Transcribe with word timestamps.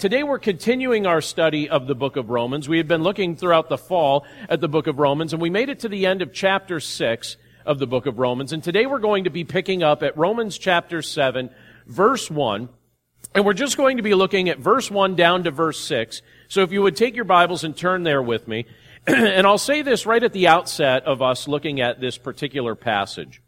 Today 0.00 0.24
we're 0.24 0.40
continuing 0.40 1.06
our 1.06 1.20
study 1.20 1.68
of 1.68 1.86
the 1.86 1.94
book 1.94 2.16
of 2.16 2.28
Romans. 2.28 2.68
We 2.68 2.78
have 2.78 2.88
been 2.88 3.04
looking 3.04 3.36
throughout 3.36 3.68
the 3.68 3.78
fall 3.78 4.26
at 4.48 4.60
the 4.60 4.66
book 4.66 4.88
of 4.88 4.98
Romans 4.98 5.32
and 5.32 5.40
we 5.40 5.50
made 5.50 5.68
it 5.68 5.78
to 5.80 5.88
the 5.88 6.04
end 6.06 6.20
of 6.20 6.32
chapter 6.32 6.80
6 6.80 7.36
of 7.64 7.78
the 7.78 7.86
book 7.86 8.06
of 8.06 8.18
Romans. 8.18 8.52
And 8.52 8.60
today 8.60 8.86
we're 8.86 8.98
going 8.98 9.22
to 9.22 9.30
be 9.30 9.44
picking 9.44 9.84
up 9.84 10.02
at 10.02 10.18
Romans 10.18 10.58
chapter 10.58 11.00
7, 11.00 11.48
verse 11.86 12.28
1. 12.28 12.68
And 13.36 13.44
we're 13.44 13.52
just 13.52 13.76
going 13.76 13.98
to 13.98 14.02
be 14.02 14.16
looking 14.16 14.48
at 14.48 14.58
verse 14.58 14.90
1 14.90 15.14
down 15.14 15.44
to 15.44 15.52
verse 15.52 15.78
6. 15.78 16.22
So 16.48 16.62
if 16.62 16.72
you 16.72 16.82
would 16.82 16.96
take 16.96 17.14
your 17.14 17.24
Bibles 17.24 17.62
and 17.62 17.76
turn 17.76 18.02
there 18.02 18.20
with 18.20 18.48
me. 18.48 18.66
and 19.06 19.46
I'll 19.46 19.58
say 19.58 19.82
this 19.82 20.06
right 20.06 20.24
at 20.24 20.32
the 20.32 20.48
outset 20.48 21.04
of 21.04 21.22
us 21.22 21.46
looking 21.46 21.80
at 21.80 22.00
this 22.00 22.18
particular 22.18 22.74
passage. 22.74 23.40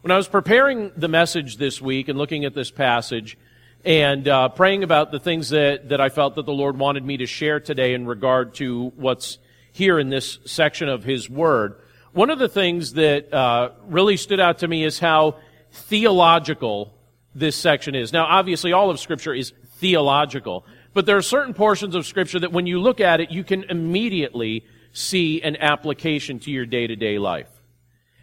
When 0.00 0.10
I 0.10 0.16
was 0.16 0.26
preparing 0.26 0.90
the 0.96 1.06
message 1.06 1.58
this 1.58 1.80
week 1.80 2.08
and 2.08 2.18
looking 2.18 2.44
at 2.44 2.54
this 2.54 2.72
passage, 2.72 3.38
and 3.84 4.26
uh, 4.26 4.48
praying 4.48 4.82
about 4.82 5.12
the 5.12 5.20
things 5.20 5.50
that, 5.50 5.90
that 5.90 6.00
I 6.00 6.08
felt 6.08 6.34
that 6.34 6.46
the 6.46 6.52
Lord 6.52 6.78
wanted 6.78 7.04
me 7.04 7.18
to 7.18 7.26
share 7.26 7.60
today 7.60 7.94
in 7.94 8.06
regard 8.06 8.54
to 8.56 8.92
what's 8.96 9.38
here 9.72 9.98
in 9.98 10.08
this 10.08 10.38
section 10.44 10.88
of 10.88 11.04
His 11.04 11.30
Word. 11.30 11.80
One 12.12 12.30
of 12.30 12.38
the 12.38 12.48
things 12.48 12.94
that 12.94 13.32
uh, 13.32 13.70
really 13.88 14.16
stood 14.16 14.40
out 14.40 14.58
to 14.58 14.68
me 14.68 14.84
is 14.84 14.98
how 14.98 15.36
theological 15.70 16.94
this 17.34 17.56
section 17.56 17.94
is. 17.94 18.12
Now, 18.12 18.24
obviously, 18.24 18.72
all 18.72 18.90
of 18.90 18.98
Scripture 18.98 19.34
is 19.34 19.52
theological, 19.76 20.64
but 20.94 21.04
there 21.04 21.18
are 21.18 21.22
certain 21.22 21.52
portions 21.52 21.94
of 21.94 22.06
Scripture 22.06 22.40
that 22.40 22.52
when 22.52 22.66
you 22.66 22.80
look 22.80 23.00
at 23.00 23.20
it, 23.20 23.30
you 23.30 23.44
can 23.44 23.64
immediately 23.64 24.64
see 24.92 25.42
an 25.42 25.56
application 25.56 26.38
to 26.40 26.50
your 26.50 26.64
day 26.64 26.86
to 26.86 26.96
day 26.96 27.18
life. 27.18 27.50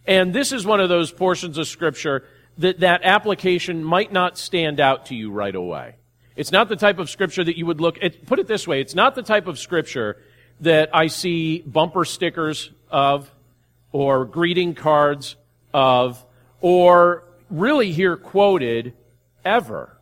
And 0.05 0.33
this 0.33 0.52
is 0.52 0.66
one 0.66 0.81
of 0.81 0.89
those 0.89 1.11
portions 1.11 1.58
of 1.58 1.67
Scripture 1.67 2.25
that 2.57 2.80
that 2.81 3.02
application 3.03 3.84
might 3.84 4.12
not 4.12 4.38
stand 4.38 4.80
out 4.80 5.07
to 5.07 5.16
you 5.16 5.31
right 5.31 5.55
away. 5.55 5.95
It's 6.35 6.52
not 6.52 6.70
the 6.70 6.75
type 6.75 6.99
of 6.99 7.09
scripture 7.09 7.44
that 7.44 7.57
you 7.57 7.66
would 7.66 7.80
look 7.80 8.02
at. 8.02 8.25
Put 8.25 8.39
it 8.39 8.48
this 8.48 8.67
way. 8.67 8.81
It's 8.81 8.95
not 8.95 9.16
the 9.16 9.21
type 9.21 9.48
of 9.48 9.59
scripture 9.59 10.17
that 10.61 10.89
I 10.94 11.08
see 11.08 11.61
bumper 11.61 12.05
stickers 12.05 12.72
of 12.89 13.31
or 13.91 14.25
greeting 14.25 14.73
cards 14.75 15.36
of 15.73 16.23
or 16.61 17.23
really 17.50 17.91
hear 17.91 18.17
quoted 18.17 18.94
ever. 19.45 19.97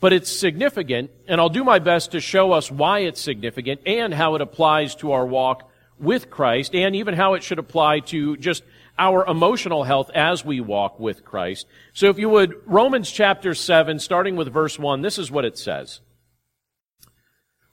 But 0.00 0.12
it's 0.12 0.30
significant, 0.30 1.10
and 1.26 1.40
I'll 1.40 1.48
do 1.48 1.64
my 1.64 1.78
best 1.78 2.12
to 2.12 2.20
show 2.20 2.52
us 2.52 2.70
why 2.70 3.00
it's 3.00 3.20
significant 3.20 3.80
and 3.86 4.12
how 4.12 4.34
it 4.34 4.42
applies 4.42 4.94
to 4.96 5.12
our 5.12 5.24
walk 5.24 5.70
with 5.98 6.30
Christ 6.30 6.74
and 6.74 6.94
even 6.94 7.14
how 7.14 7.34
it 7.34 7.42
should 7.42 7.58
apply 7.58 8.00
to 8.00 8.36
just 8.36 8.62
our 8.98 9.26
emotional 9.26 9.84
health 9.84 10.10
as 10.14 10.44
we 10.44 10.60
walk 10.60 11.00
with 11.00 11.24
Christ. 11.24 11.66
So 11.92 12.08
if 12.08 12.18
you 12.18 12.28
would, 12.28 12.54
Romans 12.66 13.10
chapter 13.10 13.54
7, 13.54 13.98
starting 13.98 14.36
with 14.36 14.52
verse 14.52 14.78
1, 14.78 15.02
this 15.02 15.18
is 15.18 15.30
what 15.30 15.44
it 15.44 15.58
says. 15.58 16.00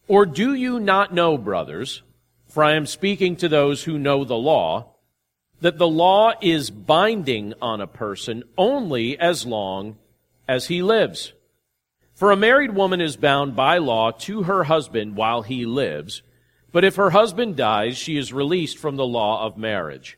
Or 0.08 0.26
do 0.26 0.54
you 0.54 0.80
not 0.80 1.14
know, 1.14 1.38
brothers, 1.38 2.02
for 2.48 2.64
I 2.64 2.74
am 2.74 2.86
speaking 2.86 3.36
to 3.38 3.48
those 3.48 3.84
who 3.84 3.98
know 3.98 4.24
the 4.24 4.36
law, 4.36 4.96
that 5.62 5.78
the 5.78 5.88
law 5.88 6.34
is 6.42 6.72
binding 6.72 7.54
on 7.62 7.82
a 7.82 7.88
person 7.88 8.44
only 8.58 9.18
as 9.18 9.46
long 9.46 9.98
as 10.48 10.68
he 10.68 10.82
lives? 10.82 11.34
For 12.14 12.32
a 12.32 12.36
married 12.38 12.76
woman 12.76 13.00
is 13.00 13.16
bound 13.16 13.56
by 13.56 13.78
law 13.78 14.12
to 14.12 14.44
her 14.44 14.66
husband 14.66 15.16
while 15.16 15.44
he 15.44 15.66
lives, 15.66 16.24
but 16.72 16.84
if 16.84 16.96
her 16.96 17.12
husband 17.12 17.56
dies, 17.56 17.98
she 17.98 18.18
is 18.18 18.34
released 18.34 18.78
from 18.78 18.96
the 18.96 19.06
law 19.06 19.46
of 19.46 19.58
marriage. 19.58 20.18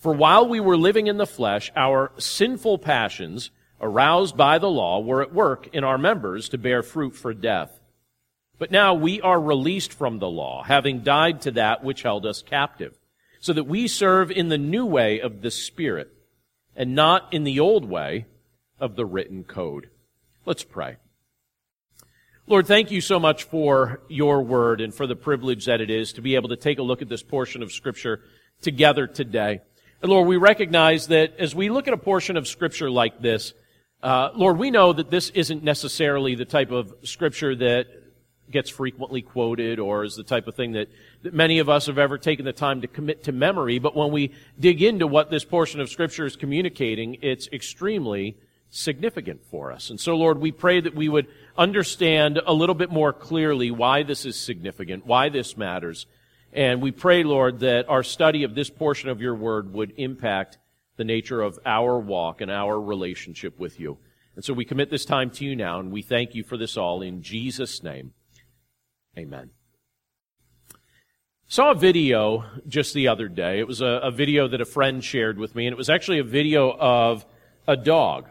For 0.00 0.14
while 0.14 0.48
we 0.48 0.60
were 0.60 0.78
living 0.78 1.08
in 1.08 1.18
the 1.18 1.26
flesh, 1.26 1.70
our 1.76 2.10
sinful 2.16 2.78
passions, 2.78 3.50
aroused 3.82 4.34
by 4.34 4.58
the 4.58 4.70
law, 4.70 5.00
were 5.00 5.20
at 5.20 5.34
work 5.34 5.68
in 5.74 5.84
our 5.84 5.98
members 5.98 6.48
to 6.48 6.58
bear 6.58 6.82
fruit 6.82 7.14
for 7.14 7.34
death. 7.34 7.78
But 8.58 8.70
now 8.70 8.94
we 8.94 9.20
are 9.20 9.38
released 9.38 9.92
from 9.92 10.18
the 10.18 10.28
law, 10.28 10.62
having 10.62 11.00
died 11.00 11.42
to 11.42 11.50
that 11.52 11.84
which 11.84 12.02
held 12.02 12.24
us 12.24 12.40
captive, 12.40 12.98
so 13.40 13.52
that 13.52 13.64
we 13.64 13.86
serve 13.86 14.30
in 14.30 14.48
the 14.48 14.58
new 14.58 14.86
way 14.86 15.20
of 15.20 15.42
the 15.42 15.50
Spirit, 15.50 16.10
and 16.74 16.94
not 16.94 17.32
in 17.32 17.44
the 17.44 17.60
old 17.60 17.84
way 17.84 18.24
of 18.78 18.96
the 18.96 19.04
written 19.04 19.44
code. 19.44 19.90
Let's 20.46 20.64
pray. 20.64 20.96
Lord, 22.46 22.66
thank 22.66 22.90
you 22.90 23.02
so 23.02 23.20
much 23.20 23.44
for 23.44 24.00
your 24.08 24.42
word 24.42 24.80
and 24.80 24.94
for 24.94 25.06
the 25.06 25.14
privilege 25.14 25.66
that 25.66 25.82
it 25.82 25.90
is 25.90 26.14
to 26.14 26.22
be 26.22 26.36
able 26.36 26.48
to 26.48 26.56
take 26.56 26.78
a 26.78 26.82
look 26.82 27.02
at 27.02 27.08
this 27.10 27.22
portion 27.22 27.62
of 27.62 27.70
Scripture 27.70 28.22
together 28.62 29.06
today. 29.06 29.60
Lord, 30.02 30.26
we 30.26 30.38
recognize 30.38 31.08
that 31.08 31.36
as 31.38 31.54
we 31.54 31.68
look 31.68 31.86
at 31.86 31.92
a 31.92 31.98
portion 31.98 32.38
of 32.38 32.48
scripture 32.48 32.90
like 32.90 33.20
this, 33.20 33.52
uh, 34.02 34.30
Lord, 34.34 34.56
we 34.56 34.70
know 34.70 34.94
that 34.94 35.10
this 35.10 35.28
isn't 35.30 35.62
necessarily 35.62 36.34
the 36.34 36.46
type 36.46 36.70
of 36.70 36.94
scripture 37.02 37.54
that 37.56 37.86
gets 38.50 38.70
frequently 38.70 39.20
quoted 39.20 39.78
or 39.78 40.04
is 40.04 40.16
the 40.16 40.24
type 40.24 40.46
of 40.46 40.54
thing 40.54 40.72
that, 40.72 40.88
that 41.22 41.34
many 41.34 41.58
of 41.58 41.68
us 41.68 41.86
have 41.86 41.98
ever 41.98 42.16
taken 42.16 42.46
the 42.46 42.52
time 42.52 42.80
to 42.80 42.88
commit 42.88 43.24
to 43.24 43.32
memory. 43.32 43.78
But 43.78 43.94
when 43.94 44.10
we 44.10 44.32
dig 44.58 44.82
into 44.82 45.06
what 45.06 45.30
this 45.30 45.44
portion 45.44 45.80
of 45.80 45.90
scripture 45.90 46.24
is 46.24 46.34
communicating, 46.34 47.18
it's 47.20 47.48
extremely 47.52 48.38
significant 48.70 49.44
for 49.50 49.70
us. 49.70 49.90
And 49.90 50.00
so, 50.00 50.16
Lord, 50.16 50.38
we 50.38 50.50
pray 50.50 50.80
that 50.80 50.94
we 50.94 51.10
would 51.10 51.26
understand 51.58 52.40
a 52.44 52.54
little 52.54 52.74
bit 52.74 52.90
more 52.90 53.12
clearly 53.12 53.70
why 53.70 54.02
this 54.02 54.24
is 54.24 54.40
significant, 54.40 55.04
why 55.04 55.28
this 55.28 55.58
matters, 55.58 56.06
and 56.52 56.82
we 56.82 56.90
pray, 56.90 57.22
Lord, 57.22 57.60
that 57.60 57.88
our 57.88 58.02
study 58.02 58.44
of 58.44 58.54
this 58.54 58.70
portion 58.70 59.08
of 59.08 59.20
your 59.20 59.34
word 59.34 59.72
would 59.72 59.94
impact 59.96 60.58
the 60.96 61.04
nature 61.04 61.40
of 61.40 61.58
our 61.64 61.98
walk 61.98 62.40
and 62.40 62.50
our 62.50 62.80
relationship 62.80 63.58
with 63.58 63.78
you. 63.80 63.98
And 64.36 64.44
so 64.44 64.52
we 64.52 64.64
commit 64.64 64.90
this 64.90 65.04
time 65.04 65.30
to 65.32 65.44
you 65.44 65.56
now, 65.56 65.80
and 65.80 65.90
we 65.90 66.02
thank 66.02 66.34
you 66.34 66.44
for 66.44 66.56
this 66.56 66.76
all 66.76 67.02
in 67.02 67.22
Jesus' 67.22 67.82
name. 67.82 68.12
Amen. 69.16 69.50
Saw 71.48 71.72
a 71.72 71.74
video 71.74 72.44
just 72.68 72.94
the 72.94 73.08
other 73.08 73.28
day. 73.28 73.58
It 73.58 73.66
was 73.66 73.80
a, 73.80 74.00
a 74.04 74.10
video 74.10 74.46
that 74.48 74.60
a 74.60 74.64
friend 74.64 75.02
shared 75.02 75.36
with 75.36 75.54
me, 75.54 75.66
and 75.66 75.72
it 75.72 75.76
was 75.76 75.90
actually 75.90 76.20
a 76.20 76.24
video 76.24 76.70
of 76.70 77.26
a 77.66 77.76
dog. 77.76 78.28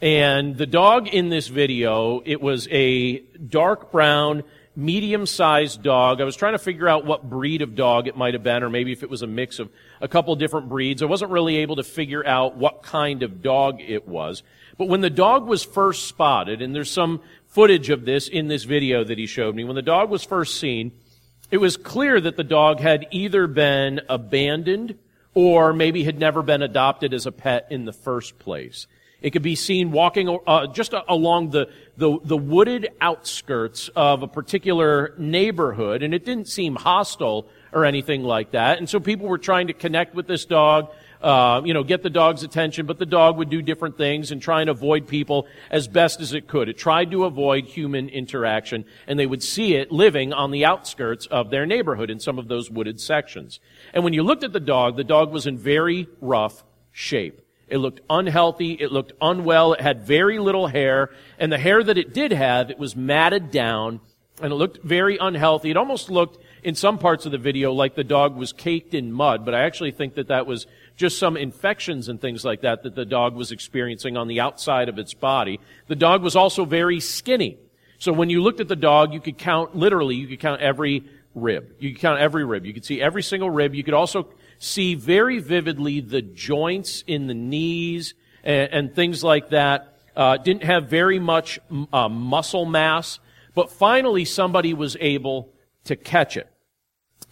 And 0.00 0.56
the 0.56 0.66
dog 0.66 1.08
in 1.08 1.28
this 1.28 1.48
video, 1.48 2.22
it 2.24 2.40
was 2.40 2.68
a 2.70 3.20
dark 3.20 3.90
brown 3.90 4.44
medium 4.78 5.26
sized 5.26 5.82
dog. 5.82 6.20
I 6.20 6.24
was 6.24 6.36
trying 6.36 6.52
to 6.52 6.58
figure 6.58 6.88
out 6.88 7.04
what 7.04 7.28
breed 7.28 7.62
of 7.62 7.74
dog 7.74 8.06
it 8.06 8.16
might 8.16 8.34
have 8.34 8.44
been, 8.44 8.62
or 8.62 8.70
maybe 8.70 8.92
if 8.92 9.02
it 9.02 9.10
was 9.10 9.22
a 9.22 9.26
mix 9.26 9.58
of 9.58 9.68
a 10.00 10.06
couple 10.06 10.34
different 10.36 10.68
breeds. 10.68 11.02
I 11.02 11.06
wasn't 11.06 11.32
really 11.32 11.56
able 11.56 11.76
to 11.76 11.82
figure 11.82 12.24
out 12.24 12.56
what 12.56 12.84
kind 12.84 13.24
of 13.24 13.42
dog 13.42 13.80
it 13.80 14.06
was. 14.06 14.44
But 14.78 14.88
when 14.88 15.00
the 15.00 15.10
dog 15.10 15.48
was 15.48 15.64
first 15.64 16.06
spotted, 16.06 16.62
and 16.62 16.76
there's 16.76 16.92
some 16.92 17.20
footage 17.48 17.90
of 17.90 18.04
this 18.04 18.28
in 18.28 18.46
this 18.46 18.62
video 18.62 19.02
that 19.02 19.18
he 19.18 19.26
showed 19.26 19.56
me, 19.56 19.64
when 19.64 19.74
the 19.74 19.82
dog 19.82 20.10
was 20.10 20.22
first 20.22 20.60
seen, 20.60 20.92
it 21.50 21.58
was 21.58 21.76
clear 21.76 22.20
that 22.20 22.36
the 22.36 22.44
dog 22.44 22.78
had 22.78 23.08
either 23.10 23.48
been 23.48 24.00
abandoned 24.08 24.96
or 25.34 25.72
maybe 25.72 26.04
had 26.04 26.20
never 26.20 26.40
been 26.40 26.62
adopted 26.62 27.12
as 27.12 27.26
a 27.26 27.32
pet 27.32 27.66
in 27.70 27.84
the 27.84 27.92
first 27.92 28.38
place. 28.38 28.86
It 29.20 29.30
could 29.30 29.42
be 29.42 29.56
seen 29.56 29.90
walking 29.90 30.38
uh, 30.46 30.68
just 30.68 30.94
along 31.08 31.50
the, 31.50 31.68
the, 31.96 32.18
the 32.22 32.36
wooded 32.36 32.90
outskirts 33.00 33.88
of 33.96 34.22
a 34.22 34.28
particular 34.28 35.14
neighborhood, 35.18 36.04
and 36.04 36.14
it 36.14 36.24
didn't 36.24 36.46
seem 36.46 36.76
hostile 36.76 37.48
or 37.72 37.84
anything 37.84 38.22
like 38.22 38.52
that. 38.52 38.78
And 38.78 38.88
so 38.88 39.00
people 39.00 39.26
were 39.26 39.38
trying 39.38 39.66
to 39.66 39.72
connect 39.72 40.14
with 40.14 40.28
this 40.28 40.44
dog, 40.44 40.92
uh, 41.20 41.60
you 41.64 41.74
know, 41.74 41.82
get 41.82 42.04
the 42.04 42.10
dog's 42.10 42.44
attention, 42.44 42.86
but 42.86 43.00
the 43.00 43.06
dog 43.06 43.36
would 43.38 43.50
do 43.50 43.60
different 43.60 43.98
things 43.98 44.30
and 44.30 44.40
try 44.40 44.60
and 44.60 44.70
avoid 44.70 45.08
people 45.08 45.48
as 45.68 45.88
best 45.88 46.20
as 46.20 46.32
it 46.32 46.46
could. 46.46 46.68
It 46.68 46.78
tried 46.78 47.10
to 47.10 47.24
avoid 47.24 47.64
human 47.64 48.08
interaction, 48.08 48.84
and 49.08 49.18
they 49.18 49.26
would 49.26 49.42
see 49.42 49.74
it 49.74 49.90
living 49.90 50.32
on 50.32 50.52
the 50.52 50.64
outskirts 50.64 51.26
of 51.26 51.50
their 51.50 51.66
neighborhood 51.66 52.08
in 52.08 52.20
some 52.20 52.38
of 52.38 52.46
those 52.46 52.70
wooded 52.70 53.00
sections. 53.00 53.58
And 53.92 54.04
when 54.04 54.12
you 54.12 54.22
looked 54.22 54.44
at 54.44 54.52
the 54.52 54.60
dog, 54.60 54.96
the 54.96 55.02
dog 55.02 55.32
was 55.32 55.48
in 55.48 55.58
very 55.58 56.06
rough 56.20 56.62
shape. 56.92 57.42
It 57.68 57.78
looked 57.78 58.00
unhealthy. 58.08 58.72
It 58.72 58.92
looked 58.92 59.12
unwell. 59.20 59.74
It 59.74 59.80
had 59.80 60.02
very 60.02 60.38
little 60.38 60.66
hair. 60.66 61.10
And 61.38 61.52
the 61.52 61.58
hair 61.58 61.82
that 61.82 61.98
it 61.98 62.14
did 62.14 62.32
have, 62.32 62.70
it 62.70 62.78
was 62.78 62.96
matted 62.96 63.50
down 63.50 64.00
and 64.40 64.52
it 64.52 64.56
looked 64.56 64.82
very 64.82 65.18
unhealthy. 65.18 65.70
It 65.70 65.76
almost 65.76 66.10
looked 66.10 66.38
in 66.62 66.74
some 66.74 66.98
parts 66.98 67.26
of 67.26 67.32
the 67.32 67.38
video 67.38 67.72
like 67.72 67.94
the 67.94 68.04
dog 68.04 68.36
was 68.36 68.52
caked 68.52 68.94
in 68.94 69.12
mud, 69.12 69.44
but 69.44 69.54
I 69.54 69.62
actually 69.62 69.90
think 69.90 70.14
that 70.14 70.28
that 70.28 70.46
was 70.46 70.66
just 70.96 71.18
some 71.18 71.36
infections 71.36 72.08
and 72.08 72.20
things 72.20 72.44
like 72.44 72.62
that 72.62 72.82
that 72.82 72.94
the 72.94 73.04
dog 73.04 73.34
was 73.34 73.52
experiencing 73.52 74.16
on 74.16 74.28
the 74.28 74.40
outside 74.40 74.88
of 74.88 74.98
its 74.98 75.14
body. 75.14 75.60
The 75.86 75.96
dog 75.96 76.22
was 76.22 76.36
also 76.36 76.64
very 76.64 77.00
skinny. 77.00 77.58
So 77.98 78.12
when 78.12 78.30
you 78.30 78.42
looked 78.42 78.60
at 78.60 78.68
the 78.68 78.76
dog, 78.76 79.12
you 79.12 79.20
could 79.20 79.38
count, 79.38 79.74
literally, 79.74 80.16
you 80.16 80.28
could 80.28 80.40
count 80.40 80.60
every 80.60 81.04
rib. 81.34 81.72
You 81.78 81.92
could 81.92 82.00
count 82.00 82.20
every 82.20 82.44
rib. 82.44 82.64
You 82.64 82.72
could 82.72 82.84
see 82.84 83.00
every 83.00 83.22
single 83.22 83.50
rib. 83.50 83.74
You 83.74 83.82
could 83.82 83.94
also 83.94 84.28
see 84.58 84.94
very 84.94 85.38
vividly 85.38 86.00
the 86.00 86.22
joints 86.22 87.04
in 87.06 87.26
the 87.26 87.34
knees 87.34 88.14
and, 88.42 88.72
and 88.72 88.94
things 88.94 89.22
like 89.24 89.50
that. 89.50 89.94
Uh, 90.16 90.36
didn't 90.36 90.64
have 90.64 90.88
very 90.88 91.18
much 91.18 91.60
uh, 91.92 92.08
muscle 92.08 92.64
mass, 92.64 93.20
but 93.54 93.70
finally 93.70 94.24
somebody 94.24 94.74
was 94.74 94.96
able 95.00 95.52
to 95.84 95.94
catch 95.94 96.36
it. 96.36 96.48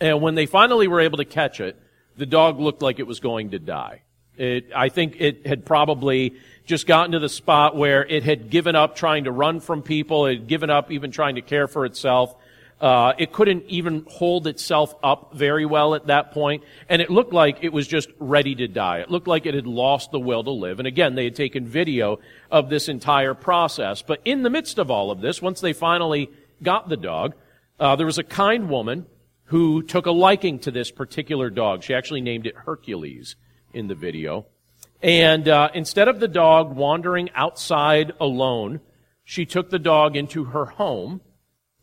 And 0.01 0.23
when 0.23 0.35
they 0.35 0.47
finally 0.47 0.89
were 0.89 1.01
able 1.01 1.19
to 1.19 1.25
catch 1.25 1.61
it, 1.61 1.77
the 2.17 2.27
dog 2.27 2.61
looked 2.61 2.83
like 2.83 2.99
it 2.99 3.07
was 3.07 3.21
going 3.21 3.51
to 3.51 3.59
die. 3.59 4.03
It, 4.37 4.71
I 4.75 4.91
think 4.91 5.17
it 5.19 5.47
had 5.47 5.65
probably 5.65 6.35
just 6.67 6.87
gotten 6.87 7.13
to 7.13 7.19
the 7.19 7.29
spot 7.29 7.75
where 7.75 8.05
it 8.05 8.23
had 8.23 8.51
given 8.51 8.77
up 8.77 8.95
trying 8.95 9.25
to 9.25 9.33
run 9.33 9.61
from 9.61 9.83
people, 9.83 10.27
it 10.27 10.39
had 10.41 10.47
given 10.47 10.69
up 10.69 10.91
even 10.91 11.11
trying 11.11 11.37
to 11.37 11.43
care 11.43 11.67
for 11.67 11.87
itself. 11.87 12.37
Uh, 12.79 13.15
it 13.17 13.33
couldn't 13.33 13.65
even 13.69 14.05
hold 14.07 14.47
itself 14.47 14.95
up 15.03 15.33
very 15.35 15.65
well 15.65 15.95
at 15.95 16.09
that 16.09 16.33
point, 16.33 16.63
and 16.91 17.01
it 17.01 17.09
looked 17.09 17.33
like 17.33 17.59
it 17.63 17.73
was 17.73 17.89
just 17.89 18.11
ready 18.19 18.55
to 18.55 18.69
die. 18.69 18.99
It 18.99 19.11
looked 19.11 19.27
like 19.27 19.47
it 19.47 19.55
had 19.55 19.67
lost 19.67 20.11
the 20.11 20.21
will 20.21 20.45
to 20.45 20.51
live. 20.51 20.79
And 20.79 20.87
again, 20.87 21.15
they 21.15 21.25
had 21.25 21.35
taken 21.35 21.67
video 21.67 22.19
of 22.51 22.69
this 22.69 22.89
entire 22.89 23.33
process. 23.33 24.03
But 24.03 24.21
in 24.27 24.43
the 24.43 24.51
midst 24.51 24.79
of 24.79 24.91
all 24.91 25.11
of 25.11 25.23
this, 25.23 25.41
once 25.41 25.61
they 25.61 25.73
finally 25.73 26.31
got 26.63 26.91
the 26.91 26.99
dog, 26.99 27.35
uh, 27.81 27.97
there 27.97 28.07
was 28.07 28.19
a 28.19 28.25
kind 28.25 28.69
woman 28.69 29.07
who 29.45 29.83
took 29.83 30.05
a 30.05 30.11
liking 30.11 30.59
to 30.59 30.71
this 30.71 30.91
particular 30.91 31.49
dog. 31.49 31.83
She 31.83 31.95
actually 31.95 32.21
named 32.21 32.47
it 32.47 32.57
Hercules 32.57 33.37
in 33.73 33.89
the 33.89 33.95
video. 33.95 34.47
And 35.03 35.49
uh, 35.49 35.71
instead 35.73 36.09
of 36.09 36.21
the 36.21 36.29
dog 36.29 36.75
wandering 36.75 37.31
outside 37.35 38.13
alone, 38.21 38.81
she 39.25 39.47
took 39.47 39.71
the 39.71 39.79
dog 39.79 40.17
into 40.17 40.45
her 40.45 40.67
home 40.67 41.21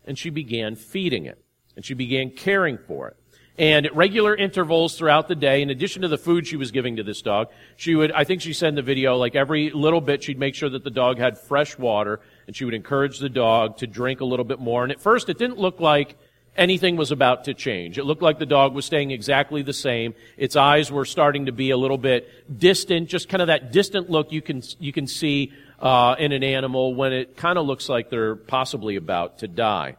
and 0.05 0.17
she 0.17 0.29
began 0.29 0.75
feeding 0.75 1.25
it. 1.25 1.43
And 1.75 1.83
she 1.83 1.93
began 1.93 2.29
caring 2.29 2.77
for 2.77 3.07
it. 3.07 3.17
And 3.57 3.85
at 3.85 3.95
regular 3.95 4.35
intervals 4.35 4.97
throughout 4.97 5.27
the 5.27 5.35
day, 5.35 5.61
in 5.61 5.69
addition 5.69 6.01
to 6.01 6.07
the 6.07 6.17
food 6.17 6.47
she 6.47 6.55
was 6.55 6.71
giving 6.71 6.95
to 6.95 7.03
this 7.03 7.21
dog, 7.21 7.49
she 7.75 7.93
would, 7.93 8.11
I 8.11 8.23
think 8.23 8.41
she 8.41 8.53
said 8.53 8.69
in 8.69 8.75
the 8.75 8.81
video, 8.81 9.15
like 9.15 9.35
every 9.35 9.69
little 9.69 10.01
bit, 10.01 10.23
she'd 10.23 10.39
make 10.39 10.55
sure 10.55 10.69
that 10.69 10.83
the 10.83 10.89
dog 10.89 11.19
had 11.19 11.37
fresh 11.37 11.77
water, 11.77 12.19
and 12.47 12.55
she 12.55 12.65
would 12.65 12.73
encourage 12.73 13.19
the 13.19 13.29
dog 13.29 13.77
to 13.77 13.87
drink 13.87 14.21
a 14.21 14.25
little 14.25 14.45
bit 14.45 14.59
more. 14.59 14.83
And 14.83 14.91
at 14.91 14.99
first, 14.99 15.29
it 15.29 15.37
didn't 15.37 15.59
look 15.59 15.79
like 15.79 16.15
anything 16.55 16.95
was 16.95 17.11
about 17.11 17.45
to 17.45 17.53
change. 17.53 17.97
It 17.97 18.03
looked 18.03 18.21
like 18.21 18.39
the 18.39 18.45
dog 18.45 18.73
was 18.73 18.85
staying 18.85 19.11
exactly 19.11 19.61
the 19.61 19.73
same. 19.73 20.13
Its 20.37 20.55
eyes 20.55 20.91
were 20.91 21.05
starting 21.05 21.47
to 21.47 21.51
be 21.51 21.71
a 21.71 21.77
little 21.77 21.97
bit 21.97 22.27
distant, 22.59 23.09
just 23.09 23.29
kind 23.29 23.41
of 23.41 23.47
that 23.47 23.71
distant 23.71 24.09
look 24.09 24.31
you 24.31 24.41
can, 24.41 24.61
you 24.79 24.93
can 24.93 25.07
see 25.07 25.51
uh, 25.79 26.15
in 26.19 26.31
an 26.31 26.43
animal 26.43 26.95
when 26.95 27.13
it 27.13 27.35
kind 27.35 27.57
of 27.57 27.65
looks 27.65 27.89
like 27.89 28.09
they're 28.09 28.35
possibly 28.35 28.95
about 28.95 29.39
to 29.39 29.47
die. 29.47 29.95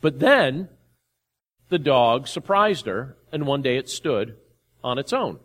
But 0.00 0.20
then 0.20 0.68
the 1.68 1.78
dog 1.78 2.28
surprised 2.28 2.86
her, 2.86 3.16
and 3.32 3.46
one 3.46 3.62
day 3.62 3.76
it 3.76 3.90
stood 3.90 4.36
on 4.82 4.98
its 4.98 5.12
own. 5.12 5.38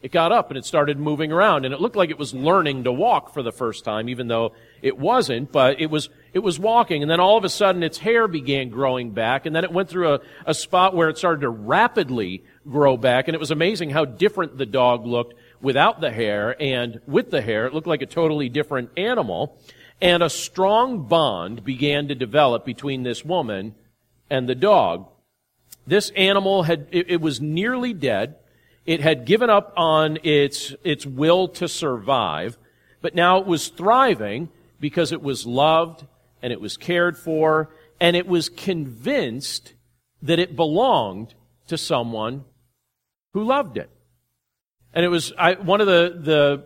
It 0.00 0.12
got 0.12 0.32
up 0.32 0.50
and 0.50 0.56
it 0.56 0.64
started 0.64 0.98
moving 0.98 1.32
around, 1.32 1.64
and 1.64 1.74
it 1.74 1.80
looked 1.80 1.96
like 1.96 2.10
it 2.10 2.18
was 2.18 2.32
learning 2.32 2.84
to 2.84 2.92
walk 2.92 3.34
for 3.34 3.42
the 3.42 3.52
first 3.52 3.84
time, 3.84 4.08
even 4.08 4.28
though 4.28 4.52
it 4.80 4.96
wasn't, 4.96 5.50
but 5.50 5.80
it 5.80 5.90
was, 5.90 6.08
it 6.32 6.40
was 6.40 6.58
walking, 6.58 7.02
and 7.02 7.10
then 7.10 7.20
all 7.20 7.36
of 7.36 7.44
a 7.44 7.48
sudden 7.48 7.82
its 7.82 7.98
hair 7.98 8.28
began 8.28 8.68
growing 8.68 9.10
back, 9.10 9.46
and 9.46 9.56
then 9.56 9.64
it 9.64 9.72
went 9.72 9.88
through 9.88 10.14
a, 10.14 10.20
a 10.46 10.54
spot 10.54 10.94
where 10.94 11.08
it 11.08 11.18
started 11.18 11.40
to 11.40 11.48
rapidly 11.48 12.44
grow 12.68 12.96
back, 12.96 13.28
and 13.28 13.34
it 13.34 13.40
was 13.40 13.50
amazing 13.50 13.90
how 13.90 14.04
different 14.04 14.58
the 14.58 14.66
dog 14.66 15.06
looked 15.06 15.34
without 15.60 16.00
the 16.00 16.10
hair, 16.10 16.54
and 16.60 17.00
with 17.06 17.30
the 17.30 17.40
hair, 17.40 17.66
it 17.66 17.74
looked 17.74 17.86
like 17.86 18.02
a 18.02 18.06
totally 18.06 18.48
different 18.48 18.90
animal. 18.96 19.58
And 20.00 20.22
a 20.22 20.30
strong 20.30 21.08
bond 21.08 21.64
began 21.64 22.08
to 22.08 22.14
develop 22.14 22.64
between 22.64 23.02
this 23.02 23.24
woman 23.24 23.74
and 24.30 24.48
the 24.48 24.54
dog. 24.54 25.08
This 25.86 26.10
animal 26.10 26.62
had, 26.62 26.86
it, 26.92 27.10
it 27.10 27.20
was 27.20 27.40
nearly 27.40 27.92
dead. 27.92 28.36
It 28.86 29.00
had 29.00 29.24
given 29.24 29.50
up 29.50 29.72
on 29.76 30.18
its, 30.22 30.74
its 30.84 31.04
will 31.04 31.48
to 31.48 31.66
survive, 31.66 32.58
but 33.00 33.14
now 33.14 33.38
it 33.38 33.46
was 33.46 33.68
thriving 33.68 34.50
because 34.78 35.10
it 35.10 35.22
was 35.22 35.46
loved 35.46 36.06
and 36.42 36.52
it 36.52 36.60
was 36.60 36.76
cared 36.76 37.16
for 37.16 37.70
and 38.00 38.16
it 38.16 38.26
was 38.26 38.48
convinced 38.48 39.74
that 40.22 40.38
it 40.38 40.56
belonged 40.56 41.34
to 41.66 41.76
someone 41.76 42.44
who 43.32 43.44
loved 43.44 43.76
it. 43.76 43.90
And 44.92 45.04
it 45.04 45.08
was 45.08 45.32
I, 45.38 45.54
one 45.54 45.80
of 45.80 45.86
the, 45.86 46.18
the 46.18 46.64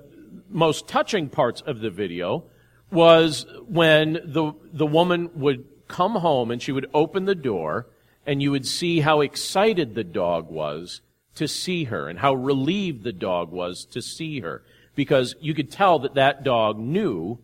most 0.48 0.88
touching 0.88 1.28
parts 1.28 1.60
of 1.62 1.80
the 1.80 1.90
video 1.90 2.44
was 2.90 3.46
when 3.66 4.18
the, 4.24 4.52
the 4.72 4.86
woman 4.86 5.30
would 5.34 5.64
come 5.88 6.12
home 6.12 6.50
and 6.50 6.62
she 6.62 6.72
would 6.72 6.88
open 6.94 7.24
the 7.24 7.34
door 7.34 7.86
and 8.26 8.42
you 8.42 8.50
would 8.50 8.66
see 8.66 9.00
how 9.00 9.20
excited 9.20 9.94
the 9.94 10.04
dog 10.04 10.50
was 10.50 11.00
to 11.34 11.48
see 11.48 11.84
her 11.84 12.08
and 12.08 12.18
how 12.18 12.34
relieved 12.34 13.02
the 13.02 13.12
dog 13.12 13.50
was 13.50 13.84
to 13.86 14.02
see 14.02 14.40
her 14.40 14.62
because 14.94 15.34
you 15.40 15.54
could 15.54 15.70
tell 15.70 15.98
that 15.98 16.14
that 16.14 16.44
dog 16.44 16.78
knew 16.78 17.38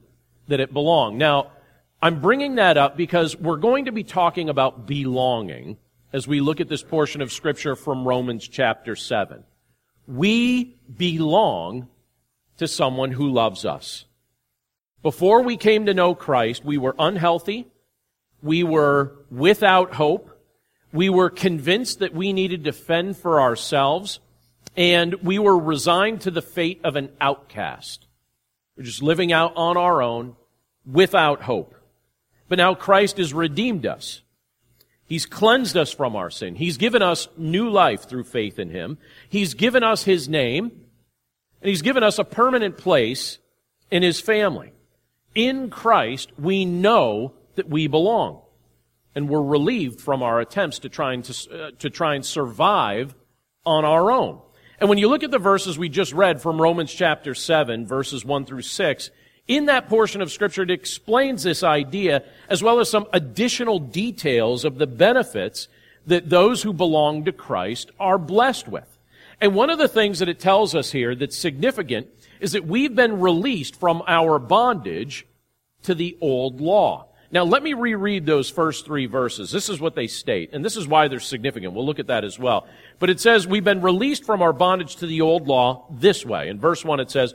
that 0.47 0.61
it 0.61 0.73
belonged. 0.73 1.19
Now, 1.19 1.51
I'm 2.01 2.21
bringing 2.21 2.57
that 2.57 2.77
up 2.77 2.97
because 2.97 3.37
we're 3.37 3.57
going 3.57 3.87
to 3.87 3.93
be 3.93 4.05
talking 4.05 4.49
about 4.49 4.87
belonging 4.87 5.79
as 6.13 6.29
we 6.29 6.41
look 6.41 6.61
at 6.61 6.69
this 6.69 6.83
portion 6.83 7.21
of 7.21 7.33
scripture 7.33 7.75
from 7.75 8.07
Romans 8.07 8.47
chapter 8.47 8.95
7. 8.95 9.43
We 10.07 10.77
belong 10.97 11.89
to 12.59 12.69
someone 12.69 13.11
who 13.11 13.29
loves 13.31 13.65
us. 13.65 14.05
Before 15.03 15.43
we 15.43 15.57
came 15.57 15.87
to 15.87 15.95
know 15.95 16.15
Christ, 16.15 16.65
we 16.65 16.79
were 16.79 16.95
unhealthy. 17.01 17.67
We 18.43 18.63
were 18.63 19.17
without 19.31 19.95
hope. 19.95 20.31
We 20.93 21.09
were 21.09 21.31
convinced 21.31 21.99
that 21.99 22.15
we 22.15 22.33
needed 22.33 22.65
to 22.65 22.73
fend 22.73 23.17
for 23.17 23.41
ourselves. 23.41 24.21
And 24.77 25.15
we 25.15 25.41
were 25.41 25.59
resigned 25.59 26.21
to 26.23 26.31
the 26.31 26.43
fate 26.43 26.81
of 26.85 26.95
an 26.95 27.11
outcast. 27.21 28.07
We're 28.77 28.85
just 28.85 29.03
living 29.03 29.33
out 29.33 29.55
on 29.57 29.77
our 29.77 30.01
own 30.01 30.37
without 30.87 31.43
hope. 31.43 31.75
But 32.49 32.59
now 32.59 32.75
Christ 32.75 33.19
has 33.19 33.35
redeemed 33.35 33.87
us. 33.87 34.23
He's 35.05 35.27
cleansed 35.27 35.77
us 35.77 35.93
from 35.93 36.17
our 36.17 36.31
sin. 36.31 36.55
He's 36.55 36.77
given 36.77 37.01
us 37.01 37.29
new 37.37 37.71
life 37.71 38.09
through 38.09 38.25
faith 38.25 38.59
in 38.59 38.71
Him. 38.71 38.99
He's 39.29 39.55
given 39.55 39.83
us 39.83 40.05
His 40.05 40.29
name. 40.29 40.65
And 41.63 41.69
He's 41.69 41.83
given 41.83 42.03
us 42.03 42.19
a 42.19 42.25
permanent 42.25 42.77
place 42.77 43.39
in 43.91 44.03
His 44.03 44.21
family. 44.21 44.73
In 45.35 45.71
Christ, 45.71 46.31
we 46.39 46.65
know 46.65 47.33
that 47.55 47.69
we 47.69 47.87
belong. 47.87 48.43
And 49.15 49.29
we're 49.29 49.43
relieved 49.43 50.01
from 50.01 50.23
our 50.23 50.41
attempts 50.41 50.81
to 50.81 50.89
try 50.89 51.15
and, 51.15 51.25
to, 51.25 51.65
uh, 51.65 51.71
to 51.79 51.91
try 51.91 52.15
and 52.15 52.25
survive 52.25 53.15
on 53.65 53.85
our 53.85 54.11
own. 54.11 54.41
And 54.81 54.89
when 54.89 54.99
you 54.99 55.09
look 55.09 55.25
at 55.25 55.31
the 55.31 55.39
verses 55.39 55.79
we 55.79 55.89
just 55.89 56.13
read 56.13 56.41
from 56.41 56.61
Romans 56.61 56.93
chapter 56.93 57.35
7, 57.35 57.87
verses 57.87 58.25
1 58.25 58.45
through 58.45 58.63
6, 58.63 59.11
in 59.49 59.67
that 59.67 59.89
portion 59.89 60.21
of 60.21 60.31
scripture, 60.31 60.63
it 60.63 60.71
explains 60.71 61.43
this 61.43 61.63
idea 61.63 62.23
as 62.49 62.63
well 62.63 62.81
as 62.81 62.91
some 62.91 63.07
additional 63.13 63.79
details 63.79 64.65
of 64.65 64.77
the 64.77 64.87
benefits 64.87 65.69
that 66.07 66.29
those 66.29 66.63
who 66.63 66.73
belong 66.73 67.25
to 67.25 67.33
Christ 67.33 67.91
are 67.99 68.19
blessed 68.19 68.69
with. 68.69 68.99
And 69.41 69.55
one 69.55 69.71
of 69.71 69.79
the 69.79 69.89
things 69.89 70.19
that 70.19 70.29
it 70.29 70.39
tells 70.39 70.75
us 70.75 70.93
here 70.93 71.15
that's 71.15 71.37
significant 71.37 72.09
is 72.41 72.53
that 72.53 72.67
we've 72.67 72.95
been 72.95 73.21
released 73.21 73.79
from 73.81 74.03
our 74.07 74.39
bondage 74.39 75.27
to 75.83 75.95
the 75.95 76.17
old 76.21 76.61
law. 76.61 77.07
Now, 77.31 77.45
let 77.45 77.63
me 77.63 77.75
reread 77.75 78.25
those 78.25 78.49
first 78.49 78.87
three 78.87 79.05
verses. 79.05 79.51
This 79.51 79.69
is 79.69 79.81
what 79.81 79.95
they 79.95 80.07
state, 80.07 80.51
and 80.55 80.65
this 80.65 80.79
is 80.79 80.89
why 80.89 81.09
they're 81.09 81.21
significant. 81.21 81.75
We'll 81.75 81.85
look 81.85 81.99
at 81.99 82.07
that 82.07 82.25
as 82.25 82.39
well. 82.39 82.67
But 82.99 83.11
it 83.11 83.21
says, 83.21 83.47
We've 83.47 83.65
been 83.65 83.83
released 83.83 84.25
from 84.25 84.41
our 84.41 84.55
bondage 84.55 84.97
to 84.97 85.07
the 85.07 85.21
old 85.21 85.47
law 85.47 85.87
this 85.91 86.25
way. 86.25 86.49
In 86.49 86.59
verse 86.59 86.85
1, 86.87 87.01
it 87.01 87.11
says, 87.11 87.35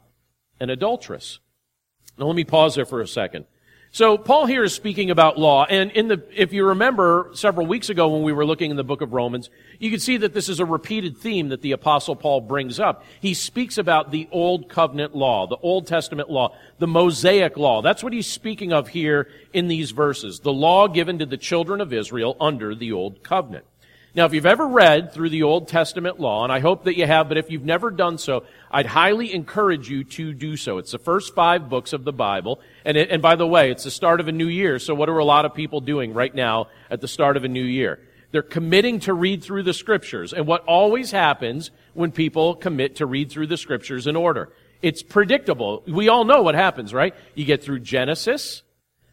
an 0.61 0.69
adulteress. 0.69 1.39
Now 2.17 2.27
let 2.27 2.35
me 2.35 2.45
pause 2.45 2.75
there 2.75 2.85
for 2.85 3.01
a 3.01 3.07
second. 3.07 3.45
So 3.93 4.17
Paul 4.17 4.45
here 4.45 4.63
is 4.63 4.73
speaking 4.73 5.11
about 5.11 5.37
law, 5.37 5.65
and 5.65 5.91
in 5.91 6.07
the, 6.07 6.23
if 6.33 6.53
you 6.53 6.67
remember 6.67 7.29
several 7.33 7.67
weeks 7.67 7.89
ago 7.89 8.07
when 8.07 8.23
we 8.23 8.31
were 8.31 8.45
looking 8.45 8.71
in 8.71 8.77
the 8.77 8.85
book 8.85 9.01
of 9.01 9.11
Romans, 9.11 9.49
you 9.79 9.91
can 9.91 9.99
see 9.99 10.15
that 10.15 10.33
this 10.33 10.47
is 10.47 10.61
a 10.61 10.65
repeated 10.65 11.17
theme 11.17 11.49
that 11.49 11.61
the 11.61 11.73
apostle 11.73 12.15
Paul 12.15 12.39
brings 12.39 12.79
up. 12.79 13.03
He 13.19 13.33
speaks 13.33 13.77
about 13.77 14.11
the 14.11 14.29
old 14.31 14.69
covenant 14.69 15.13
law, 15.13 15.45
the 15.45 15.57
Old 15.57 15.87
Testament 15.87 16.29
law, 16.29 16.55
the 16.79 16.87
Mosaic 16.87 17.57
law. 17.57 17.81
That's 17.81 18.01
what 18.01 18.13
he's 18.13 18.27
speaking 18.27 18.71
of 18.71 18.87
here 18.87 19.27
in 19.51 19.67
these 19.67 19.91
verses. 19.91 20.39
The 20.39 20.53
law 20.53 20.87
given 20.87 21.19
to 21.19 21.25
the 21.25 21.35
children 21.35 21.81
of 21.81 21.91
Israel 21.91 22.37
under 22.39 22.73
the 22.73 22.93
old 22.93 23.23
covenant. 23.23 23.65
Now, 24.13 24.25
if 24.25 24.33
you've 24.33 24.45
ever 24.45 24.67
read 24.67 25.13
through 25.13 25.29
the 25.29 25.43
Old 25.43 25.69
Testament 25.69 26.19
law, 26.19 26.43
and 26.43 26.51
I 26.51 26.59
hope 26.59 26.83
that 26.83 26.97
you 26.97 27.05
have, 27.05 27.29
but 27.29 27.37
if 27.37 27.49
you've 27.49 27.63
never 27.63 27.89
done 27.89 28.17
so, 28.17 28.43
I'd 28.69 28.85
highly 28.85 29.33
encourage 29.33 29.89
you 29.89 30.03
to 30.03 30.33
do 30.33 30.57
so. 30.57 30.79
It's 30.79 30.91
the 30.91 30.99
first 30.99 31.33
five 31.33 31.69
books 31.69 31.93
of 31.93 32.03
the 32.03 32.11
Bible. 32.11 32.59
And, 32.83 32.97
it, 32.97 33.09
and 33.09 33.21
by 33.21 33.37
the 33.37 33.47
way, 33.47 33.71
it's 33.71 33.85
the 33.85 33.91
start 33.91 34.19
of 34.19 34.27
a 34.27 34.33
new 34.33 34.47
year. 34.47 34.79
So 34.79 34.93
what 34.93 35.07
are 35.07 35.17
a 35.17 35.23
lot 35.23 35.45
of 35.45 35.53
people 35.53 35.79
doing 35.79 36.13
right 36.13 36.35
now 36.35 36.67
at 36.89 36.99
the 36.99 37.07
start 37.07 37.37
of 37.37 37.45
a 37.45 37.47
new 37.47 37.63
year? 37.63 37.99
They're 38.31 38.41
committing 38.41 38.99
to 39.01 39.13
read 39.13 39.43
through 39.43 39.63
the 39.63 39.73
scriptures. 39.73 40.33
And 40.33 40.45
what 40.45 40.65
always 40.65 41.11
happens 41.11 41.71
when 41.93 42.11
people 42.11 42.55
commit 42.55 42.97
to 42.97 43.05
read 43.05 43.31
through 43.31 43.47
the 43.47 43.57
scriptures 43.57 44.07
in 44.07 44.17
order? 44.17 44.51
It's 44.81 45.03
predictable. 45.03 45.83
We 45.87 46.09
all 46.09 46.25
know 46.25 46.41
what 46.41 46.55
happens, 46.55 46.93
right? 46.93 47.15
You 47.33 47.45
get 47.45 47.63
through 47.63 47.79
Genesis, 47.79 48.61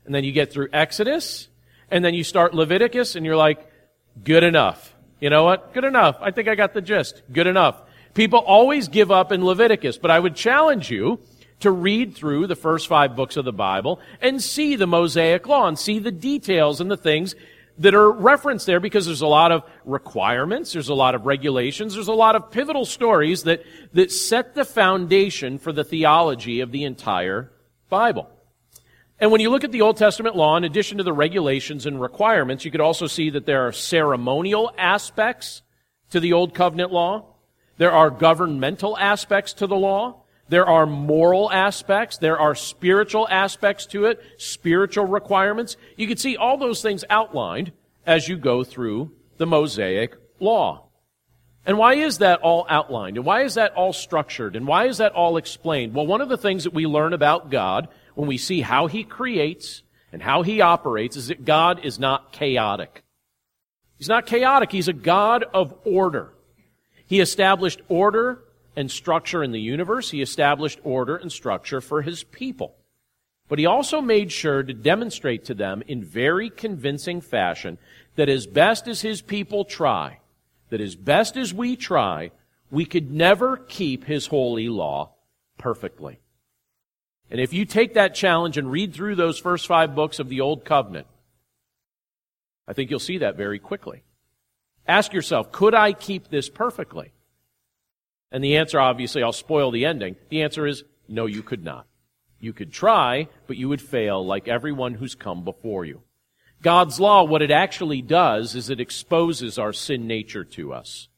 and 0.07 0.15
then 0.15 0.25
you 0.25 0.33
get 0.33 0.53
through 0.53 0.71
Exodus, 0.73 1.47
and 1.89 2.05
then 2.05 2.15
you 2.15 2.25
start 2.25 2.53
Leviticus, 2.53 3.15
and 3.15 3.25
you're 3.25 3.37
like, 3.37 3.65
good 4.25 4.45
enough. 4.45 4.95
You 5.21 5.31
know 5.31 5.45
what? 5.45 5.75
Good 5.75 5.85
enough. 5.85 6.19
I 6.21 6.31
think 6.31 6.49
I 6.49 6.55
got 6.55 6.75
the 6.75 6.81
gist. 6.81 7.23
Good 7.33 7.47
enough. 7.47 7.83
People 8.15 8.41
always 8.41 8.89
give 8.89 9.11
up 9.11 9.33
in 9.33 9.45
Leviticus, 9.45 9.99
but 9.99 10.11
I 10.11 10.19
would 10.19 10.35
challenge 10.35 10.91
you 10.91 11.21
to 11.61 11.71
read 11.71 12.15
through 12.15 12.47
the 12.47 12.57
first 12.57 12.87
five 12.87 13.17
books 13.17 13.37
of 13.37 13.45
the 13.45 13.53
Bible 13.53 14.01
and 14.21 14.43
see 14.43 14.77
the 14.77 14.87
Mosaic 14.87 15.47
Law 15.47 15.67
and 15.67 15.79
see 15.79 15.99
the 15.99 16.13
details 16.13 16.81
and 16.81 16.91
the 16.91 16.97
things 16.97 17.35
that 17.79 17.95
are 17.95 18.11
referenced 18.11 18.67
there 18.67 18.81
because 18.81 19.07
there's 19.07 19.21
a 19.21 19.27
lot 19.27 19.53
of 19.53 19.63
requirements, 19.85 20.73
there's 20.73 20.89
a 20.89 20.95
lot 20.95 21.15
of 21.15 21.27
regulations, 21.27 21.95
there's 21.95 22.09
a 22.09 22.13
lot 22.13 22.35
of 22.35 22.51
pivotal 22.51 22.85
stories 22.85 23.45
that, 23.45 23.63
that 23.93 24.11
set 24.11 24.55
the 24.55 24.65
foundation 24.65 25.59
for 25.59 25.73
the 25.73 25.85
theology 25.85 26.61
of 26.61 26.73
the 26.73 26.85
entire 26.85 27.53
Bible. 27.89 28.29
And 29.21 29.33
when 29.33 29.41
you 29.41 29.51
look 29.51 29.65
at 29.65 29.73
the 29.73 29.83
Old 29.83 29.97
Testament 29.97 30.37
law, 30.37 30.57
in 30.57 30.65
addition 30.65 30.99
to 30.99 31.05
the 31.05 31.13
regulations 31.13 31.87
and 31.87 32.01
requirements, 32.01 32.65
you 32.65 32.71
could 32.71 32.81
also 32.81 33.07
see 33.07 33.31
that 33.31 33.47
there 33.47 33.67
are 33.67 33.73
ceremonial 33.73 34.73
aspects 34.79 35.63
to 36.11 36.21
the 36.21 36.33
Old 36.33 36.55
Covenant 36.55 36.93
law. 36.93 37.27
There 37.79 37.93
are 37.93 38.11
governmental 38.11 38.97
aspects 38.97 39.53
to 39.55 39.67
the 39.67 39.77
law. 39.77 40.23
There 40.49 40.67
are 40.67 40.87
moral 40.87 41.51
aspects. 41.51 42.19
There 42.19 42.39
are 42.39 42.55
spiritual 42.55 43.29
aspects 43.29 43.87
to 43.87 44.07
it, 44.07 44.23
spiritual 44.39 45.07
requirements. 45.07 45.77
You 45.97 46.07
can 46.07 46.17
see 46.17 46.37
all 46.37 46.57
those 46.57 46.81
things 46.81 47.05
outlined 47.11 47.73
as 48.07 48.29
you 48.29 48.37
go 48.37 48.65
through 48.65 49.13
the 49.37 49.47
Mosaic 49.47 50.17
law. 50.41 50.85
And 51.67 51.77
why 51.77 51.95
is 51.95 52.19
that 52.19 52.41
all 52.41 52.67
outlined? 52.71 53.19
And 53.19 53.27
why 53.27 53.43
is 53.43 53.55
that 53.55 53.75
all 53.75 53.93
structured? 53.93 54.57
And 54.57 54.67
why 54.67 54.87
is 54.87 54.99
that 54.99 55.13
all 55.13 55.37
explained? 55.37 55.93
Well, 55.93 56.07
one 56.07 56.23
of 56.23 56.31
the 56.31 56.39
things 56.39 56.65
that 56.65 56.73
we 56.73 56.87
learn 56.87 57.13
about 57.13 57.51
God 57.51 57.89
when 58.19 58.27
we 58.27 58.37
see 58.37 58.63
how 58.63 58.89
He 58.89 59.05
creates 59.05 59.85
and 60.11 60.21
how 60.21 60.43
He 60.43 60.61
operates 60.61 61.17
is 61.17 61.29
that 61.29 61.45
God 61.45 61.85
is 61.85 62.01
not 62.01 62.33
chaotic. 62.33 63.05
He's 63.97 64.09
not 64.09 64.27
chaotic. 64.27 64.73
He's 64.73 64.89
a 64.89 64.93
God 64.93 65.45
of 65.55 65.73
order. 65.85 66.33
He 67.07 67.21
established 67.21 67.81
order 67.89 68.43
and 68.75 68.91
structure 68.91 69.45
in 69.45 69.53
the 69.53 69.61
universe. 69.61 70.11
He 70.11 70.21
established 70.21 70.81
order 70.83 71.15
and 71.15 71.31
structure 71.31 71.81
for 71.81 72.03
his 72.03 72.25
people. 72.25 72.75
But 73.49 73.61
he 73.61 73.67
also 73.67 74.01
made 74.01 74.33
sure 74.33 74.65
to 74.65 74.75
demonstrate 74.75 75.45
to 75.45 75.55
them 75.55 75.85
in 75.87 76.03
very 76.03 76.51
convincing 76.51 77.21
fashion 77.21 77.79
that 78.17 78.29
as 78.29 78.49
best 78.49 78.89
as 78.89 79.01
his 79.01 79.23
people 79.23 79.65
try, 79.65 80.19
that 80.71 80.81
as 80.81 80.97
best 80.97 81.37
as 81.37 81.55
we 81.55 81.77
try, 81.77 82.33
we 82.69 82.85
could 82.85 83.13
never 83.13 83.59
keep 83.59 84.03
his 84.03 84.27
holy 84.27 84.69
law 84.69 85.13
perfectly. 85.57 86.19
And 87.31 87.41
if 87.41 87.53
you 87.53 87.65
take 87.65 87.95
that 87.95 88.15
challenge 88.15 88.57
and 88.57 88.71
read 88.71 88.95
through 88.95 89.17
those 89.17 89.39
first 89.39 89.67
five 89.67 89.95
books 89.95 90.19
of 90.19 90.29
the 90.29 90.41
Old 90.41 90.65
Covenant, 90.65 91.07
I 92.67 92.73
think 92.73 92.91
you'll 92.91 92.99
see 92.99 93.19
that 93.19 93.37
very 93.37 93.59
quickly. 93.59 94.03
Ask 94.87 95.13
yourself, 95.13 95.53
could 95.53 95.75
I 95.75 95.93
keep 95.93 96.29
this 96.29 96.49
perfectly? 96.49 97.13
And 98.33 98.43
the 98.43 98.57
answer, 98.57 98.81
obviously, 98.81 99.23
I'll 99.23 99.33
spoil 99.33 99.71
the 99.71 99.85
ending. 99.85 100.17
The 100.29 100.43
answer 100.43 100.67
is 100.67 100.85
no, 101.09 101.27
you 101.27 101.43
could 101.43 101.65
not. 101.65 101.87
You 102.41 102.53
could 102.53 102.73
try, 102.73 103.29
but 103.47 103.57
you 103.57 103.69
would 103.69 103.83
fail 103.83 104.25
like 104.25 104.49
everyone 104.49 104.95
who's 104.95 105.15
come 105.15 105.45
before 105.45 105.85
you. 105.85 106.03
God's 106.63 106.99
law, 106.99 107.25
what 107.25 107.43
it 107.43 107.51
actually 107.51 108.03
does 108.03 108.55
is 108.55 108.69
it 108.69 108.81
exposes 108.81 109.59
our 109.59 109.73
sin 109.73 110.07
nature 110.07 110.45
to 110.45 110.73
us. 110.73 111.09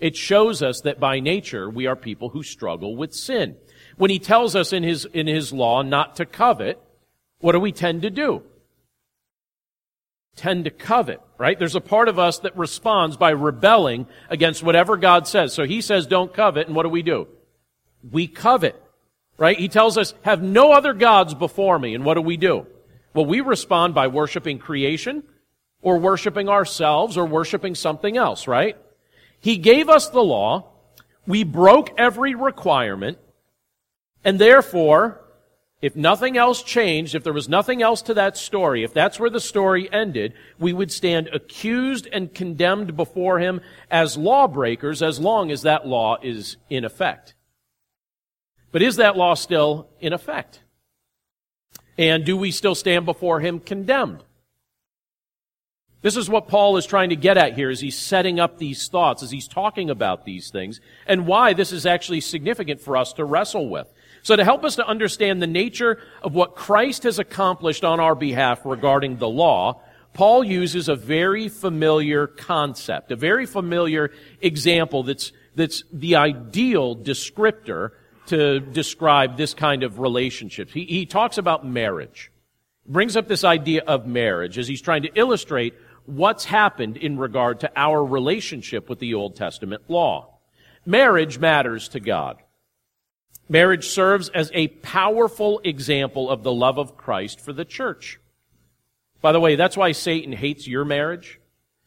It 0.00 0.16
shows 0.16 0.62
us 0.62 0.80
that 0.82 1.00
by 1.00 1.20
nature 1.20 1.68
we 1.68 1.86
are 1.86 1.96
people 1.96 2.30
who 2.30 2.42
struggle 2.42 2.96
with 2.96 3.14
sin. 3.14 3.56
When 3.98 4.10
he 4.10 4.18
tells 4.18 4.56
us 4.56 4.72
in 4.72 4.82
his, 4.82 5.04
in 5.04 5.26
his 5.26 5.52
law 5.52 5.82
not 5.82 6.16
to 6.16 6.26
covet, 6.26 6.80
what 7.40 7.52
do 7.52 7.60
we 7.60 7.72
tend 7.72 8.02
to 8.02 8.10
do? 8.10 8.42
tend 10.38 10.64
to 10.64 10.70
covet, 10.70 11.20
right? 11.36 11.58
There's 11.58 11.74
a 11.74 11.80
part 11.80 12.08
of 12.08 12.18
us 12.18 12.38
that 12.40 12.56
responds 12.56 13.16
by 13.16 13.30
rebelling 13.30 14.06
against 14.30 14.62
whatever 14.62 14.96
God 14.96 15.26
says. 15.26 15.52
So 15.52 15.64
he 15.64 15.80
says 15.80 16.06
don't 16.06 16.32
covet, 16.32 16.68
and 16.68 16.76
what 16.76 16.84
do 16.84 16.88
we 16.88 17.02
do? 17.02 17.26
We 18.10 18.28
covet, 18.28 18.80
right? 19.36 19.58
He 19.58 19.68
tells 19.68 19.98
us, 19.98 20.14
have 20.22 20.42
no 20.42 20.72
other 20.72 20.94
gods 20.94 21.34
before 21.34 21.78
me, 21.78 21.94
and 21.94 22.04
what 22.04 22.14
do 22.14 22.22
we 22.22 22.36
do? 22.36 22.66
Well, 23.12 23.26
we 23.26 23.40
respond 23.40 23.94
by 23.94 24.06
worshiping 24.06 24.58
creation, 24.58 25.24
or 25.82 25.98
worshiping 25.98 26.48
ourselves, 26.48 27.16
or 27.16 27.26
worshiping 27.26 27.74
something 27.74 28.16
else, 28.16 28.46
right? 28.46 28.76
He 29.40 29.58
gave 29.58 29.88
us 29.88 30.08
the 30.08 30.22
law, 30.22 30.70
we 31.26 31.44
broke 31.44 31.90
every 31.98 32.34
requirement, 32.34 33.18
and 34.24 34.38
therefore, 34.38 35.20
if 35.80 35.94
nothing 35.94 36.36
else 36.36 36.62
changed, 36.62 37.14
if 37.14 37.22
there 37.22 37.32
was 37.32 37.48
nothing 37.48 37.82
else 37.82 38.02
to 38.02 38.14
that 38.14 38.36
story, 38.36 38.82
if 38.82 38.92
that's 38.92 39.20
where 39.20 39.30
the 39.30 39.40
story 39.40 39.88
ended, 39.92 40.34
we 40.58 40.72
would 40.72 40.90
stand 40.90 41.28
accused 41.28 42.08
and 42.12 42.34
condemned 42.34 42.96
before 42.96 43.38
him 43.38 43.60
as 43.90 44.16
lawbreakers 44.16 45.02
as 45.02 45.20
long 45.20 45.52
as 45.52 45.62
that 45.62 45.86
law 45.86 46.18
is 46.20 46.56
in 46.68 46.84
effect. 46.84 47.34
But 48.72 48.82
is 48.82 48.96
that 48.96 49.16
law 49.16 49.34
still 49.34 49.88
in 50.00 50.12
effect? 50.12 50.62
And 51.96 52.24
do 52.24 52.36
we 52.36 52.50
still 52.50 52.74
stand 52.74 53.06
before 53.06 53.40
him 53.40 53.60
condemned? 53.60 54.24
This 56.00 56.16
is 56.16 56.30
what 56.30 56.46
Paul 56.46 56.76
is 56.76 56.86
trying 56.86 57.10
to 57.10 57.16
get 57.16 57.36
at 57.36 57.54
here 57.54 57.70
as 57.70 57.80
he's 57.80 57.98
setting 57.98 58.38
up 58.38 58.58
these 58.58 58.88
thoughts, 58.88 59.22
as 59.22 59.32
he's 59.32 59.48
talking 59.48 59.90
about 59.90 60.24
these 60.24 60.50
things, 60.50 60.80
and 61.06 61.26
why 61.26 61.54
this 61.54 61.72
is 61.72 61.86
actually 61.86 62.20
significant 62.20 62.80
for 62.80 62.96
us 62.96 63.12
to 63.14 63.24
wrestle 63.24 63.68
with. 63.68 63.92
So 64.28 64.36
to 64.36 64.44
help 64.44 64.62
us 64.62 64.76
to 64.76 64.86
understand 64.86 65.40
the 65.40 65.46
nature 65.46 66.02
of 66.22 66.34
what 66.34 66.54
Christ 66.54 67.04
has 67.04 67.18
accomplished 67.18 67.82
on 67.82 67.98
our 67.98 68.14
behalf 68.14 68.60
regarding 68.66 69.16
the 69.16 69.26
law, 69.26 69.80
Paul 70.12 70.44
uses 70.44 70.90
a 70.90 70.96
very 70.96 71.48
familiar 71.48 72.26
concept, 72.26 73.10
a 73.10 73.16
very 73.16 73.46
familiar 73.46 74.10
example 74.42 75.02
that's, 75.02 75.32
that's 75.54 75.82
the 75.90 76.16
ideal 76.16 76.94
descriptor 76.94 77.92
to 78.26 78.60
describe 78.60 79.38
this 79.38 79.54
kind 79.54 79.82
of 79.82 79.98
relationship. 79.98 80.68
He, 80.68 80.84
he 80.84 81.06
talks 81.06 81.38
about 81.38 81.66
marriage. 81.66 82.30
Brings 82.84 83.16
up 83.16 83.28
this 83.28 83.44
idea 83.44 83.82
of 83.86 84.06
marriage 84.06 84.58
as 84.58 84.68
he's 84.68 84.82
trying 84.82 85.04
to 85.04 85.10
illustrate 85.14 85.72
what's 86.04 86.44
happened 86.44 86.98
in 86.98 87.16
regard 87.16 87.60
to 87.60 87.72
our 87.74 88.04
relationship 88.04 88.90
with 88.90 88.98
the 88.98 89.14
Old 89.14 89.36
Testament 89.36 89.84
law. 89.88 90.38
Marriage 90.84 91.38
matters 91.38 91.88
to 91.88 92.00
God. 92.00 92.36
Marriage 93.48 93.88
serves 93.88 94.28
as 94.30 94.50
a 94.52 94.68
powerful 94.68 95.60
example 95.64 96.30
of 96.30 96.42
the 96.42 96.52
love 96.52 96.78
of 96.78 96.96
Christ 96.96 97.40
for 97.40 97.52
the 97.52 97.64
church. 97.64 98.20
By 99.20 99.32
the 99.32 99.40
way, 99.40 99.56
that's 99.56 99.76
why 99.76 99.92
Satan 99.92 100.32
hates 100.32 100.68
your 100.68 100.84
marriage. 100.84 101.40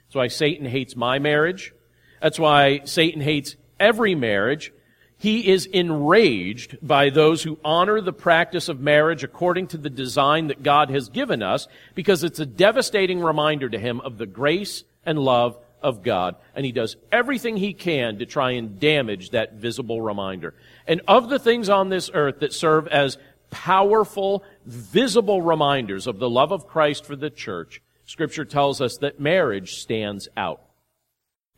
That's 0.07 0.15
why 0.15 0.27
Satan 0.27 0.65
hates 0.65 0.95
my 0.95 1.19
marriage. 1.19 1.73
That's 2.21 2.39
why 2.39 2.81
Satan 2.85 3.21
hates 3.21 3.55
every 3.79 4.15
marriage. 4.15 4.73
He 5.17 5.49
is 5.49 5.67
enraged 5.67 6.77
by 6.81 7.11
those 7.11 7.43
who 7.43 7.59
honor 7.63 8.01
the 8.01 8.11
practice 8.11 8.67
of 8.67 8.79
marriage 8.79 9.23
according 9.23 9.67
to 9.67 9.77
the 9.77 9.89
design 9.89 10.47
that 10.47 10.63
God 10.63 10.89
has 10.89 11.09
given 11.09 11.43
us 11.43 11.67
because 11.93 12.23
it's 12.23 12.39
a 12.39 12.45
devastating 12.45 13.19
reminder 13.19 13.69
to 13.69 13.77
him 13.77 14.01
of 14.01 14.17
the 14.17 14.25
grace 14.25 14.83
and 15.05 15.19
love 15.19 15.57
of 15.81 16.03
God. 16.03 16.35
And 16.55 16.65
he 16.65 16.71
does 16.71 16.95
everything 17.11 17.57
he 17.57 17.73
can 17.73 18.19
to 18.19 18.25
try 18.25 18.51
and 18.51 18.79
damage 18.79 19.31
that 19.31 19.53
visible 19.53 20.01
reminder. 20.01 20.53
And 20.87 21.01
of 21.07 21.29
the 21.29 21.39
things 21.39 21.69
on 21.69 21.89
this 21.89 22.09
earth 22.13 22.39
that 22.39 22.53
serve 22.53 22.87
as 22.87 23.17
powerful, 23.49 24.43
visible 24.65 25.41
reminders 25.41 26.07
of 26.07 26.19
the 26.19 26.29
love 26.29 26.51
of 26.51 26.67
Christ 26.67 27.05
for 27.05 27.15
the 27.15 27.29
church, 27.29 27.81
Scripture 28.05 28.45
tells 28.45 28.81
us 28.81 28.97
that 28.97 29.19
marriage 29.19 29.75
stands 29.75 30.27
out. 30.35 30.61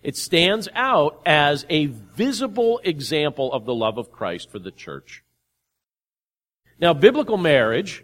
It 0.01 0.18
stands 0.18 0.68
out 0.75 1.22
as 1.25 1.65
a 1.70 1.86
visible 1.86 2.82
example 2.84 3.53
of 3.53 3.65
the 3.65 3.74
love 3.74 3.98
of 3.98 4.12
Christ 4.12 4.51
for 4.51 4.60
the 4.60 4.72
church. 4.72 5.24
Now, 6.80 6.94
biblical 6.94 7.38
marriage, 7.38 8.03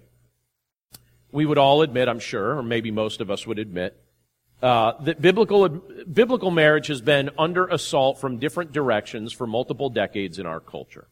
we 1.31 1.45
would 1.45 1.57
all 1.57 1.81
admit, 1.81 2.07
I'm 2.07 2.19
sure, 2.19 2.57
or 2.57 2.63
maybe 2.63 2.91
most 2.91 3.19
of 3.19 3.29
us 3.29 3.45
would 3.45 3.59
admit, 3.59 4.01
uh, 4.61 4.93
that 5.03 5.21
biblical, 5.21 5.69
biblical 5.69 6.51
marriage 6.51 6.87
has 6.87 7.01
been 7.01 7.29
under 7.37 7.67
assault 7.67 8.19
from 8.19 8.39
different 8.39 8.71
directions 8.71 9.31
for 9.31 9.47
multiple 9.47 9.89
decades 9.89 10.37
in 10.37 10.45
our 10.45 10.59
culture. 10.59 11.07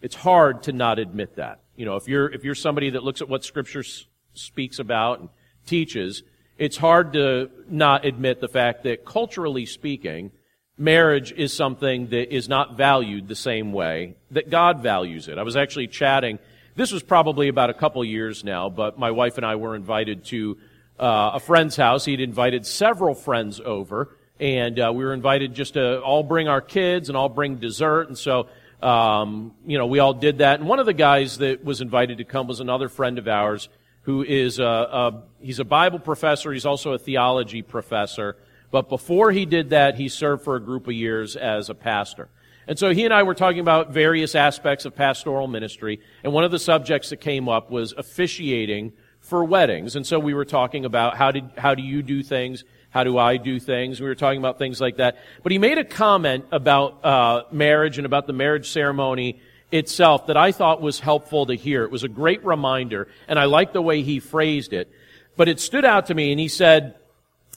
It's 0.00 0.14
hard 0.14 0.62
to 0.64 0.72
not 0.72 0.98
admit 0.98 1.36
that. 1.36 1.60
You 1.76 1.86
know, 1.86 1.96
if 1.96 2.06
you're, 2.06 2.30
if 2.30 2.44
you're 2.44 2.54
somebody 2.54 2.90
that 2.90 3.02
looks 3.02 3.20
at 3.20 3.28
what 3.28 3.44
scripture 3.44 3.80
s- 3.80 4.06
speaks 4.34 4.78
about 4.78 5.20
and 5.20 5.28
teaches, 5.66 6.22
it's 6.56 6.76
hard 6.76 7.14
to 7.14 7.50
not 7.68 8.04
admit 8.04 8.40
the 8.40 8.48
fact 8.48 8.84
that 8.84 9.04
culturally 9.04 9.66
speaking, 9.66 10.30
marriage 10.78 11.32
is 11.32 11.52
something 11.52 12.08
that 12.08 12.34
is 12.34 12.48
not 12.48 12.76
valued 12.76 13.28
the 13.28 13.34
same 13.34 13.72
way 13.72 14.14
that 14.30 14.50
God 14.50 14.82
values 14.82 15.26
it. 15.26 15.36
I 15.36 15.42
was 15.42 15.56
actually 15.56 15.88
chatting, 15.88 16.38
this 16.76 16.92
was 16.92 17.02
probably 17.02 17.48
about 17.48 17.70
a 17.70 17.74
couple 17.74 18.04
years 18.04 18.44
now, 18.44 18.68
but 18.68 18.98
my 18.98 19.10
wife 19.10 19.36
and 19.36 19.44
I 19.44 19.56
were 19.56 19.74
invited 19.74 20.24
to 20.26 20.58
uh, 21.00 21.32
a 21.34 21.40
friend's 21.40 21.76
house. 21.76 22.04
He'd 22.04 22.20
invited 22.20 22.66
several 22.66 23.14
friends 23.14 23.60
over, 23.64 24.16
and 24.38 24.78
uh, 24.78 24.92
we 24.94 25.02
were 25.04 25.14
invited 25.14 25.54
just 25.54 25.74
to 25.74 26.00
all 26.00 26.22
bring 26.22 26.46
our 26.46 26.60
kids 26.60 27.08
and 27.08 27.16
all 27.16 27.28
bring 27.28 27.56
dessert, 27.56 28.08
and 28.08 28.16
so 28.16 28.48
um, 28.82 29.54
you 29.66 29.78
know, 29.78 29.86
we 29.86 29.98
all 29.98 30.14
did 30.14 30.38
that. 30.38 30.60
And 30.60 30.68
one 30.68 30.78
of 30.78 30.86
the 30.86 30.94
guys 30.94 31.38
that 31.38 31.64
was 31.64 31.80
invited 31.80 32.18
to 32.18 32.24
come 32.24 32.46
was 32.46 32.60
another 32.60 32.88
friend 32.88 33.18
of 33.18 33.28
ours 33.28 33.68
who 34.02 34.22
is 34.22 34.58
a, 34.58 34.64
a, 34.64 35.22
he's 35.40 35.58
a 35.58 35.64
Bible 35.64 35.98
professor. 35.98 36.52
He's 36.52 36.66
also 36.66 36.92
a 36.92 36.98
theology 36.98 37.62
professor. 37.62 38.36
But 38.70 38.88
before 38.88 39.32
he 39.32 39.44
did 39.44 39.70
that, 39.70 39.96
he 39.96 40.08
served 40.08 40.44
for 40.44 40.56
a 40.56 40.60
group 40.60 40.86
of 40.86 40.94
years 40.94 41.36
as 41.36 41.68
a 41.68 41.74
pastor. 41.74 42.28
And 42.66 42.78
so 42.78 42.94
he 42.94 43.04
and 43.04 43.12
I 43.12 43.24
were 43.24 43.34
talking 43.34 43.60
about 43.60 43.90
various 43.90 44.34
aspects 44.34 44.84
of 44.84 44.94
pastoral 44.94 45.48
ministry. 45.48 46.00
And 46.22 46.32
one 46.32 46.44
of 46.44 46.50
the 46.50 46.58
subjects 46.58 47.10
that 47.10 47.18
came 47.18 47.48
up 47.48 47.70
was 47.70 47.92
officiating 47.96 48.92
for 49.20 49.44
weddings. 49.44 49.96
And 49.96 50.06
so 50.06 50.18
we 50.18 50.34
were 50.34 50.44
talking 50.44 50.84
about 50.84 51.16
how 51.16 51.30
did, 51.30 51.50
how 51.56 51.74
do 51.74 51.82
you 51.82 52.02
do 52.02 52.22
things? 52.22 52.64
How 52.90 53.04
do 53.04 53.16
I 53.18 53.36
do 53.36 53.60
things? 53.60 54.00
We 54.00 54.08
were 54.08 54.16
talking 54.16 54.40
about 54.40 54.58
things 54.58 54.80
like 54.80 54.96
that. 54.96 55.16
But 55.42 55.52
he 55.52 55.58
made 55.58 55.78
a 55.78 55.84
comment 55.84 56.46
about 56.50 57.04
uh, 57.04 57.44
marriage 57.52 57.98
and 57.98 58.06
about 58.06 58.26
the 58.26 58.32
marriage 58.32 58.68
ceremony 58.70 59.40
itself 59.70 60.26
that 60.26 60.36
I 60.36 60.50
thought 60.50 60.80
was 60.82 60.98
helpful 60.98 61.46
to 61.46 61.54
hear. 61.54 61.84
It 61.84 61.92
was 61.92 62.02
a 62.02 62.08
great 62.08 62.44
reminder, 62.44 63.06
and 63.28 63.38
I 63.38 63.44
liked 63.44 63.72
the 63.72 63.82
way 63.82 64.02
he 64.02 64.18
phrased 64.18 64.72
it. 64.72 64.90
But 65.36 65.48
it 65.48 65.60
stood 65.60 65.84
out 65.84 66.06
to 66.06 66.14
me, 66.14 66.32
and 66.32 66.40
he 66.40 66.48
said, 66.48 66.96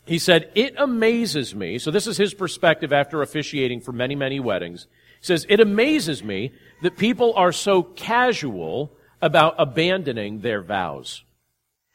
he 0.05 0.20
said, 0.20 0.51
it 0.53 0.75
amazes 0.77 1.55
me. 1.55 1.79
So 1.79 1.89
this 1.89 2.05
is 2.05 2.17
his 2.17 2.34
perspective 2.34 2.93
after 2.93 3.22
officiating 3.22 3.82
for 3.82 3.91
many, 3.91 4.15
many 4.15 4.39
weddings. 4.39 4.86
He 5.20 5.25
says, 5.25 5.46
it 5.50 5.60
amazes 5.60 6.24
me 6.24 6.51
that 6.84 6.98
people 6.98 7.34
are 7.34 7.51
so 7.51 7.82
casual 7.82 8.91
about 9.22 9.55
abandoning 9.58 10.41
their 10.41 10.62
vows. 10.62 11.24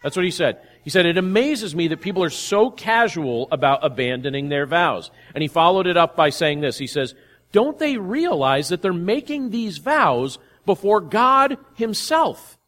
That's 0.02 0.14
what 0.14 0.24
he 0.24 0.30
said. 0.30 0.60
He 0.84 0.90
said, 0.90 1.06
It 1.06 1.18
amazes 1.18 1.74
me 1.74 1.88
that 1.88 2.00
people 2.00 2.22
are 2.22 2.30
so 2.30 2.70
casual 2.70 3.48
about 3.50 3.84
abandoning 3.84 4.48
their 4.48 4.66
vows. 4.66 5.10
And 5.34 5.42
he 5.42 5.48
followed 5.48 5.86
it 5.86 5.96
up 5.96 6.14
by 6.14 6.30
saying 6.30 6.60
this. 6.60 6.78
He 6.78 6.86
says, 6.86 7.14
Don't 7.52 7.78
they 7.78 7.96
realize 7.96 8.68
that 8.68 8.80
they're 8.80 8.92
making 8.92 9.50
these 9.50 9.78
vows 9.78 10.38
before 10.64 11.00
God 11.00 11.58
Himself? 11.74 12.58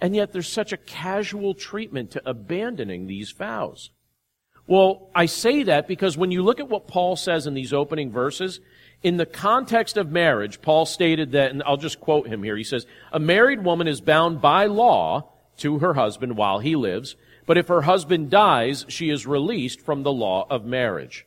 And 0.00 0.16
yet 0.16 0.32
there's 0.32 0.48
such 0.48 0.72
a 0.72 0.78
casual 0.78 1.54
treatment 1.54 2.12
to 2.12 2.28
abandoning 2.28 3.06
these 3.06 3.30
vows. 3.30 3.90
Well, 4.66 5.10
I 5.14 5.26
say 5.26 5.64
that 5.64 5.86
because 5.86 6.16
when 6.16 6.30
you 6.30 6.42
look 6.42 6.58
at 6.58 6.68
what 6.68 6.88
Paul 6.88 7.16
says 7.16 7.46
in 7.46 7.54
these 7.54 7.72
opening 7.72 8.10
verses, 8.10 8.60
in 9.02 9.16
the 9.16 9.26
context 9.26 9.96
of 9.96 10.10
marriage, 10.10 10.62
Paul 10.62 10.86
stated 10.86 11.32
that, 11.32 11.50
and 11.50 11.62
I'll 11.66 11.76
just 11.76 12.00
quote 12.00 12.26
him 12.26 12.42
here. 12.42 12.56
He 12.56 12.64
says, 12.64 12.86
A 13.12 13.20
married 13.20 13.64
woman 13.64 13.88
is 13.88 14.00
bound 14.00 14.40
by 14.40 14.66
law 14.66 15.31
to 15.58 15.78
her 15.78 15.94
husband 15.94 16.36
while 16.36 16.58
he 16.58 16.76
lives, 16.76 17.16
but 17.46 17.58
if 17.58 17.68
her 17.68 17.82
husband 17.82 18.30
dies, 18.30 18.84
she 18.88 19.10
is 19.10 19.26
released 19.26 19.80
from 19.80 20.02
the 20.02 20.12
law 20.12 20.46
of 20.48 20.64
marriage. 20.64 21.26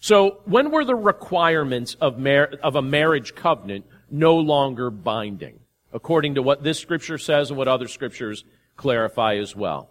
So, 0.00 0.40
when 0.44 0.70
were 0.70 0.84
the 0.84 0.94
requirements 0.94 1.94
of, 2.00 2.18
mar- 2.18 2.54
of 2.62 2.74
a 2.74 2.82
marriage 2.82 3.34
covenant 3.34 3.86
no 4.10 4.36
longer 4.36 4.90
binding? 4.90 5.60
According 5.92 6.34
to 6.34 6.42
what 6.42 6.62
this 6.62 6.78
scripture 6.78 7.18
says 7.18 7.50
and 7.50 7.58
what 7.58 7.68
other 7.68 7.86
scriptures 7.86 8.44
clarify 8.76 9.36
as 9.36 9.54
well. 9.54 9.90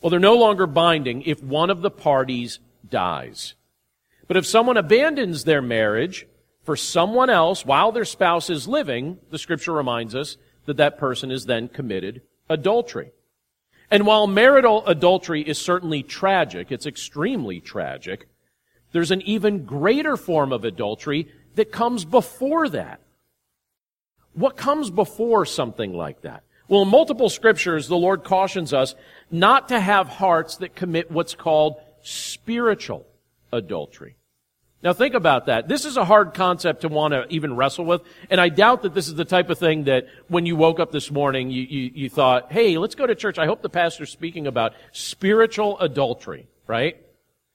Well, 0.00 0.10
they're 0.10 0.20
no 0.20 0.36
longer 0.36 0.66
binding 0.66 1.22
if 1.22 1.42
one 1.42 1.70
of 1.70 1.82
the 1.82 1.90
parties 1.90 2.60
dies. 2.88 3.54
But 4.28 4.36
if 4.36 4.46
someone 4.46 4.76
abandons 4.76 5.44
their 5.44 5.62
marriage 5.62 6.26
for 6.62 6.76
someone 6.76 7.30
else 7.30 7.66
while 7.66 7.90
their 7.90 8.04
spouse 8.04 8.50
is 8.50 8.68
living, 8.68 9.18
the 9.30 9.38
scripture 9.38 9.72
reminds 9.72 10.14
us 10.14 10.36
that 10.66 10.76
that 10.76 10.98
person 10.98 11.30
is 11.30 11.46
then 11.46 11.68
committed 11.68 12.22
adultery. 12.50 13.12
And 13.90 14.06
while 14.06 14.26
marital 14.26 14.86
adultery 14.86 15.40
is 15.40 15.58
certainly 15.58 16.02
tragic, 16.02 16.70
it's 16.70 16.86
extremely 16.86 17.60
tragic, 17.60 18.28
there's 18.92 19.10
an 19.10 19.22
even 19.22 19.64
greater 19.64 20.16
form 20.16 20.52
of 20.52 20.64
adultery 20.64 21.32
that 21.54 21.72
comes 21.72 22.04
before 22.04 22.68
that. 22.68 23.00
What 24.34 24.56
comes 24.56 24.90
before 24.90 25.46
something 25.46 25.92
like 25.94 26.22
that? 26.22 26.44
Well, 26.68 26.82
in 26.82 26.88
multiple 26.88 27.28
scriptures, 27.28 27.88
the 27.88 27.96
Lord 27.96 28.22
cautions 28.22 28.72
us 28.72 28.94
not 29.30 29.68
to 29.68 29.80
have 29.80 30.06
hearts 30.06 30.58
that 30.58 30.76
commit 30.76 31.10
what's 31.10 31.34
called 31.34 31.80
spiritual 32.02 33.06
adultery. 33.52 34.16
Now 34.82 34.94
think 34.94 35.14
about 35.14 35.46
that. 35.46 35.68
This 35.68 35.84
is 35.84 35.98
a 35.98 36.04
hard 36.06 36.32
concept 36.32 36.82
to 36.82 36.88
want 36.88 37.12
to 37.12 37.26
even 37.28 37.54
wrestle 37.54 37.84
with, 37.84 38.02
and 38.30 38.40
I 38.40 38.48
doubt 38.48 38.82
that 38.82 38.94
this 38.94 39.08
is 39.08 39.14
the 39.14 39.26
type 39.26 39.50
of 39.50 39.58
thing 39.58 39.84
that 39.84 40.06
when 40.28 40.46
you 40.46 40.56
woke 40.56 40.80
up 40.80 40.90
this 40.90 41.10
morning, 41.10 41.50
you, 41.50 41.62
you, 41.62 41.90
you 41.94 42.08
thought, 42.08 42.50
hey, 42.50 42.78
let's 42.78 42.94
go 42.94 43.06
to 43.06 43.14
church. 43.14 43.38
I 43.38 43.44
hope 43.44 43.60
the 43.60 43.68
pastor's 43.68 44.10
speaking 44.10 44.46
about 44.46 44.72
spiritual 44.92 45.78
adultery, 45.80 46.46
right? 46.66 46.96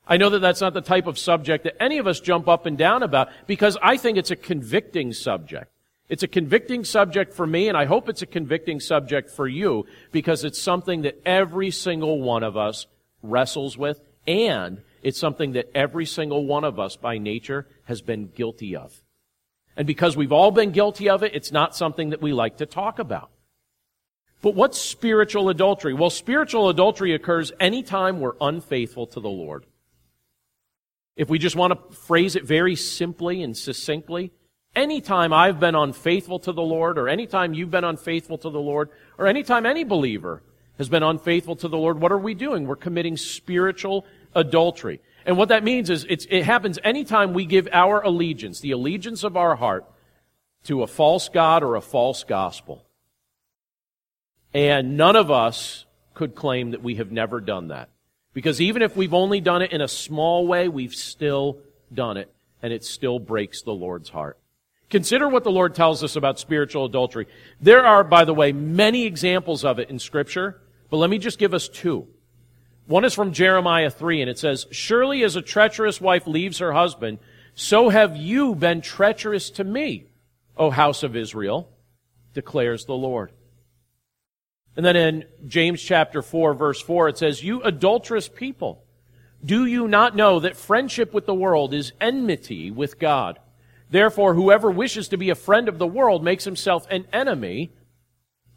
I 0.07 0.17
know 0.17 0.29
that 0.29 0.39
that's 0.39 0.61
not 0.61 0.75
the 0.75 0.81
type 0.81 1.07
of 1.07 1.17
subject 1.17 1.63
that 1.63 1.81
any 1.81 1.97
of 1.97 2.05
us 2.05 2.19
jump 2.19 2.47
up 2.47 2.67
and 2.67 2.77
down 2.77 3.01
about 3.01 3.29
because 3.47 3.75
I 3.81 3.97
think 3.97 4.19
it's 4.19 4.29
a 4.29 4.35
convicting 4.35 5.11
subject. 5.11 5.71
It's 6.07 6.21
a 6.21 6.27
convicting 6.27 6.83
subject 6.83 7.33
for 7.33 7.47
me, 7.47 7.67
and 7.67 7.75
I 7.75 7.85
hope 7.85 8.07
it's 8.07 8.21
a 8.21 8.27
convicting 8.27 8.79
subject 8.79 9.31
for 9.31 9.47
you 9.47 9.87
because 10.11 10.43
it's 10.43 10.61
something 10.61 11.01
that 11.01 11.19
every 11.25 11.71
single 11.71 12.21
one 12.21 12.43
of 12.43 12.55
us 12.55 12.85
wrestles 13.23 13.75
with 13.75 13.99
and 14.27 14.81
it's 15.05 15.19
something 15.19 15.51
that 15.51 15.69
every 15.75 16.07
single 16.07 16.47
one 16.47 16.63
of 16.63 16.79
us 16.79 16.95
by 16.95 17.19
nature 17.19 17.67
has 17.83 18.01
been 18.01 18.25
guilty 18.25 18.75
of. 18.75 19.03
And 19.77 19.85
because 19.85 20.17
we've 20.17 20.31
all 20.31 20.49
been 20.49 20.71
guilty 20.71 21.09
of 21.09 21.21
it, 21.21 21.35
it's 21.35 21.51
not 21.51 21.75
something 21.75 22.09
that 22.09 22.23
we 22.23 22.33
like 22.33 22.57
to 22.57 22.65
talk 22.65 22.97
about. 22.97 23.29
But 24.41 24.55
what's 24.55 24.81
spiritual 24.81 25.49
adultery? 25.49 25.93
Well, 25.93 26.09
spiritual 26.09 26.69
adultery 26.69 27.13
occurs 27.13 27.51
anytime 27.59 28.19
we're 28.19 28.33
unfaithful 28.41 29.05
to 29.07 29.19
the 29.19 29.29
Lord. 29.29 29.67
If 31.15 31.29
we 31.29 31.37
just 31.37 31.55
want 31.55 31.73
to 31.73 31.95
phrase 31.95 32.35
it 32.35 32.43
very 32.43 32.75
simply 32.75 33.43
and 33.43 33.55
succinctly, 33.55 34.31
anytime 34.75 35.31
I've 35.31 35.59
been 35.59 35.75
unfaithful 35.75 36.39
to 36.39 36.51
the 36.51 36.63
Lord, 36.63 36.97
or 36.97 37.09
anytime 37.09 37.53
you've 37.53 37.69
been 37.69 37.83
unfaithful 37.83 38.39
to 38.39 38.49
the 38.49 38.59
Lord, 38.59 38.89
or 39.19 39.27
anytime 39.27 39.67
any 39.67 39.83
believer 39.83 40.41
has 40.79 40.89
been 40.89 41.03
unfaithful 41.03 41.55
to 41.57 41.67
the 41.67 41.77
Lord, 41.77 42.01
what 42.01 42.11
are 42.11 42.17
we 42.17 42.33
doing? 42.33 42.65
We're 42.65 42.75
committing 42.75 43.17
spiritual 43.17 44.05
adultery. 44.35 45.01
And 45.25 45.37
what 45.37 45.49
that 45.49 45.63
means 45.63 45.89
is 45.89 46.05
it 46.09 46.43
happens 46.43 46.77
anytime 46.83 47.33
we 47.33 47.45
give 47.45 47.67
our 47.71 48.01
allegiance, 48.01 48.59
the 48.59 48.71
allegiance 48.71 49.23
of 49.23 49.35
our 49.35 49.55
heart, 49.55 49.85
to 50.65 50.83
a 50.83 50.87
false 50.87 51.29
God 51.29 51.63
or 51.63 51.75
a 51.75 51.81
false 51.81 52.23
gospel. 52.23 52.85
And 54.53 54.97
none 54.97 55.15
of 55.15 55.31
us 55.31 55.85
could 56.13 56.35
claim 56.35 56.71
that 56.71 56.83
we 56.83 56.95
have 56.95 57.11
never 57.11 57.39
done 57.39 57.69
that. 57.69 57.89
Because 58.33 58.61
even 58.61 58.81
if 58.81 58.95
we've 58.95 59.13
only 59.13 59.41
done 59.41 59.61
it 59.61 59.71
in 59.71 59.81
a 59.81 59.87
small 59.87 60.45
way, 60.45 60.67
we've 60.67 60.93
still 60.93 61.59
done 61.93 62.17
it, 62.17 62.33
and 62.61 62.73
it 62.73 62.83
still 62.83 63.19
breaks 63.19 63.61
the 63.61 63.73
Lord's 63.73 64.09
heart. 64.09 64.37
Consider 64.89 65.27
what 65.27 65.43
the 65.43 65.51
Lord 65.51 65.73
tells 65.73 66.03
us 66.03 66.15
about 66.15 66.39
spiritual 66.39 66.85
adultery. 66.85 67.27
There 67.59 67.85
are, 67.85 68.03
by 68.03 68.25
the 68.25 68.33
way, 68.33 68.51
many 68.51 69.05
examples 69.05 69.65
of 69.65 69.79
it 69.79 69.89
in 69.89 69.99
Scripture, 69.99 70.61
but 70.89 70.97
let 70.97 71.09
me 71.09 71.17
just 71.17 71.39
give 71.39 71.53
us 71.53 71.67
two. 71.67 72.07
One 72.87 73.03
is 73.03 73.13
from 73.13 73.33
Jeremiah 73.33 73.89
3, 73.89 74.21
and 74.21 74.29
it 74.29 74.37
says, 74.37 74.67
Surely 74.71 75.23
as 75.23 75.35
a 75.35 75.41
treacherous 75.41 75.99
wife 75.99 76.27
leaves 76.27 76.59
her 76.59 76.73
husband, 76.73 77.17
so 77.55 77.89
have 77.89 78.15
you 78.15 78.53
been 78.53 78.81
treacherous 78.81 79.49
to 79.51 79.63
me, 79.63 80.05
O 80.55 80.69
house 80.69 81.01
of 81.01 81.15
Israel, 81.15 81.69
declares 82.33 82.85
the 82.85 82.93
Lord. 82.93 83.31
And 84.75 84.85
then 84.85 84.95
in 84.95 85.25
James 85.47 85.81
chapter 85.81 86.21
4, 86.21 86.53
verse 86.53 86.81
4, 86.81 87.09
it 87.09 87.17
says, 87.17 87.43
You 87.43 87.61
adulterous 87.63 88.27
people, 88.27 88.83
do 89.43 89.65
you 89.65 89.87
not 89.87 90.15
know 90.15 90.39
that 90.39 90.57
friendship 90.57 91.13
with 91.13 91.25
the 91.25 91.33
world 91.33 91.73
is 91.73 91.93
enmity 92.01 92.71
with 92.71 92.99
God? 92.99 93.39
Therefore, 93.89 94.33
whoever 94.33 94.69
wishes 94.69 95.07
to 95.09 95.17
be 95.17 95.29
a 95.29 95.35
friend 95.35 95.69
of 95.69 95.77
the 95.77 95.87
world 95.87 96.23
makes 96.23 96.43
himself 96.43 96.85
an 96.89 97.05
enemy 97.13 97.71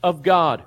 of 0.03 0.23
God. 0.23 0.65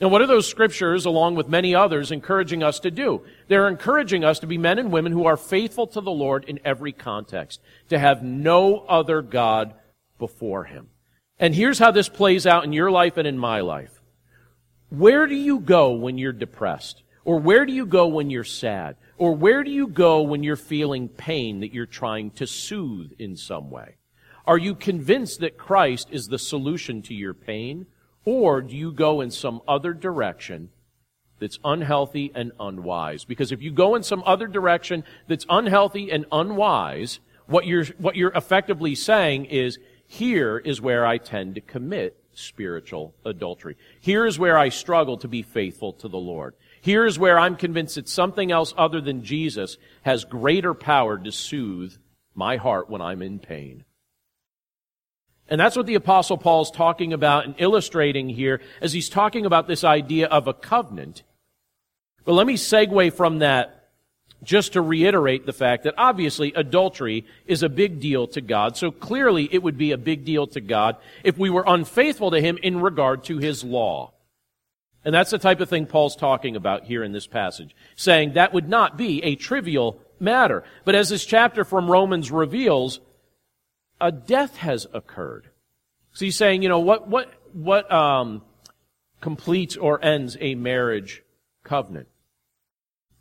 Now, 0.00 0.08
what 0.08 0.22
are 0.22 0.26
those 0.26 0.48
scriptures, 0.48 1.04
along 1.04 1.36
with 1.36 1.48
many 1.48 1.74
others, 1.74 2.10
encouraging 2.10 2.62
us 2.62 2.80
to 2.80 2.90
do? 2.90 3.22
They're 3.46 3.68
encouraging 3.68 4.24
us 4.24 4.40
to 4.40 4.46
be 4.46 4.58
men 4.58 4.78
and 4.78 4.90
women 4.90 5.12
who 5.12 5.26
are 5.26 5.36
faithful 5.36 5.86
to 5.88 6.00
the 6.00 6.10
Lord 6.10 6.44
in 6.44 6.58
every 6.64 6.92
context, 6.92 7.60
to 7.90 7.98
have 7.98 8.22
no 8.22 8.80
other 8.80 9.22
God 9.22 9.74
before 10.18 10.64
Him. 10.64 10.88
And 11.38 11.54
here's 11.54 11.78
how 11.78 11.92
this 11.92 12.08
plays 12.08 12.46
out 12.46 12.64
in 12.64 12.72
your 12.72 12.90
life 12.90 13.16
and 13.16 13.26
in 13.26 13.38
my 13.38 13.60
life. 13.60 14.00
Where 14.88 15.26
do 15.26 15.34
you 15.34 15.60
go 15.60 15.92
when 15.92 16.18
you're 16.18 16.32
depressed? 16.32 17.02
Or 17.24 17.38
where 17.38 17.64
do 17.64 17.72
you 17.72 17.86
go 17.86 18.06
when 18.06 18.30
you're 18.30 18.44
sad? 18.44 18.96
Or 19.16 19.34
where 19.34 19.64
do 19.64 19.70
you 19.70 19.86
go 19.86 20.22
when 20.22 20.42
you're 20.42 20.56
feeling 20.56 21.08
pain 21.08 21.60
that 21.60 21.72
you're 21.72 21.86
trying 21.86 22.30
to 22.32 22.46
soothe 22.46 23.12
in 23.18 23.36
some 23.36 23.70
way? 23.70 23.96
Are 24.46 24.58
you 24.58 24.74
convinced 24.74 25.40
that 25.40 25.56
Christ 25.56 26.08
is 26.10 26.28
the 26.28 26.38
solution 26.38 27.00
to 27.02 27.14
your 27.14 27.32
pain? 27.32 27.86
Or 28.24 28.62
do 28.62 28.76
you 28.76 28.92
go 28.92 29.20
in 29.20 29.30
some 29.30 29.60
other 29.68 29.92
direction 29.92 30.70
that's 31.38 31.58
unhealthy 31.64 32.32
and 32.34 32.52
unwise. 32.58 33.24
Because 33.24 33.52
if 33.52 33.62
you 33.62 33.70
go 33.70 33.94
in 33.94 34.02
some 34.02 34.22
other 34.26 34.46
direction 34.46 35.04
that's 35.28 35.46
unhealthy 35.48 36.10
and 36.10 36.24
unwise, 36.32 37.20
what 37.46 37.66
you're, 37.66 37.84
what 37.98 38.16
you're 38.16 38.32
effectively 38.32 38.94
saying 38.94 39.46
is, 39.46 39.78
here 40.06 40.58
is 40.58 40.80
where 40.80 41.04
I 41.04 41.18
tend 41.18 41.56
to 41.56 41.60
commit 41.60 42.16
spiritual 42.32 43.14
adultery. 43.24 43.76
Here 44.00 44.26
is 44.26 44.38
where 44.38 44.58
I 44.58 44.68
struggle 44.68 45.18
to 45.18 45.28
be 45.28 45.42
faithful 45.42 45.92
to 45.94 46.08
the 46.08 46.18
Lord. 46.18 46.54
Here 46.80 47.06
is 47.06 47.18
where 47.18 47.38
I'm 47.38 47.56
convinced 47.56 47.94
that 47.94 48.08
something 48.08 48.50
else 48.50 48.74
other 48.76 49.00
than 49.00 49.24
Jesus 49.24 49.76
has 50.02 50.24
greater 50.24 50.74
power 50.74 51.18
to 51.18 51.32
soothe 51.32 51.94
my 52.34 52.56
heart 52.56 52.90
when 52.90 53.00
I'm 53.00 53.22
in 53.22 53.38
pain. 53.38 53.84
And 55.54 55.60
that's 55.60 55.76
what 55.76 55.86
the 55.86 55.94
apostle 55.94 56.36
Paul's 56.36 56.72
talking 56.72 57.12
about 57.12 57.44
and 57.44 57.54
illustrating 57.58 58.28
here 58.28 58.60
as 58.80 58.92
he's 58.92 59.08
talking 59.08 59.46
about 59.46 59.68
this 59.68 59.84
idea 59.84 60.26
of 60.26 60.48
a 60.48 60.52
covenant. 60.52 61.22
But 62.24 62.32
let 62.32 62.48
me 62.48 62.54
segue 62.54 63.12
from 63.12 63.38
that 63.38 63.90
just 64.42 64.72
to 64.72 64.80
reiterate 64.80 65.46
the 65.46 65.52
fact 65.52 65.84
that 65.84 65.94
obviously 65.96 66.52
adultery 66.54 67.24
is 67.46 67.62
a 67.62 67.68
big 67.68 68.00
deal 68.00 68.26
to 68.26 68.40
God. 68.40 68.76
So 68.76 68.90
clearly 68.90 69.48
it 69.52 69.62
would 69.62 69.78
be 69.78 69.92
a 69.92 69.96
big 69.96 70.24
deal 70.24 70.48
to 70.48 70.60
God 70.60 70.96
if 71.22 71.38
we 71.38 71.50
were 71.50 71.62
unfaithful 71.64 72.32
to 72.32 72.40
Him 72.40 72.58
in 72.60 72.80
regard 72.80 73.22
to 73.26 73.38
His 73.38 73.62
law. 73.62 74.12
And 75.04 75.14
that's 75.14 75.30
the 75.30 75.38
type 75.38 75.60
of 75.60 75.68
thing 75.68 75.86
Paul's 75.86 76.16
talking 76.16 76.56
about 76.56 76.82
here 76.82 77.04
in 77.04 77.12
this 77.12 77.28
passage, 77.28 77.76
saying 77.94 78.32
that 78.32 78.52
would 78.52 78.68
not 78.68 78.96
be 78.96 79.22
a 79.22 79.36
trivial 79.36 80.00
matter. 80.18 80.64
But 80.84 80.96
as 80.96 81.10
this 81.10 81.24
chapter 81.24 81.64
from 81.64 81.88
Romans 81.88 82.32
reveals, 82.32 82.98
a 84.04 84.12
death 84.12 84.58
has 84.58 84.86
occurred. 84.92 85.48
So 86.12 86.26
he's 86.26 86.36
saying, 86.36 86.62
you 86.62 86.68
know, 86.68 86.80
what, 86.80 87.08
what, 87.08 87.32
what, 87.54 87.90
um, 87.90 88.42
completes 89.22 89.78
or 89.78 90.04
ends 90.04 90.36
a 90.40 90.54
marriage 90.54 91.22
covenant? 91.62 92.08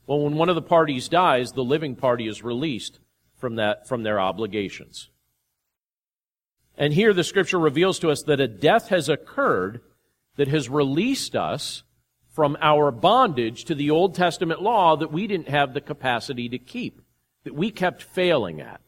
Well, 0.06 0.20
when 0.20 0.36
one 0.36 0.50
of 0.50 0.56
the 0.56 0.62
parties 0.62 1.08
dies, 1.08 1.54
the 1.54 1.64
living 1.64 1.96
party 1.96 2.28
is 2.28 2.44
released 2.44 3.00
from 3.38 3.56
that, 3.56 3.88
from 3.88 4.04
their 4.04 4.20
obligations. 4.20 5.10
And 6.78 6.94
here 6.94 7.14
the 7.14 7.24
scripture 7.24 7.60
reveals 7.60 8.00
to 8.00 8.10
us 8.10 8.24
that 8.24 8.42
a 8.42 8.48
death 8.50 8.90
has 8.90 9.08
occurred 9.08 9.80
that 10.36 10.50
has 10.50 10.68
released 10.68 11.34
us 11.34 11.84
from 12.28 12.58
our 12.60 12.92
bondage 12.92 13.64
to 13.66 13.76
the 13.76 13.90
Old 13.90 14.16
Testament 14.16 14.62
law 14.62 14.98
that 14.98 15.14
we 15.14 15.28
didn't 15.28 15.48
have 15.48 15.74
the 15.74 15.82
capacity 15.82 16.50
to 16.50 16.58
keep, 16.58 17.02
that 17.46 17.56
we 17.56 17.72
kept 17.72 18.04
failing 18.04 18.60
at. 18.60 18.82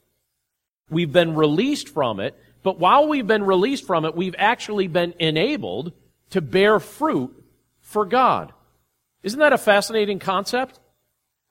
We've 0.90 1.12
been 1.12 1.36
released 1.36 1.90
from 1.90 2.20
it, 2.20 2.38
but 2.64 2.80
while 2.80 3.08
we've 3.08 3.28
been 3.28 3.44
released 3.44 3.86
from 3.86 4.06
it, 4.06 4.16
we've 4.16 4.36
actually 4.38 4.88
been 4.88 5.14
enabled 5.20 5.94
to 6.32 6.42
bear 6.42 6.80
fruit 6.80 7.44
for 7.82 8.06
God. 8.06 8.54
Isn't 9.24 9.40
that 9.40 9.54
a 9.54 9.58
fascinating 9.58 10.20
concept? 10.20 10.80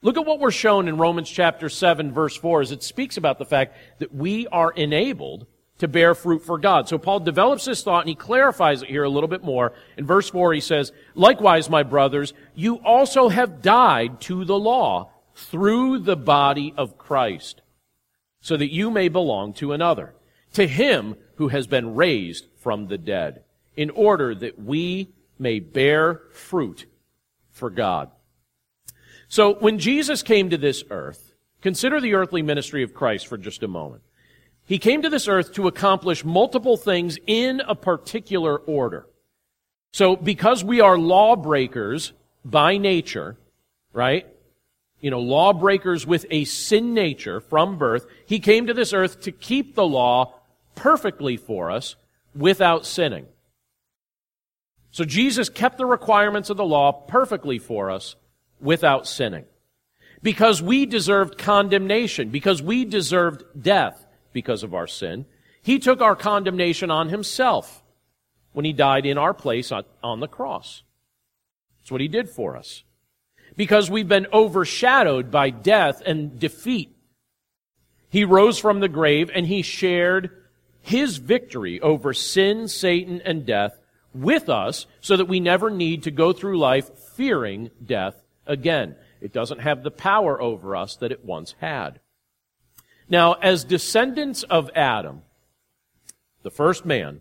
Look 0.02 0.18
at 0.18 0.26
what 0.26 0.38
we're 0.38 0.50
shown 0.50 0.86
in 0.86 0.98
Romans 0.98 1.30
chapter 1.30 1.68
7 1.68 2.12
verse 2.12 2.36
4 2.36 2.60
as 2.60 2.72
it 2.72 2.82
speaks 2.82 3.16
about 3.16 3.38
the 3.38 3.46
fact 3.46 3.76
that 4.00 4.14
we 4.14 4.46
are 4.48 4.70
enabled 4.70 5.46
to 5.78 5.88
bear 5.88 6.14
fruit 6.14 6.42
for 6.42 6.58
God. 6.58 6.88
So 6.88 6.98
Paul 6.98 7.20
develops 7.20 7.64
this 7.64 7.82
thought 7.82 8.00
and 8.00 8.08
he 8.08 8.14
clarifies 8.14 8.82
it 8.82 8.88
here 8.88 9.02
a 9.02 9.08
little 9.08 9.28
bit 9.28 9.42
more. 9.42 9.72
In 9.96 10.06
verse 10.06 10.30
4 10.30 10.52
he 10.52 10.60
says, 10.60 10.92
Likewise, 11.14 11.70
my 11.70 11.82
brothers, 11.82 12.32
you 12.54 12.76
also 12.76 13.28
have 13.28 13.62
died 13.62 14.20
to 14.22 14.44
the 14.44 14.58
law 14.58 15.10
through 15.34 16.00
the 16.00 16.16
body 16.16 16.74
of 16.76 16.98
Christ, 16.98 17.62
so 18.44 18.58
that 18.58 18.70
you 18.70 18.90
may 18.90 19.08
belong 19.08 19.54
to 19.54 19.72
another, 19.72 20.14
to 20.52 20.66
him 20.66 21.16
who 21.36 21.48
has 21.48 21.66
been 21.66 21.94
raised 21.94 22.44
from 22.58 22.88
the 22.88 22.98
dead, 22.98 23.42
in 23.74 23.88
order 23.88 24.34
that 24.34 24.58
we 24.58 25.08
may 25.38 25.58
bear 25.58 26.20
fruit 26.30 26.84
for 27.52 27.70
God. 27.70 28.10
So 29.28 29.54
when 29.54 29.78
Jesus 29.78 30.22
came 30.22 30.50
to 30.50 30.58
this 30.58 30.84
earth, 30.90 31.32
consider 31.62 32.02
the 32.02 32.12
earthly 32.12 32.42
ministry 32.42 32.82
of 32.82 32.92
Christ 32.92 33.26
for 33.26 33.38
just 33.38 33.62
a 33.62 33.66
moment. 33.66 34.02
He 34.66 34.78
came 34.78 35.00
to 35.00 35.08
this 35.08 35.26
earth 35.26 35.54
to 35.54 35.66
accomplish 35.66 36.22
multiple 36.22 36.76
things 36.76 37.16
in 37.26 37.62
a 37.66 37.74
particular 37.74 38.58
order. 38.58 39.06
So 39.94 40.16
because 40.16 40.62
we 40.62 40.82
are 40.82 40.98
lawbreakers 40.98 42.12
by 42.44 42.76
nature, 42.76 43.38
right? 43.94 44.26
You 45.04 45.10
know, 45.10 45.20
lawbreakers 45.20 46.06
with 46.06 46.24
a 46.30 46.46
sin 46.46 46.94
nature 46.94 47.38
from 47.38 47.76
birth, 47.76 48.06
he 48.24 48.40
came 48.40 48.68
to 48.68 48.72
this 48.72 48.94
earth 48.94 49.20
to 49.24 49.32
keep 49.32 49.74
the 49.74 49.86
law 49.86 50.32
perfectly 50.76 51.36
for 51.36 51.70
us 51.70 51.96
without 52.34 52.86
sinning. 52.86 53.26
So 54.92 55.04
Jesus 55.04 55.50
kept 55.50 55.76
the 55.76 55.84
requirements 55.84 56.48
of 56.48 56.56
the 56.56 56.64
law 56.64 56.90
perfectly 56.90 57.58
for 57.58 57.90
us 57.90 58.16
without 58.62 59.06
sinning. 59.06 59.44
Because 60.22 60.62
we 60.62 60.86
deserved 60.86 61.36
condemnation, 61.36 62.30
because 62.30 62.62
we 62.62 62.86
deserved 62.86 63.44
death 63.60 64.06
because 64.32 64.62
of 64.62 64.72
our 64.72 64.86
sin, 64.86 65.26
he 65.60 65.78
took 65.78 66.00
our 66.00 66.16
condemnation 66.16 66.90
on 66.90 67.10
himself 67.10 67.82
when 68.54 68.64
he 68.64 68.72
died 68.72 69.04
in 69.04 69.18
our 69.18 69.34
place 69.34 69.70
on, 69.70 70.20
the 70.20 70.28
cross. 70.28 70.82
That's 71.82 71.92
what 71.92 72.00
he 72.00 72.08
did 72.08 72.30
for 72.30 72.56
us. 72.56 72.84
Because 73.56 73.90
we've 73.90 74.08
been 74.08 74.26
overshadowed 74.32 75.30
by 75.30 75.50
death 75.50 76.02
and 76.04 76.38
defeat. 76.38 76.96
He 78.08 78.24
rose 78.24 78.58
from 78.58 78.80
the 78.80 78.88
grave 78.88 79.30
and 79.34 79.46
he 79.46 79.62
shared 79.62 80.30
his 80.80 81.16
victory 81.16 81.80
over 81.80 82.12
sin, 82.12 82.68
Satan, 82.68 83.20
and 83.24 83.46
death 83.46 83.78
with 84.12 84.48
us 84.48 84.86
so 85.00 85.16
that 85.16 85.28
we 85.28 85.40
never 85.40 85.70
need 85.70 86.04
to 86.04 86.10
go 86.10 86.32
through 86.32 86.58
life 86.58 86.88
fearing 87.16 87.70
death 87.84 88.22
again. 88.46 88.96
It 89.20 89.32
doesn't 89.32 89.60
have 89.60 89.82
the 89.82 89.90
power 89.90 90.40
over 90.40 90.76
us 90.76 90.96
that 90.96 91.10
it 91.10 91.24
once 91.24 91.54
had. 91.58 92.00
Now, 93.08 93.32
as 93.34 93.64
descendants 93.64 94.42
of 94.44 94.70
Adam, 94.74 95.22
the 96.42 96.50
first 96.50 96.84
man, 96.84 97.20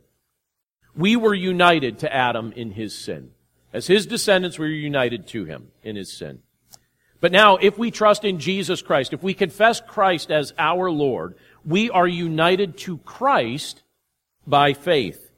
we 0.96 1.16
were 1.16 1.34
united 1.34 2.00
to 2.00 2.14
Adam 2.14 2.52
in 2.52 2.72
his 2.72 2.94
sin. 2.94 3.32
As 3.74 3.88
his 3.88 4.06
descendants, 4.06 4.60
we 4.60 4.68
were 4.68 4.72
united 4.72 5.28
to 5.30 5.46
him 5.46 5.70
in 5.82 5.96
his 5.96 6.16
sin. 6.16 6.40
But 7.20 7.32
now, 7.32 7.56
if 7.58 7.78
we 7.78 7.90
trust 7.90 8.24
in 8.24 8.40
Jesus 8.40 8.82
Christ, 8.82 9.14
if 9.14 9.24
we 9.24 9.34
confess 9.34 9.82
Christ 9.82 10.30
as 10.30 10.54
our 10.58 10.92
Lord, 10.92 11.36
we 11.66 11.90
are 11.90 12.08
united 12.08 12.78
to 12.80 12.98
Christ 13.00 13.82
by 14.46 14.74
faith. 14.74 15.32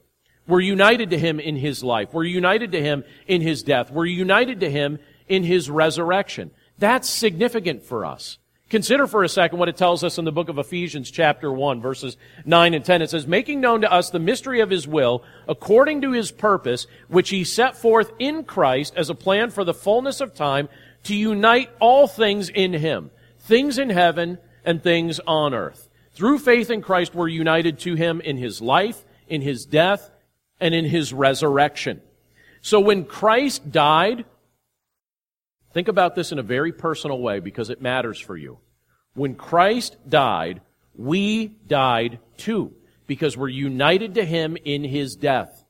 We're 0.46 0.60
united 0.60 1.10
to 1.10 1.18
him 1.18 1.40
in 1.40 1.56
his 1.56 1.82
life. 1.82 2.12
We're 2.12 2.24
united 2.24 2.72
to 2.72 2.82
him 2.82 3.04
in 3.26 3.40
his 3.40 3.62
death. 3.62 3.90
We're 3.90 4.06
united 4.06 4.60
to 4.60 4.70
him 4.70 4.98
in 5.28 5.44
his 5.44 5.70
resurrection. 5.70 6.50
That's 6.78 7.08
significant 7.08 7.84
for 7.84 8.04
us. 8.04 8.38
Consider 8.68 9.06
for 9.06 9.22
a 9.22 9.28
second 9.28 9.60
what 9.60 9.68
it 9.68 9.76
tells 9.76 10.02
us 10.02 10.18
in 10.18 10.24
the 10.24 10.32
book 10.32 10.48
of 10.48 10.58
Ephesians 10.58 11.08
chapter 11.08 11.52
1 11.52 11.80
verses 11.80 12.16
9 12.44 12.74
and 12.74 12.84
10. 12.84 13.00
It 13.00 13.10
says, 13.10 13.24
making 13.24 13.60
known 13.60 13.82
to 13.82 13.92
us 13.92 14.10
the 14.10 14.18
mystery 14.18 14.60
of 14.60 14.70
his 14.70 14.88
will 14.88 15.22
according 15.46 16.00
to 16.00 16.10
his 16.10 16.32
purpose, 16.32 16.88
which 17.06 17.28
he 17.28 17.44
set 17.44 17.76
forth 17.76 18.10
in 18.18 18.42
Christ 18.42 18.94
as 18.96 19.08
a 19.08 19.14
plan 19.14 19.50
for 19.50 19.62
the 19.62 19.74
fullness 19.74 20.20
of 20.20 20.34
time 20.34 20.68
to 21.04 21.14
unite 21.14 21.70
all 21.78 22.08
things 22.08 22.48
in 22.48 22.72
him, 22.72 23.12
things 23.38 23.78
in 23.78 23.90
heaven 23.90 24.38
and 24.64 24.82
things 24.82 25.20
on 25.28 25.54
earth. 25.54 25.88
Through 26.14 26.40
faith 26.40 26.68
in 26.68 26.82
Christ, 26.82 27.14
we're 27.14 27.28
united 27.28 27.78
to 27.80 27.94
him 27.94 28.20
in 28.20 28.36
his 28.36 28.60
life, 28.60 29.04
in 29.28 29.42
his 29.42 29.64
death, 29.64 30.10
and 30.58 30.74
in 30.74 30.86
his 30.86 31.12
resurrection. 31.12 32.00
So 32.62 32.80
when 32.80 33.04
Christ 33.04 33.70
died, 33.70 34.24
Think 35.76 35.88
about 35.88 36.14
this 36.14 36.32
in 36.32 36.38
a 36.38 36.42
very 36.42 36.72
personal 36.72 37.20
way 37.20 37.38
because 37.38 37.68
it 37.68 37.82
matters 37.82 38.18
for 38.18 38.34
you. 38.34 38.60
When 39.12 39.34
Christ 39.34 39.98
died, 40.08 40.62
we 40.94 41.48
died 41.48 42.18
too 42.38 42.72
because 43.06 43.36
we're 43.36 43.48
united 43.48 44.14
to 44.14 44.24
Him 44.24 44.56
in 44.64 44.84
His 44.84 45.16
death. 45.16 45.66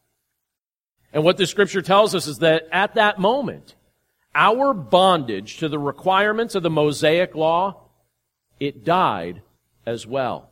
And 1.13 1.25
what 1.25 1.39
the 1.39 1.45
scripture 1.45 1.83
tells 1.83 2.15
us 2.15 2.29
is 2.29 2.39
that 2.39 2.69
at 2.71 2.95
that 2.95 3.19
moment, 3.19 3.75
our 4.33 4.73
bondage 4.73 5.57
to 5.57 5.69
the 5.69 5.77
requirements 5.81 6.55
of 6.55 6.63
the 6.63 6.71
Mosaic 6.71 7.35
law, 7.35 7.89
it 8.61 8.85
died 8.85 9.43
as 9.85 10.07
well. 10.07 10.51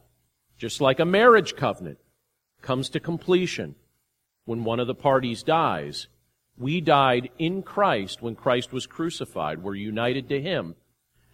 Just 0.58 0.80
like 0.80 0.98
a 0.98 1.04
marriage 1.04 1.54
covenant 1.54 1.98
comes 2.60 2.88
to 2.88 2.98
completion 2.98 3.76
when 4.46 4.64
one 4.64 4.80
of 4.80 4.88
the 4.88 4.96
parties 4.96 5.44
dies, 5.44 6.08
we 6.56 6.80
died 6.80 7.30
in 7.38 7.62
Christ 7.62 8.22
when 8.22 8.36
Christ 8.36 8.72
was 8.72 8.86
crucified. 8.86 9.62
We're 9.62 9.74
united 9.74 10.28
to 10.28 10.40
Him. 10.40 10.76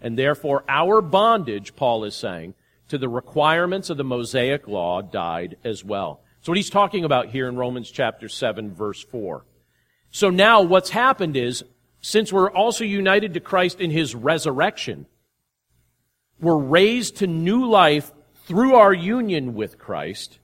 And 0.01 0.19
therefore, 0.19 0.65
our 0.69 1.03
bondage, 1.03 1.77
Paul 1.77 2.05
is 2.05 2.15
saying, 2.15 2.55
to 2.89 2.99
the 2.99 3.09
requirements 3.09 3.91
of 3.91 3.97
the 3.99 4.05
Mosaic 4.05 4.67
law 4.67 5.01
died 5.01 5.57
as 5.63 5.85
well. 5.85 6.21
So 6.41 6.51
what 6.51 6.57
he's 6.57 6.71
talking 6.71 7.05
about 7.05 7.29
here 7.29 7.49
in 7.49 7.57
Romans 7.57 7.91
chapter 7.91 8.29
7 8.29 8.75
verse 8.75 9.03
4. 9.03 9.45
So 10.11 10.31
now 10.31 10.63
what's 10.63 10.91
happened 10.91 11.37
is, 11.37 11.63
since 12.01 12.33
we're 12.33 12.51
also 12.51 12.83
united 12.83 13.35
to 13.35 13.41
Christ 13.41 13.81
in 13.81 13.91
His 13.91 14.15
resurrection, 14.15 15.07
we're 16.41 16.57
raised 16.57 17.19
to 17.19 17.27
new 17.27 17.67
life 17.67 18.11
through 18.47 18.75
our 18.75 18.93
union 18.93 19.55
with 19.55 19.79
Christ, 19.79 20.39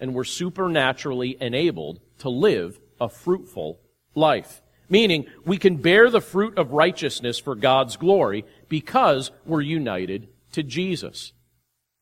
and 0.00 0.14
we're 0.14 0.24
supernaturally 0.24 1.36
enabled 1.40 2.00
to 2.20 2.30
live 2.30 2.80
a 3.00 3.08
fruitful 3.08 3.80
life. 4.14 4.62
Meaning, 4.88 5.26
we 5.44 5.58
can 5.58 5.76
bear 5.76 6.08
the 6.10 6.20
fruit 6.20 6.56
of 6.56 6.72
righteousness 6.72 7.38
for 7.38 7.54
God's 7.54 7.96
glory 7.96 8.44
because 8.68 9.30
we're 9.44 9.60
united 9.60 10.28
to 10.52 10.62
Jesus. 10.62 11.32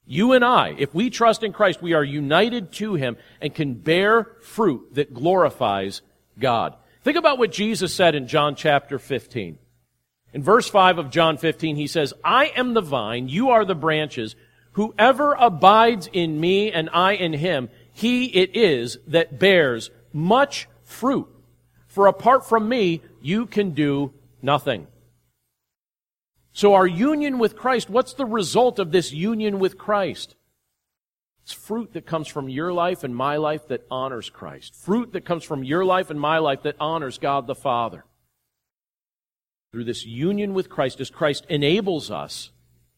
You 0.06 0.32
and 0.32 0.44
I, 0.44 0.74
if 0.78 0.94
we 0.94 1.10
trust 1.10 1.42
in 1.42 1.52
Christ, 1.52 1.82
we 1.82 1.94
are 1.94 2.04
united 2.04 2.72
to 2.74 2.94
Him 2.94 3.16
and 3.40 3.52
can 3.52 3.74
bear 3.74 4.28
fruit 4.40 4.94
that 4.94 5.12
glorifies 5.12 6.02
God. 6.38 6.76
Think 7.02 7.16
about 7.16 7.38
what 7.38 7.50
Jesus 7.50 7.92
said 7.92 8.14
in 8.14 8.28
John 8.28 8.54
chapter 8.54 9.00
15. 9.00 9.58
In 10.32 10.42
verse 10.42 10.68
5 10.68 10.98
of 10.98 11.10
John 11.10 11.38
15, 11.38 11.74
He 11.74 11.88
says, 11.88 12.14
I 12.22 12.52
am 12.56 12.74
the 12.74 12.80
vine, 12.80 13.28
you 13.28 13.50
are 13.50 13.64
the 13.64 13.74
branches. 13.74 14.36
Whoever 14.76 15.32
abides 15.32 16.08
in 16.12 16.38
me 16.38 16.70
and 16.70 16.90
I 16.92 17.12
in 17.12 17.32
him, 17.32 17.70
he 17.94 18.26
it 18.26 18.54
is 18.54 18.98
that 19.06 19.38
bears 19.38 19.90
much 20.12 20.68
fruit. 20.86 21.28
For 21.86 22.06
apart 22.06 22.48
from 22.48 22.68
me, 22.68 23.02
you 23.20 23.44
can 23.44 23.72
do 23.72 24.14
nothing. 24.40 24.86
So 26.52 26.72
our 26.72 26.86
union 26.86 27.38
with 27.38 27.56
Christ, 27.56 27.90
what's 27.90 28.14
the 28.14 28.24
result 28.24 28.78
of 28.78 28.90
this 28.92 29.12
union 29.12 29.58
with 29.58 29.76
Christ? 29.76 30.36
It's 31.42 31.52
fruit 31.52 31.92
that 31.92 32.06
comes 32.06 32.28
from 32.28 32.48
your 32.48 32.72
life 32.72 33.04
and 33.04 33.14
my 33.14 33.36
life 33.36 33.68
that 33.68 33.86
honors 33.90 34.30
Christ. 34.30 34.74
Fruit 34.74 35.12
that 35.12 35.24
comes 35.24 35.44
from 35.44 35.62
your 35.62 35.84
life 35.84 36.08
and 36.08 36.18
my 36.18 36.38
life 36.38 36.62
that 36.62 36.76
honors 36.80 37.18
God 37.18 37.46
the 37.46 37.54
Father. 37.54 38.04
Through 39.70 39.84
this 39.84 40.06
union 40.06 40.54
with 40.54 40.70
Christ, 40.70 41.00
as 41.00 41.10
Christ 41.10 41.44
enables 41.48 42.10
us 42.10 42.50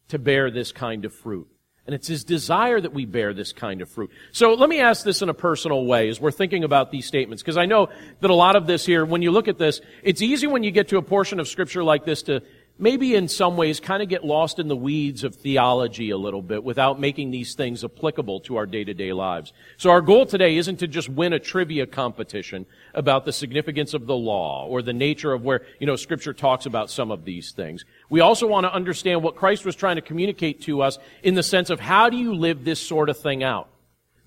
to 0.09 0.19
bear 0.19 0.51
this 0.51 0.71
kind 0.73 1.05
of 1.05 1.13
fruit. 1.13 1.49
And 1.89 1.95
it's 1.95 2.07
his 2.07 2.23
desire 2.23 2.79
that 2.79 2.93
we 2.93 3.07
bear 3.07 3.33
this 3.33 3.55
kind 3.55 3.81
of 3.81 3.89
fruit. 3.89 4.11
So 4.31 4.53
let 4.53 4.69
me 4.69 4.79
ask 4.79 5.07
this 5.07 5.23
in 5.23 5.31
a 5.31 5.35
personal 5.35 5.87
way 5.87 6.11
as 6.11 6.21
we're 6.21 6.31
thinking 6.31 6.63
about 6.63 6.91
these 6.91 7.07
statements, 7.07 7.43
because 7.43 7.57
I 7.57 7.65
know 7.65 7.89
that 8.21 8.29
a 8.29 8.35
lot 8.35 8.57
of 8.57 8.67
this 8.67 8.85
here, 8.85 9.07
when 9.07 9.23
you 9.23 9.31
look 9.31 9.49
at 9.49 9.57
this, 9.57 9.81
it's 10.03 10.21
easy 10.21 10.47
when 10.47 10.63
you 10.63 10.71
get 10.71 10.89
to 10.89 10.99
a 10.99 11.03
portion 11.03 11.41
of 11.41 11.49
scripture 11.49 11.83
like 11.83 12.05
this 12.05 12.25
to 12.25 12.43
maybe 12.79 13.15
in 13.15 13.29
some 13.29 13.57
ways 13.57 13.81
kind 13.81 14.03
of 14.03 14.09
get 14.09 14.25
lost 14.25 14.59
in 14.59 14.69
the 14.69 14.77
weeds 14.77 15.25
of 15.25 15.35
theology 15.35 16.11
a 16.11 16.17
little 16.17 16.43
bit 16.43 16.63
without 16.63 17.01
making 17.01 17.31
these 17.31 17.55
things 17.55 17.83
applicable 17.85 18.41
to 18.41 18.57
our 18.57 18.67
day-to-day 18.67 19.13
lives. 19.13 19.53
So 19.77 19.91
our 19.91 20.01
goal 20.01 20.27
today 20.27 20.57
isn't 20.57 20.77
to 20.77 20.87
just 20.87 21.09
win 21.09 21.33
a 21.33 21.39
trivia 21.39 21.87
competition 21.87 22.67
about 22.95 23.25
the 23.25 23.33
significance 23.33 23.95
of 23.95 24.07
the 24.07 24.17
law 24.17 24.67
or 24.67 24.81
the 24.81 24.93
nature 24.93 25.33
of 25.33 25.45
where, 25.45 25.63
you 25.81 25.87
know, 25.87 25.97
scripture 25.97 26.33
talks 26.33 26.67
about 26.67 26.91
some 26.91 27.11
of 27.11 27.25
these 27.25 27.53
things. 27.53 27.85
We 28.09 28.21
also 28.21 28.47
want 28.47 28.65
to 28.65 28.73
understand 28.73 29.23
what 29.23 29.37
Christ 29.37 29.65
was 29.65 29.75
trying 29.75 29.97
to 29.97 30.03
communicate 30.03 30.63
to 30.63 30.83
us 30.83 30.99
in 31.23 31.35
the 31.35 31.43
sense 31.43 31.71
of 31.71 31.81
how 31.81 32.09
do 32.11 32.17
you 32.17 32.35
live 32.35 32.65
this 32.65 32.81
sort 32.81 33.09
of 33.09 33.19
thing 33.19 33.43
out? 33.43 33.69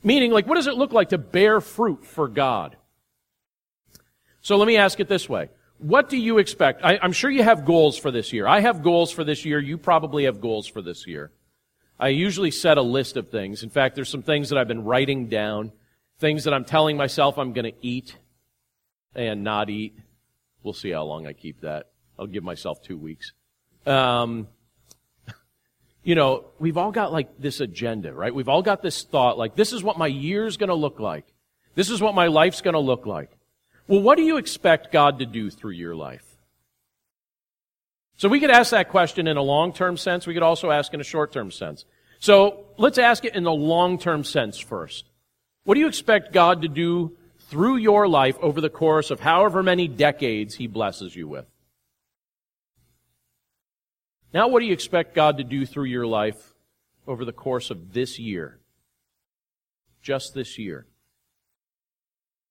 Meaning, 0.04 0.32
like, 0.32 0.48
what 0.48 0.56
does 0.56 0.68
it 0.68 0.76
look 0.76 0.92
like 0.92 1.10
to 1.10 1.18
bear 1.18 1.62
fruit 1.62 2.06
for 2.06 2.28
God? 2.28 2.76
So 4.42 4.58
let 4.58 4.68
me 4.68 4.78
ask 4.78 5.00
it 5.00 5.08
this 5.08 5.30
way. 5.30 5.50
What 5.82 6.10
do 6.10 6.18
you 6.18 6.38
expect? 6.38 6.84
I, 6.84 7.00
am 7.02 7.12
sure 7.12 7.32
you 7.32 7.42
have 7.42 7.66
goals 7.66 7.98
for 7.98 8.12
this 8.12 8.32
year. 8.32 8.46
I 8.46 8.60
have 8.60 8.84
goals 8.84 9.12
for 9.12 9.24
this 9.24 9.46
year. 9.46 9.58
You 9.58 9.80
probably 9.80 10.26
have 10.26 10.40
goals 10.40 10.68
for 10.68 10.80
this 10.80 11.08
year. 11.08 11.32
I 12.00 12.10
usually 12.10 12.52
set 12.52 12.78
a 12.78 12.84
list 12.84 13.18
of 13.18 13.30
things. 13.30 13.64
In 13.64 13.72
fact, 13.72 13.96
there's 13.96 14.10
some 14.10 14.22
things 14.22 14.50
that 14.50 14.60
I've 14.60 14.68
been 14.68 14.84
writing 14.84 15.28
down, 15.28 15.72
things 16.20 16.44
that 16.44 16.54
I'm 16.54 16.66
telling 16.66 16.98
myself 16.98 17.40
I'm 17.40 17.54
going 17.54 17.66
to 17.66 17.78
eat 17.82 18.16
and 19.16 19.44
not 19.44 19.72
eat. 19.72 19.98
We'll 20.62 20.74
see 20.74 20.92
how 20.92 21.04
long 21.04 21.26
I 21.26 21.34
keep 21.34 21.62
that. 21.62 21.90
I'll 22.20 22.28
give 22.28 22.44
myself 22.44 22.84
two 22.84 22.98
weeks. 22.98 23.34
Um, 23.88 24.50
you 26.04 26.14
know, 26.14 26.46
we've 26.60 26.78
all 26.78 26.92
got 26.92 27.12
like 27.12 27.40
this 27.40 27.60
agenda, 27.60 28.14
right? 28.14 28.34
We've 28.34 28.50
all 28.50 28.62
got 28.62 28.84
this 28.84 29.02
thought, 29.02 29.40
like, 29.40 29.56
this 29.56 29.74
is 29.74 29.84
what 29.84 29.98
my 29.98 30.08
year's 30.08 30.58
going 30.58 30.70
to 30.70 30.76
look 30.76 31.00
like. 31.00 31.26
This 31.74 31.90
is 31.90 32.02
what 32.02 32.14
my 32.14 32.28
life's 32.28 32.62
going 32.62 32.76
to 32.76 32.80
look 32.80 33.08
like. 33.08 33.32
Well, 33.88 34.02
what 34.02 34.18
do 34.18 34.24
you 34.24 34.38
expect 34.38 34.92
God 34.92 35.20
to 35.20 35.26
do 35.26 35.50
through 35.50 35.72
your 35.72 35.96
life? 35.96 36.26
So 38.18 38.30
we 38.30 38.40
could 38.40 38.52
ask 38.52 38.72
that 38.72 38.90
question 38.90 39.28
in 39.28 39.38
a 39.38 39.42
long-term 39.42 39.98
sense. 39.98 40.28
We 40.28 40.34
could 40.34 40.44
also 40.44 40.70
ask 40.70 40.94
in 40.94 41.02
a 41.02 41.04
short-term 41.04 41.52
sense. 41.52 41.86
So 42.20 42.66
let's 42.78 43.00
ask 43.00 43.26
it 43.26 43.36
in 43.36 43.44
the 43.44 43.52
long-term 43.52 44.24
sense 44.24 44.60
first. 44.60 45.06
What 45.64 45.74
do 45.74 45.80
you 45.80 45.88
expect 45.88 46.32
God 46.32 46.62
to 46.62 46.68
do 46.68 47.18
through 47.50 47.78
your 47.78 48.08
life 48.08 48.38
over 48.40 48.62
the 48.62 48.70
course 48.70 49.12
of 49.12 49.20
however 49.20 49.64
many 49.64 49.88
decades 49.88 50.56
He 50.56 50.68
blesses 50.68 51.16
you 51.16 51.28
with? 51.28 51.46
Now, 54.34 54.48
what 54.48 54.60
do 54.60 54.68
you 54.68 54.74
expect 54.74 55.16
God 55.16 55.38
to 55.38 55.44
do 55.44 55.66
through 55.66 55.86
your 55.86 56.08
life 56.08 56.54
over 57.08 57.26
the 57.26 57.34
course 57.34 57.70
of 57.70 57.94
this 57.94 58.20
year? 58.20 58.60
Just 60.02 60.34
this 60.34 60.58
year. 60.58 60.86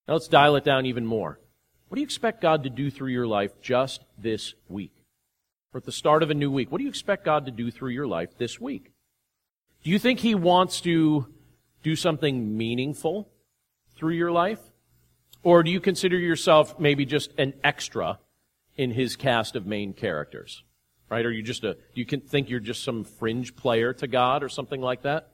Now 0.06 0.14
let's 0.14 0.28
dial 0.28 0.56
it 0.56 0.64
down 0.64 0.86
even 0.86 1.06
more. 1.06 1.38
What 1.88 1.96
do 1.96 2.00
you 2.00 2.06
expect 2.06 2.40
God 2.40 2.64
to 2.64 2.70
do 2.70 2.90
through 2.90 3.10
your 3.10 3.26
life 3.26 3.52
just 3.60 4.04
this 4.16 4.54
week? 4.68 4.92
Or 5.72 5.78
at 5.78 5.84
the 5.84 5.92
start 5.92 6.22
of 6.22 6.30
a 6.30 6.34
new 6.34 6.50
week, 6.50 6.70
what 6.70 6.78
do 6.78 6.84
you 6.84 6.90
expect 6.90 7.24
God 7.24 7.46
to 7.46 7.52
do 7.52 7.70
through 7.70 7.90
your 7.90 8.06
life 8.06 8.36
this 8.38 8.60
week? 8.60 8.92
Do 9.82 9.90
you 9.90 9.98
think 9.98 10.20
He 10.20 10.34
wants 10.34 10.80
to 10.82 11.26
do 11.82 11.96
something 11.96 12.56
meaningful 12.56 13.28
through 13.96 14.14
your 14.14 14.32
life? 14.32 14.60
Or 15.42 15.62
do 15.62 15.70
you 15.70 15.80
consider 15.80 16.18
yourself 16.18 16.78
maybe 16.78 17.04
just 17.06 17.32
an 17.38 17.54
extra 17.64 18.18
in 18.76 18.90
His 18.90 19.16
cast 19.16 19.56
of 19.56 19.66
main 19.66 19.92
characters? 19.92 20.62
Right? 21.08 21.24
Are 21.24 21.32
you 21.32 21.42
just 21.42 21.64
a, 21.64 21.74
do 21.74 21.80
you 21.94 22.04
think 22.04 22.50
you're 22.50 22.60
just 22.60 22.84
some 22.84 23.04
fringe 23.04 23.56
player 23.56 23.92
to 23.94 24.06
God 24.06 24.42
or 24.42 24.48
something 24.48 24.80
like 24.80 25.02
that? 25.02 25.28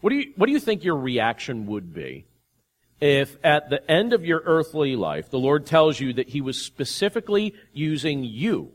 What 0.00 0.10
do 0.10 0.16
you, 0.16 0.32
what 0.36 0.46
do 0.46 0.52
you 0.52 0.60
think 0.60 0.84
your 0.84 0.96
reaction 0.96 1.66
would 1.66 1.92
be 1.92 2.26
if 3.00 3.36
at 3.44 3.70
the 3.70 3.88
end 3.90 4.12
of 4.12 4.24
your 4.24 4.42
earthly 4.44 4.96
life, 4.96 5.30
the 5.30 5.38
Lord 5.38 5.66
tells 5.66 6.00
you 6.00 6.12
that 6.14 6.30
He 6.30 6.40
was 6.40 6.60
specifically 6.60 7.54
using 7.72 8.24
you 8.24 8.72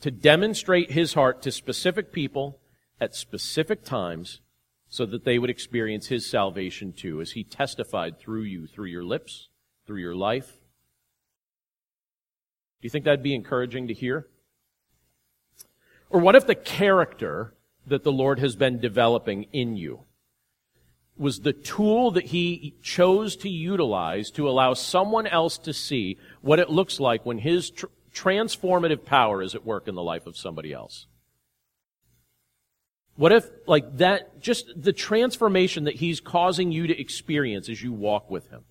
to 0.00 0.10
demonstrate 0.10 0.92
His 0.92 1.14
heart 1.14 1.42
to 1.42 1.52
specific 1.52 2.12
people 2.12 2.60
at 3.00 3.14
specific 3.14 3.84
times 3.84 4.40
so 4.88 5.06
that 5.06 5.24
they 5.24 5.38
would 5.38 5.50
experience 5.50 6.08
His 6.08 6.28
salvation 6.28 6.92
too, 6.92 7.20
as 7.20 7.32
He 7.32 7.44
testified 7.44 8.18
through 8.18 8.42
you, 8.42 8.66
through 8.66 8.86
your 8.86 9.04
lips, 9.04 9.48
through 9.86 10.00
your 10.00 10.14
life. 10.14 10.58
Do 12.80 12.86
you 12.86 12.90
think 12.90 13.04
that'd 13.04 13.22
be 13.22 13.34
encouraging 13.34 13.88
to 13.88 13.94
hear? 13.94 14.26
Or 16.10 16.20
what 16.20 16.36
if 16.36 16.46
the 16.46 16.54
character 16.54 17.54
that 17.86 18.04
the 18.04 18.12
Lord 18.12 18.38
has 18.38 18.56
been 18.56 18.80
developing 18.80 19.44
in 19.52 19.76
you 19.76 20.04
was 21.22 21.40
the 21.40 21.52
tool 21.52 22.10
that 22.10 22.26
he 22.26 22.74
chose 22.82 23.36
to 23.36 23.48
utilize 23.48 24.30
to 24.32 24.48
allow 24.48 24.74
someone 24.74 25.26
else 25.26 25.56
to 25.56 25.72
see 25.72 26.18
what 26.40 26.58
it 26.58 26.68
looks 26.68 26.98
like 26.98 27.24
when 27.24 27.38
his 27.38 27.70
tr- 27.70 27.86
transformative 28.12 29.04
power 29.04 29.40
is 29.40 29.54
at 29.54 29.64
work 29.64 29.86
in 29.86 29.94
the 29.94 30.02
life 30.02 30.26
of 30.26 30.36
somebody 30.36 30.72
else. 30.72 31.06
What 33.14 33.30
if, 33.30 33.48
like 33.66 33.98
that, 33.98 34.40
just 34.40 34.72
the 34.76 34.92
transformation 34.92 35.84
that 35.84 35.94
he's 35.94 36.20
causing 36.20 36.72
you 36.72 36.88
to 36.88 37.00
experience 37.00 37.68
as 37.68 37.82
you 37.82 37.92
walk 37.92 38.28
with 38.28 38.50
him? 38.50 38.64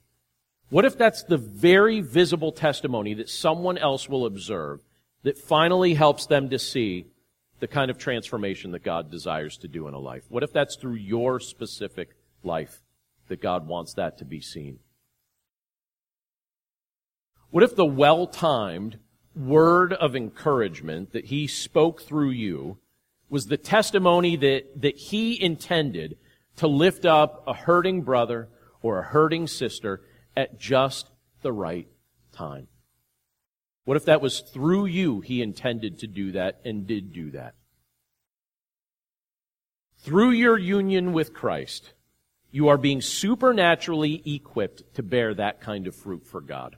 What 0.69 0.83
if 0.83 0.97
that's 0.97 1.23
the 1.23 1.37
very 1.37 2.01
visible 2.01 2.51
testimony 2.51 3.13
that 3.13 3.29
someone 3.29 3.77
else 3.77 4.09
will 4.09 4.25
observe 4.25 4.81
that 5.23 5.37
finally 5.37 5.93
helps 5.93 6.25
them 6.25 6.49
to 6.49 6.59
see 6.59 7.05
the 7.59 7.67
kind 7.67 7.91
of 7.91 7.97
transformation 7.97 8.71
that 8.71 8.83
God 8.83 9.09
desires 9.09 9.57
to 9.57 9.67
do 9.67 9.87
in 9.87 9.93
a 9.93 9.99
life? 9.99 10.23
What 10.29 10.43
if 10.43 10.51
that's 10.51 10.75
through 10.75 10.95
your 10.95 11.39
specific 11.39 12.15
life 12.43 12.82
that 13.27 13.41
God 13.41 13.67
wants 13.67 13.93
that 13.93 14.17
to 14.19 14.25
be 14.25 14.41
seen? 14.41 14.80
What 17.49 17.63
if 17.63 17.75
the 17.75 17.86
well 17.86 18.27
timed 18.27 18.99
word 19.36 19.93
of 19.93 20.15
encouragement 20.15 21.12
that 21.12 21.25
he 21.25 21.47
spoke 21.47 22.01
through 22.01 22.32
you 22.32 22.77
was 23.30 23.45
the 23.45 23.58
testimony 23.58 24.36
that, 24.36 24.82
that 24.82 24.97
he 24.97 25.41
intended 25.41 26.17
to 26.58 26.67
lift 26.67 27.06
up 27.06 27.43
a 27.47 27.54
hurting 27.54 28.01
brother 28.01 28.49
or 28.82 28.99
a 28.99 29.04
hurting 29.04 29.47
sister 29.47 30.01
at 30.36 30.60
just 30.60 31.10
the 31.41 31.51
right 31.51 31.88
time? 32.32 32.67
What 33.84 33.97
if 33.97 34.06
that 34.06 34.21
was 34.21 34.41
through 34.41 34.86
you 34.86 35.21
he 35.21 35.41
intended 35.41 35.99
to 35.99 36.08
do 36.08 36.34
that 36.34 36.62
and 36.63 36.86
did 36.86 37.13
do 37.13 37.32
that? 37.32 37.56
Through 39.99 40.32
your 40.32 40.58
union 40.58 41.13
with 41.13 41.34
Christ, 41.34 41.93
you 42.51 42.67
are 42.67 42.77
being 42.77 43.01
supernaturally 43.01 44.21
equipped 44.25 44.95
to 44.95 45.03
bear 45.03 45.33
that 45.33 45.61
kind 45.61 45.87
of 45.87 45.95
fruit 45.95 46.27
for 46.27 46.41
God. 46.41 46.75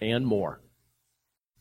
And 0.00 0.26
more. 0.26 0.60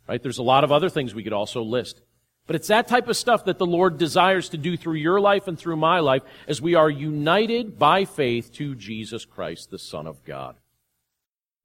Right? 0.08 0.22
There's 0.22 0.38
a 0.38 0.44
lot 0.44 0.64
of 0.64 0.72
other 0.72 0.90
things 0.90 1.16
we 1.16 1.24
could 1.24 1.34
also 1.34 1.64
list. 1.64 2.02
But 2.46 2.56
it's 2.58 2.68
that 2.68 2.88
type 2.88 3.08
of 3.08 3.16
stuff 3.16 3.46
that 3.46 3.58
the 3.58 3.66
Lord 3.66 3.98
desires 3.98 4.50
to 4.50 4.58
do 4.58 4.76
through 4.76 4.96
your 4.96 5.20
life 5.20 5.48
and 5.48 5.58
through 5.58 5.78
my 5.78 6.00
life 6.00 6.24
as 6.48 6.62
we 6.62 6.76
are 6.76 6.90
united 6.90 7.80
by 7.80 8.06
faith 8.06 8.52
to 8.54 8.76
Jesus 8.76 9.24
Christ, 9.24 9.72
the 9.72 9.80
Son 9.80 10.08
of 10.08 10.24
God. 10.26 10.56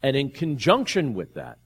And 0.03 0.17
in 0.17 0.31
conjunction 0.31 1.15
with 1.15 1.35
that, 1.35 1.59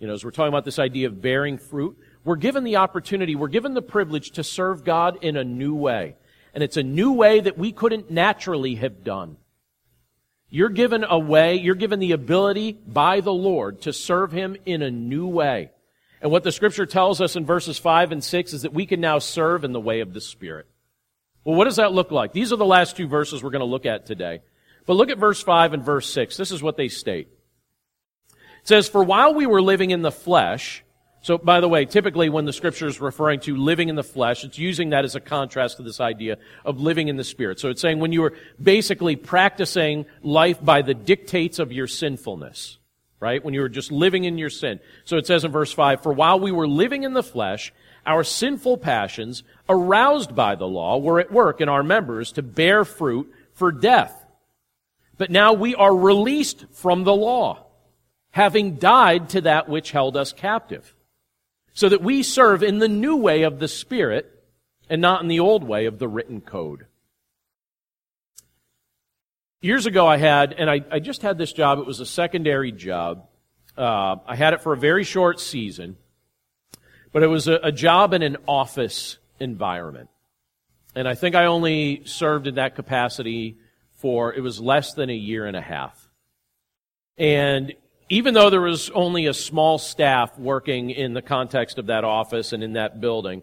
you 0.00 0.08
know, 0.08 0.14
as 0.14 0.24
we're 0.24 0.32
talking 0.32 0.48
about 0.48 0.64
this 0.64 0.80
idea 0.80 1.06
of 1.06 1.22
bearing 1.22 1.58
fruit, 1.58 1.96
we're 2.24 2.36
given 2.36 2.64
the 2.64 2.76
opportunity, 2.76 3.36
we're 3.36 3.48
given 3.48 3.74
the 3.74 3.82
privilege 3.82 4.32
to 4.32 4.42
serve 4.42 4.82
God 4.84 5.18
in 5.22 5.36
a 5.36 5.44
new 5.44 5.74
way 5.74 6.16
and 6.54 6.62
it's 6.62 6.76
a 6.76 6.82
new 6.82 7.12
way 7.12 7.40
that 7.40 7.58
we 7.58 7.72
couldn't 7.72 8.10
naturally 8.10 8.76
have 8.76 9.04
done. 9.04 9.36
You're 10.48 10.68
given 10.68 11.04
a 11.04 11.18
way, 11.18 11.56
you're 11.56 11.76
given 11.76 12.00
the 12.00 12.12
ability 12.12 12.72
by 12.72 13.20
the 13.20 13.32
Lord 13.32 13.82
to 13.82 13.92
serve 13.92 14.32
Him 14.32 14.56
in 14.66 14.82
a 14.82 14.90
new 14.90 15.26
way. 15.26 15.70
And 16.20 16.30
what 16.30 16.42
the 16.42 16.52
scripture 16.52 16.86
tells 16.86 17.20
us 17.20 17.36
in 17.36 17.46
verses 17.46 17.78
5 17.78 18.12
and 18.12 18.22
6 18.22 18.52
is 18.52 18.62
that 18.62 18.74
we 18.74 18.84
can 18.84 19.00
now 19.00 19.20
serve 19.20 19.64
in 19.64 19.72
the 19.72 19.80
way 19.80 20.00
of 20.00 20.12
the 20.12 20.20
Spirit. 20.20 20.66
Well, 21.44 21.56
what 21.56 21.64
does 21.64 21.76
that 21.76 21.92
look 21.92 22.10
like? 22.10 22.32
These 22.32 22.52
are 22.52 22.56
the 22.56 22.66
last 22.66 22.96
two 22.96 23.08
verses 23.08 23.42
we're 23.42 23.50
going 23.50 23.60
to 23.60 23.64
look 23.66 23.86
at 23.86 24.04
today. 24.04 24.42
But 24.86 24.94
look 24.94 25.10
at 25.10 25.18
verse 25.18 25.42
5 25.42 25.72
and 25.72 25.84
verse 25.84 26.12
6. 26.12 26.36
This 26.36 26.50
is 26.50 26.62
what 26.62 26.76
they 26.76 26.88
state. 26.88 27.28
It 28.30 28.68
says, 28.68 28.88
For 28.88 29.02
while 29.02 29.34
we 29.34 29.46
were 29.46 29.62
living 29.62 29.90
in 29.90 30.02
the 30.02 30.10
flesh, 30.10 30.84
so, 31.22 31.36
by 31.36 31.60
the 31.60 31.68
way, 31.68 31.84
typically 31.84 32.30
when 32.30 32.46
the 32.46 32.52
scripture 32.52 32.86
is 32.86 32.98
referring 32.98 33.40
to 33.40 33.54
living 33.54 33.90
in 33.90 33.94
the 33.94 34.02
flesh, 34.02 34.42
it's 34.42 34.58
using 34.58 34.90
that 34.90 35.04
as 35.04 35.14
a 35.14 35.20
contrast 35.20 35.76
to 35.76 35.82
this 35.82 36.00
idea 36.00 36.38
of 36.64 36.80
living 36.80 37.08
in 37.08 37.16
the 37.16 37.24
spirit. 37.24 37.60
So 37.60 37.68
it's 37.68 37.82
saying 37.82 37.98
when 37.98 38.12
you 38.12 38.22
were 38.22 38.32
basically 38.62 39.16
practicing 39.16 40.06
life 40.22 40.64
by 40.64 40.80
the 40.80 40.94
dictates 40.94 41.58
of 41.58 41.72
your 41.72 41.86
sinfulness, 41.86 42.78
right? 43.20 43.44
When 43.44 43.52
you 43.52 43.60
were 43.60 43.68
just 43.68 43.92
living 43.92 44.24
in 44.24 44.38
your 44.38 44.48
sin. 44.48 44.80
So 45.04 45.18
it 45.18 45.26
says 45.26 45.44
in 45.44 45.52
verse 45.52 45.72
5, 45.72 46.02
For 46.02 46.12
while 46.12 46.40
we 46.40 46.52
were 46.52 46.68
living 46.68 47.02
in 47.02 47.12
the 47.12 47.22
flesh, 47.22 47.70
our 48.06 48.24
sinful 48.24 48.78
passions, 48.78 49.42
aroused 49.68 50.34
by 50.34 50.54
the 50.54 50.66
law, 50.66 50.96
were 50.96 51.20
at 51.20 51.30
work 51.30 51.60
in 51.60 51.68
our 51.68 51.82
members 51.82 52.32
to 52.32 52.42
bear 52.42 52.82
fruit 52.86 53.30
for 53.52 53.72
death. 53.72 54.14
But 55.18 55.30
now 55.30 55.52
we 55.52 55.74
are 55.74 55.94
released 55.94 56.64
from 56.72 57.04
the 57.04 57.14
law, 57.14 57.66
having 58.30 58.76
died 58.76 59.28
to 59.30 59.42
that 59.42 59.68
which 59.68 59.90
held 59.90 60.16
us 60.16 60.32
captive 60.32 60.94
so 61.72 61.88
that 61.88 62.02
we 62.02 62.22
serve 62.22 62.62
in 62.62 62.78
the 62.78 62.88
new 62.88 63.16
way 63.16 63.42
of 63.42 63.58
the 63.58 63.68
Spirit 63.68 64.44
and 64.88 65.00
not 65.00 65.22
in 65.22 65.28
the 65.28 65.40
old 65.40 65.64
way 65.64 65.86
of 65.86 65.98
the 65.98 66.08
written 66.08 66.40
code. 66.40 66.86
Years 69.62 69.86
ago, 69.86 70.06
I 70.06 70.16
had, 70.16 70.52
and 70.54 70.70
I, 70.70 70.80
I 70.90 70.98
just 71.00 71.22
had 71.22 71.38
this 71.38 71.52
job. 71.52 71.78
It 71.78 71.86
was 71.86 72.00
a 72.00 72.06
secondary 72.06 72.72
job. 72.72 73.26
Uh, 73.76 74.16
I 74.26 74.34
had 74.34 74.54
it 74.54 74.62
for 74.62 74.72
a 74.72 74.76
very 74.76 75.04
short 75.04 75.38
season, 75.38 75.96
but 77.12 77.22
it 77.22 77.28
was 77.28 77.46
a, 77.46 77.60
a 77.62 77.72
job 77.72 78.14
in 78.14 78.22
an 78.22 78.38
office 78.48 79.18
environment. 79.38 80.08
And 80.94 81.06
I 81.06 81.14
think 81.14 81.34
I 81.34 81.44
only 81.44 82.02
served 82.04 82.46
in 82.46 82.56
that 82.56 82.74
capacity 82.74 83.58
for, 83.98 84.34
it 84.34 84.40
was 84.40 84.60
less 84.60 84.94
than 84.94 85.10
a 85.10 85.14
year 85.14 85.46
and 85.46 85.56
a 85.56 85.60
half. 85.60 86.08
And 87.16 87.74
even 88.10 88.34
though 88.34 88.50
there 88.50 88.60
was 88.60 88.90
only 88.90 89.26
a 89.26 89.34
small 89.34 89.78
staff 89.78 90.36
working 90.36 90.90
in 90.90 91.14
the 91.14 91.22
context 91.22 91.78
of 91.78 91.86
that 91.86 92.02
office 92.02 92.52
and 92.52 92.62
in 92.62 92.72
that 92.72 93.00
building, 93.00 93.42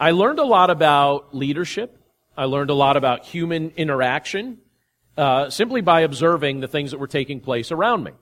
I 0.00 0.12
learned 0.12 0.38
a 0.38 0.44
lot 0.44 0.70
about 0.70 1.36
leadership. 1.36 2.00
I 2.36 2.46
learned 2.46 2.70
a 2.70 2.74
lot 2.74 2.96
about 2.96 3.26
human 3.26 3.72
interaction 3.76 4.58
uh, 5.18 5.50
simply 5.50 5.82
by 5.82 6.00
observing 6.00 6.60
the 6.60 6.66
things 6.66 6.90
that 6.90 6.98
were 6.98 7.06
taking 7.06 7.40
place 7.40 7.70
around 7.70 8.02
me. 8.02 8.12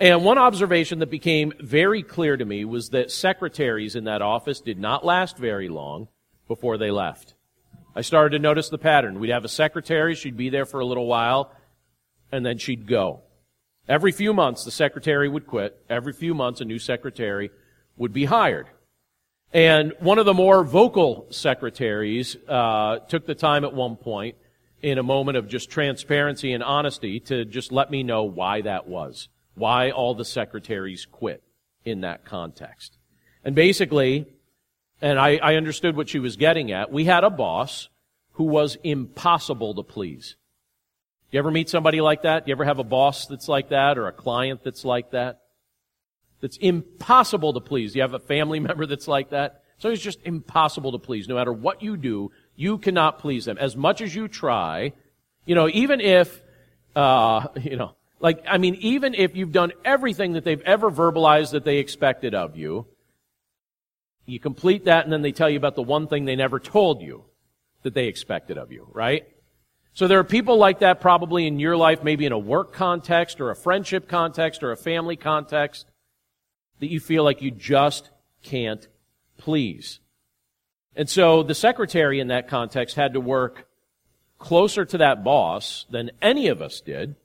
And 0.00 0.24
one 0.24 0.38
observation 0.38 1.00
that 1.00 1.10
became 1.10 1.52
very 1.60 2.02
clear 2.02 2.36
to 2.36 2.44
me 2.44 2.64
was 2.64 2.90
that 2.90 3.10
secretaries 3.10 3.94
in 3.94 4.04
that 4.04 4.22
office 4.22 4.60
did 4.60 4.78
not 4.78 5.04
last 5.04 5.36
very 5.36 5.68
long 5.68 6.08
before 6.46 6.78
they 6.78 6.90
left. 6.90 7.34
I 7.94 8.00
started 8.00 8.36
to 8.36 8.42
notice 8.42 8.70
the 8.70 8.78
pattern. 8.78 9.20
We'd 9.20 9.30
have 9.30 9.44
a 9.44 9.48
secretary, 9.48 10.14
she'd 10.14 10.36
be 10.36 10.48
there 10.48 10.66
for 10.66 10.80
a 10.80 10.86
little 10.86 11.06
while, 11.06 11.52
and 12.32 12.46
then 12.46 12.58
she'd 12.58 12.86
go. 12.86 13.22
Every 13.88 14.12
few 14.12 14.34
months, 14.34 14.64
the 14.64 14.70
secretary 14.70 15.28
would 15.28 15.46
quit. 15.46 15.80
Every 15.88 16.12
few 16.12 16.34
months, 16.34 16.60
a 16.60 16.64
new 16.64 16.78
secretary 16.78 17.50
would 17.96 18.12
be 18.12 18.26
hired. 18.26 18.66
And 19.52 19.94
one 20.00 20.18
of 20.18 20.26
the 20.26 20.34
more 20.34 20.62
vocal 20.62 21.26
secretaries 21.30 22.36
uh, 22.46 22.98
took 23.08 23.24
the 23.24 23.34
time 23.34 23.64
at 23.64 23.72
one 23.72 23.96
point, 23.96 24.36
in 24.82 24.98
a 24.98 25.02
moment 25.02 25.36
of 25.36 25.48
just 25.48 25.70
transparency 25.70 26.52
and 26.52 26.62
honesty, 26.62 27.18
to 27.18 27.44
just 27.44 27.72
let 27.72 27.90
me 27.90 28.02
know 28.02 28.24
why 28.24 28.60
that 28.60 28.86
was, 28.86 29.28
why 29.54 29.90
all 29.90 30.14
the 30.14 30.24
secretaries 30.24 31.06
quit 31.06 31.42
in 31.84 32.02
that 32.02 32.24
context. 32.24 32.98
And 33.42 33.54
basically, 33.54 34.26
and 35.00 35.18
I, 35.18 35.36
I 35.36 35.54
understood 35.54 35.96
what 35.96 36.08
she 36.08 36.18
was 36.18 36.36
getting 36.36 36.70
at, 36.70 36.92
we 36.92 37.06
had 37.06 37.24
a 37.24 37.30
boss 37.30 37.88
who 38.32 38.44
was 38.44 38.76
impossible 38.84 39.74
to 39.74 39.82
please. 39.82 40.36
You 41.30 41.38
ever 41.38 41.50
meet 41.50 41.68
somebody 41.68 42.00
like 42.00 42.22
that? 42.22 42.44
Do 42.44 42.50
you 42.50 42.54
ever 42.54 42.64
have 42.64 42.78
a 42.78 42.84
boss 42.84 43.26
that's 43.26 43.48
like 43.48 43.68
that 43.68 43.98
or 43.98 44.06
a 44.06 44.12
client 44.12 44.64
that's 44.64 44.84
like 44.84 45.10
that? 45.10 45.42
That's 46.40 46.56
impossible 46.56 47.52
to 47.54 47.60
please. 47.60 47.94
You 47.94 48.02
have 48.02 48.14
a 48.14 48.18
family 48.18 48.60
member 48.68 48.86
that's 48.86 49.08
like 49.08 49.30
that? 49.30 49.62
So 49.78 49.90
it's 49.90 50.02
just 50.02 50.20
impossible 50.24 50.92
to 50.92 50.98
please. 50.98 51.28
No 51.28 51.34
matter 51.34 51.52
what 51.52 51.82
you 51.82 51.96
do, 51.96 52.32
you 52.56 52.78
cannot 52.78 53.18
please 53.18 53.44
them. 53.44 53.58
As 53.58 53.76
much 53.76 54.00
as 54.00 54.14
you 54.14 54.26
try, 54.26 54.92
you 55.44 55.54
know, 55.54 55.68
even 55.68 56.00
if, 56.00 56.42
uh, 56.96 57.46
you 57.62 57.76
know, 57.76 57.94
like, 58.20 58.42
I 58.48 58.58
mean, 58.58 58.74
even 58.76 59.14
if 59.14 59.36
you've 59.36 59.52
done 59.52 59.72
everything 59.84 60.32
that 60.32 60.44
they've 60.44 60.60
ever 60.62 60.90
verbalized 60.90 61.52
that 61.52 61.64
they 61.64 61.76
expected 61.76 62.34
of 62.34 62.56
you, 62.56 62.86
you 64.26 64.40
complete 64.40 64.86
that 64.86 65.04
and 65.04 65.12
then 65.12 65.22
they 65.22 65.32
tell 65.32 65.48
you 65.48 65.56
about 65.56 65.76
the 65.76 65.82
one 65.82 66.08
thing 66.08 66.24
they 66.24 66.36
never 66.36 66.58
told 66.58 67.00
you 67.00 67.24
that 67.82 67.94
they 67.94 68.06
expected 68.06 68.58
of 68.58 68.72
you, 68.72 68.88
right? 68.92 69.26
So 69.98 70.06
there 70.06 70.20
are 70.20 70.24
people 70.24 70.58
like 70.58 70.78
that 70.78 71.00
probably 71.00 71.48
in 71.48 71.58
your 71.58 71.76
life, 71.76 72.04
maybe 72.04 72.24
in 72.24 72.30
a 72.30 72.38
work 72.38 72.72
context 72.72 73.40
or 73.40 73.50
a 73.50 73.56
friendship 73.56 74.06
context 74.06 74.62
or 74.62 74.70
a 74.70 74.76
family 74.76 75.16
context, 75.16 75.86
that 76.78 76.86
you 76.86 77.00
feel 77.00 77.24
like 77.24 77.42
you 77.42 77.50
just 77.50 78.10
can't 78.44 78.86
please. 79.38 79.98
And 80.94 81.10
so 81.10 81.42
the 81.42 81.52
secretary 81.52 82.20
in 82.20 82.28
that 82.28 82.46
context 82.46 82.94
had 82.94 83.12
to 83.14 83.20
work 83.20 83.66
closer 84.38 84.84
to 84.84 84.98
that 84.98 85.24
boss 85.24 85.84
than 85.90 86.12
any 86.22 86.46
of 86.46 86.62
us 86.62 86.80
did. 86.80 87.16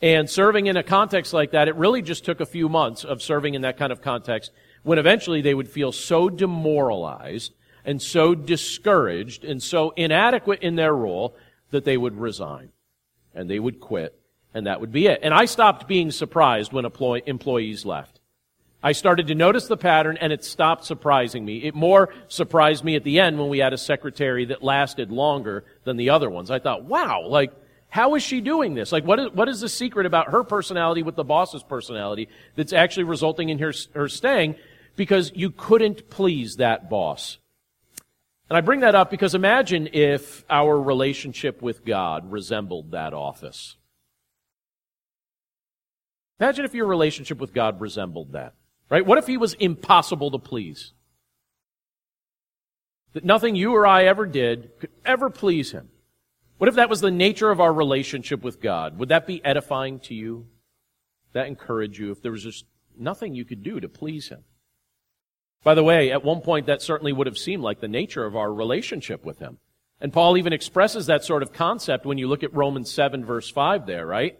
And 0.00 0.30
serving 0.30 0.68
in 0.68 0.78
a 0.78 0.82
context 0.82 1.34
like 1.34 1.50
that, 1.50 1.68
it 1.68 1.76
really 1.76 2.00
just 2.00 2.24
took 2.24 2.40
a 2.40 2.46
few 2.46 2.70
months 2.70 3.04
of 3.04 3.20
serving 3.20 3.52
in 3.52 3.60
that 3.60 3.76
kind 3.76 3.92
of 3.92 4.00
context 4.00 4.52
when 4.84 4.98
eventually 4.98 5.42
they 5.42 5.52
would 5.52 5.68
feel 5.68 5.92
so 5.92 6.30
demoralized 6.30 7.52
and 7.84 8.00
so 8.00 8.34
discouraged 8.34 9.44
and 9.44 9.62
so 9.62 9.90
inadequate 9.98 10.62
in 10.62 10.76
their 10.76 10.94
role 10.94 11.36
that 11.70 11.84
they 11.84 11.96
would 11.96 12.16
resign 12.16 12.70
and 13.34 13.50
they 13.50 13.58
would 13.58 13.80
quit 13.80 14.18
and 14.56 14.66
that 14.66 14.80
would 14.80 14.90
be 14.90 15.06
it. 15.06 15.20
And 15.22 15.34
I 15.34 15.44
stopped 15.44 15.86
being 15.86 16.10
surprised 16.10 16.72
when 16.72 16.86
employees 17.26 17.84
left. 17.84 18.20
I 18.82 18.92
started 18.92 19.26
to 19.26 19.34
notice 19.34 19.66
the 19.66 19.76
pattern 19.76 20.16
and 20.18 20.32
it 20.32 20.44
stopped 20.44 20.84
surprising 20.84 21.44
me. 21.44 21.58
It 21.58 21.74
more 21.74 22.14
surprised 22.28 22.82
me 22.82 22.96
at 22.96 23.04
the 23.04 23.20
end 23.20 23.38
when 23.38 23.48
we 23.48 23.58
had 23.58 23.72
a 23.72 23.78
secretary 23.78 24.46
that 24.46 24.62
lasted 24.62 25.10
longer 25.10 25.64
than 25.84 25.98
the 25.98 26.10
other 26.10 26.30
ones. 26.30 26.50
I 26.50 26.58
thought, 26.58 26.84
wow, 26.84 27.26
like, 27.26 27.52
how 27.88 28.14
is 28.14 28.22
she 28.22 28.40
doing 28.40 28.74
this? 28.74 28.92
Like, 28.92 29.04
what 29.04 29.18
is, 29.18 29.30
what 29.32 29.48
is 29.48 29.60
the 29.60 29.68
secret 29.68 30.06
about 30.06 30.30
her 30.30 30.42
personality 30.42 31.02
with 31.02 31.16
the 31.16 31.24
boss's 31.24 31.62
personality 31.62 32.28
that's 32.54 32.72
actually 32.72 33.04
resulting 33.04 33.48
in 33.48 33.58
her, 33.58 33.72
her 33.94 34.08
staying? 34.08 34.56
Because 34.96 35.32
you 35.34 35.50
couldn't 35.50 36.08
please 36.08 36.56
that 36.56 36.88
boss. 36.88 37.38
And 38.48 38.56
I 38.56 38.60
bring 38.60 38.80
that 38.80 38.94
up 38.94 39.10
because 39.10 39.34
imagine 39.34 39.88
if 39.92 40.44
our 40.48 40.80
relationship 40.80 41.62
with 41.62 41.84
God 41.84 42.30
resembled 42.30 42.92
that 42.92 43.12
office. 43.12 43.76
Imagine 46.38 46.64
if 46.64 46.74
your 46.74 46.86
relationship 46.86 47.38
with 47.38 47.52
God 47.52 47.80
resembled 47.80 48.32
that. 48.32 48.54
Right? 48.88 49.04
What 49.04 49.18
if 49.18 49.26
he 49.26 49.36
was 49.36 49.54
impossible 49.54 50.30
to 50.30 50.38
please? 50.38 50.92
That 53.14 53.24
nothing 53.24 53.56
you 53.56 53.74
or 53.74 53.86
I 53.86 54.04
ever 54.04 54.26
did 54.26 54.70
could 54.78 54.90
ever 55.04 55.28
please 55.30 55.72
him. 55.72 55.88
What 56.58 56.68
if 56.68 56.76
that 56.76 56.88
was 56.88 57.00
the 57.00 57.10
nature 57.10 57.50
of 57.50 57.60
our 57.60 57.72
relationship 57.72 58.42
with 58.42 58.60
God? 58.60 58.98
Would 58.98 59.08
that 59.08 59.26
be 59.26 59.44
edifying 59.44 59.98
to 60.00 60.14
you? 60.14 60.46
That 61.32 61.48
encourage 61.48 61.98
you 61.98 62.12
if 62.12 62.22
there 62.22 62.32
was 62.32 62.44
just 62.44 62.64
nothing 62.96 63.34
you 63.34 63.44
could 63.44 63.62
do 63.62 63.80
to 63.80 63.88
please 63.88 64.28
him? 64.28 64.44
By 65.66 65.74
the 65.74 65.82
way, 65.82 66.12
at 66.12 66.22
one 66.22 66.42
point 66.42 66.66
that 66.66 66.80
certainly 66.80 67.12
would 67.12 67.26
have 67.26 67.36
seemed 67.36 67.64
like 67.64 67.80
the 67.80 67.88
nature 67.88 68.24
of 68.24 68.36
our 68.36 68.54
relationship 68.54 69.24
with 69.24 69.40
Him. 69.40 69.58
And 70.00 70.12
Paul 70.12 70.36
even 70.36 70.52
expresses 70.52 71.06
that 71.06 71.24
sort 71.24 71.42
of 71.42 71.52
concept 71.52 72.06
when 72.06 72.18
you 72.18 72.28
look 72.28 72.44
at 72.44 72.54
Romans 72.54 72.88
7 72.88 73.24
verse 73.24 73.50
5 73.50 73.84
there, 73.84 74.06
right? 74.06 74.38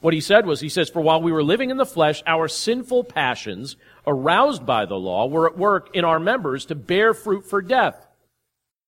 What 0.00 0.14
he 0.14 0.20
said 0.22 0.46
was, 0.46 0.60
he 0.60 0.70
says, 0.70 0.88
For 0.88 1.02
while 1.02 1.20
we 1.20 1.30
were 1.30 1.42
living 1.42 1.68
in 1.68 1.76
the 1.76 1.84
flesh, 1.84 2.22
our 2.26 2.48
sinful 2.48 3.04
passions, 3.04 3.76
aroused 4.06 4.64
by 4.64 4.86
the 4.86 4.94
law, 4.94 5.26
were 5.26 5.46
at 5.46 5.58
work 5.58 5.90
in 5.94 6.06
our 6.06 6.18
members 6.18 6.64
to 6.66 6.74
bear 6.74 7.12
fruit 7.12 7.44
for 7.44 7.60
death. 7.60 8.06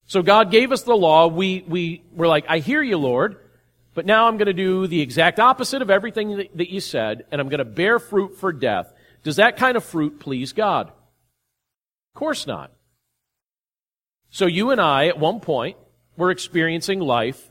So 0.07 0.23
God 0.23 0.51
gave 0.51 0.73
us 0.73 0.85
the 0.85 0.97
law. 0.97 1.27
We, 1.27 1.67
we 1.69 2.03
were 2.15 2.29
like, 2.29 2.47
I 2.49 2.61
hear 2.61 2.83
you, 2.83 2.97
Lord, 2.97 3.37
but 3.93 4.07
now 4.07 4.27
I'm 4.27 4.39
going 4.39 4.47
to 4.47 4.55
do 4.55 4.87
the 4.87 5.03
exact 5.03 5.39
opposite 5.39 5.83
of 5.83 5.91
everything 5.91 6.35
that, 6.39 6.57
that 6.57 6.73
you 6.73 6.81
said, 6.81 7.27
and 7.31 7.43
I'm 7.43 7.51
going 7.51 7.59
to 7.59 7.67
bear 7.67 7.99
fruit 7.99 8.39
for 8.39 8.55
death. 8.55 8.91
Does 9.23 9.37
that 9.37 9.59
kind 9.59 9.77
of 9.77 9.85
fruit 9.85 10.19
please 10.19 10.55
God? 10.55 10.93
Course 12.15 12.47
not. 12.47 12.73
So 14.31 14.47
you 14.47 14.71
and 14.71 14.81
I, 14.81 15.07
at 15.07 15.19
one 15.19 15.41
point, 15.41 15.77
were 16.17 16.31
experiencing 16.31 17.01
life 17.01 17.51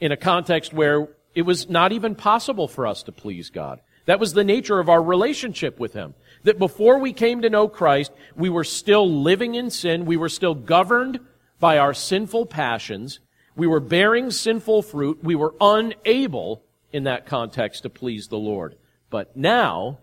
in 0.00 0.12
a 0.12 0.16
context 0.16 0.72
where 0.72 1.08
it 1.34 1.42
was 1.42 1.68
not 1.68 1.92
even 1.92 2.14
possible 2.14 2.68
for 2.68 2.86
us 2.86 3.02
to 3.04 3.12
please 3.12 3.50
God. 3.50 3.80
That 4.06 4.20
was 4.20 4.32
the 4.32 4.44
nature 4.44 4.78
of 4.78 4.88
our 4.88 5.02
relationship 5.02 5.78
with 5.78 5.92
Him. 5.92 6.14
That 6.44 6.58
before 6.58 6.98
we 6.98 7.12
came 7.12 7.42
to 7.42 7.50
know 7.50 7.68
Christ, 7.68 8.12
we 8.36 8.48
were 8.48 8.64
still 8.64 9.10
living 9.10 9.54
in 9.54 9.70
sin. 9.70 10.06
We 10.06 10.16
were 10.16 10.28
still 10.28 10.54
governed 10.54 11.20
by 11.58 11.78
our 11.78 11.94
sinful 11.94 12.46
passions. 12.46 13.20
We 13.56 13.66
were 13.66 13.80
bearing 13.80 14.30
sinful 14.30 14.82
fruit. 14.82 15.24
We 15.24 15.34
were 15.34 15.54
unable, 15.60 16.62
in 16.92 17.04
that 17.04 17.26
context 17.26 17.82
to 17.82 17.90
please 17.90 18.28
the 18.28 18.38
Lord. 18.38 18.76
But 19.10 19.36
now, 19.36 19.98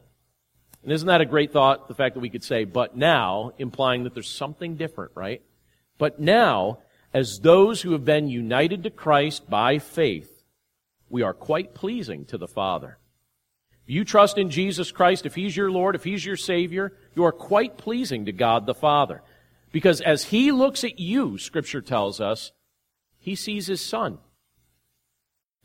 and 0.83 0.91
isn't 0.91 1.07
that 1.07 1.21
a 1.21 1.25
great 1.25 1.51
thought? 1.51 1.87
The 1.87 1.95
fact 1.95 2.15
that 2.15 2.19
we 2.19 2.29
could 2.29 2.43
say, 2.43 2.65
but 2.65 2.95
now, 2.95 3.53
implying 3.57 4.03
that 4.03 4.13
there's 4.13 4.29
something 4.29 4.75
different, 4.75 5.13
right? 5.15 5.41
But 5.97 6.19
now, 6.19 6.79
as 7.13 7.39
those 7.39 7.81
who 7.81 7.93
have 7.93 8.03
been 8.03 8.27
united 8.27 8.83
to 8.83 8.89
Christ 8.89 9.49
by 9.49 9.79
faith, 9.79 10.43
we 11.09 11.21
are 11.21 11.33
quite 11.33 11.73
pleasing 11.73 12.25
to 12.25 12.37
the 12.37 12.47
Father. 12.47 12.97
If 13.83 13.93
you 13.93 14.03
trust 14.03 14.37
in 14.37 14.49
Jesus 14.49 14.91
Christ, 14.91 15.25
if 15.25 15.35
He's 15.35 15.55
your 15.55 15.71
Lord, 15.71 15.95
if 15.95 16.03
He's 16.03 16.25
your 16.25 16.37
Savior, 16.37 16.93
you 17.15 17.23
are 17.23 17.31
quite 17.31 17.77
pleasing 17.77 18.25
to 18.25 18.31
God 18.31 18.65
the 18.65 18.73
Father. 18.73 19.21
Because 19.71 20.01
as 20.01 20.25
He 20.25 20.51
looks 20.51 20.83
at 20.83 20.99
you, 20.99 21.37
Scripture 21.37 21.81
tells 21.81 22.19
us, 22.19 22.51
He 23.19 23.35
sees 23.35 23.67
His 23.67 23.81
Son. 23.81 24.17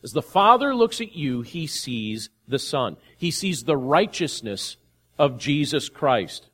As 0.03 0.13
the 0.13 0.23
Father 0.23 0.75
looks 0.75 1.01
at 1.01 1.17
you, 1.17 1.43
He 1.43 1.67
sees 1.67 2.31
the 2.47 2.59
Son. 2.59 2.97
He 3.17 3.31
sees 3.31 3.65
the 3.65 3.77
righteousness 3.77 4.77
of 5.19 5.39
Jesus 5.39 5.89
Christ. 5.89 6.49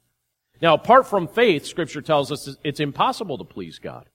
Now, 0.63 0.75
apart 0.75 1.07
from 1.07 1.29
faith, 1.29 1.67
Scripture 1.67 2.03
tells 2.03 2.33
us 2.33 2.57
it's 2.65 2.81
impossible 2.81 3.39
to 3.39 3.45
please 3.45 3.79
God. 3.79 4.09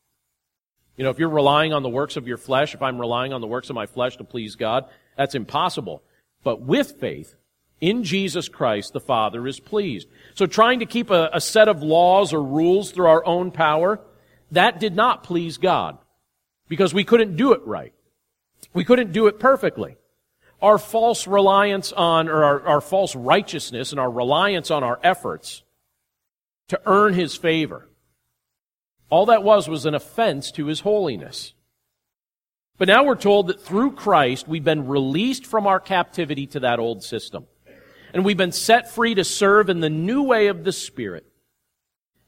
You 0.97 1.04
know, 1.04 1.12
if 1.12 1.20
you're 1.20 1.30
relying 1.30 1.74
on 1.74 1.84
the 1.84 1.89
works 1.89 2.18
of 2.18 2.28
your 2.28 2.38
flesh, 2.38 2.74
if 2.74 2.82
I'm 2.82 3.00
relying 3.00 3.32
on 3.32 3.41
the 3.41 3.47
works 3.47 3.70
of 3.70 3.76
my 3.76 3.86
flesh 3.86 4.18
to 4.18 4.24
please 4.24 4.56
God, 4.56 4.86
that's 5.16 5.36
impossible. 5.36 6.04
But 6.43 6.62
with 6.62 7.00
faith, 7.00 7.36
in 7.82 8.04
Jesus 8.04 8.50
Christ, 8.50 8.93
the 8.93 9.00
Father 9.00 9.47
is 9.47 9.60
pleased. 9.60 10.08
So 10.36 10.45
trying 10.45 10.80
to 10.80 10.86
keep 10.86 11.10
a, 11.10 11.30
a, 11.32 11.39
set 11.39 11.70
of 11.70 11.82
laws 11.82 12.34
or 12.34 12.43
rules 12.43 12.91
through 12.91 13.08
our 13.08 13.26
own 13.26 13.52
power, 13.52 14.02
that 14.52 14.80
did 14.80 14.95
not 14.95 15.24
please 15.24 15.58
God. 15.58 15.97
Because 16.68 16.93
we 16.93 17.04
couldn't 17.04 17.36
do 17.36 17.54
it 17.54 17.62
right. 17.66 17.93
We 18.74 18.84
couldn't 18.84 19.14
do 19.14 19.28
it 19.28 19.39
perfectly. 19.39 19.97
Our 20.62 20.78
false 20.78 21.28
reliance 21.28 21.91
on, 21.93 22.28
or 22.28 22.43
our, 22.43 22.68
our 22.68 22.82
false 22.82 23.16
righteousness 23.16 23.91
and 23.91 23.99
our 23.99 24.12
reliance 24.12 24.72
on 24.72 24.84
our 24.84 24.99
efforts 25.03 25.64
to 26.68 26.80
earn 26.86 27.14
His 27.14 27.36
favor, 27.36 27.88
all 29.10 29.28
that 29.28 29.43
was 29.43 29.68
was 29.68 29.86
an 29.86 29.95
offense 29.95 30.51
to 30.51 30.68
His 30.68 30.82
holiness. 30.82 31.53
But 32.78 32.88
now 32.88 33.03
we're 33.03 33.16
told 33.16 33.47
that 33.47 33.62
through 33.62 33.91
Christ, 33.91 34.47
we've 34.47 34.64
been 34.64 34.88
released 34.88 35.45
from 35.45 35.68
our 35.68 35.80
captivity 35.80 36.47
to 36.47 36.62
that 36.62 36.80
old 36.80 37.03
system. 37.03 37.45
And 38.14 38.26
we've 38.26 38.38
been 38.38 38.53
set 38.53 38.89
free 38.89 39.16
to 39.16 39.24
serve 39.24 39.70
in 39.70 39.82
the 39.82 39.89
new 39.89 40.24
way 40.24 40.47
of 40.47 40.64
the 40.64 40.72
Spirit. 40.72 41.26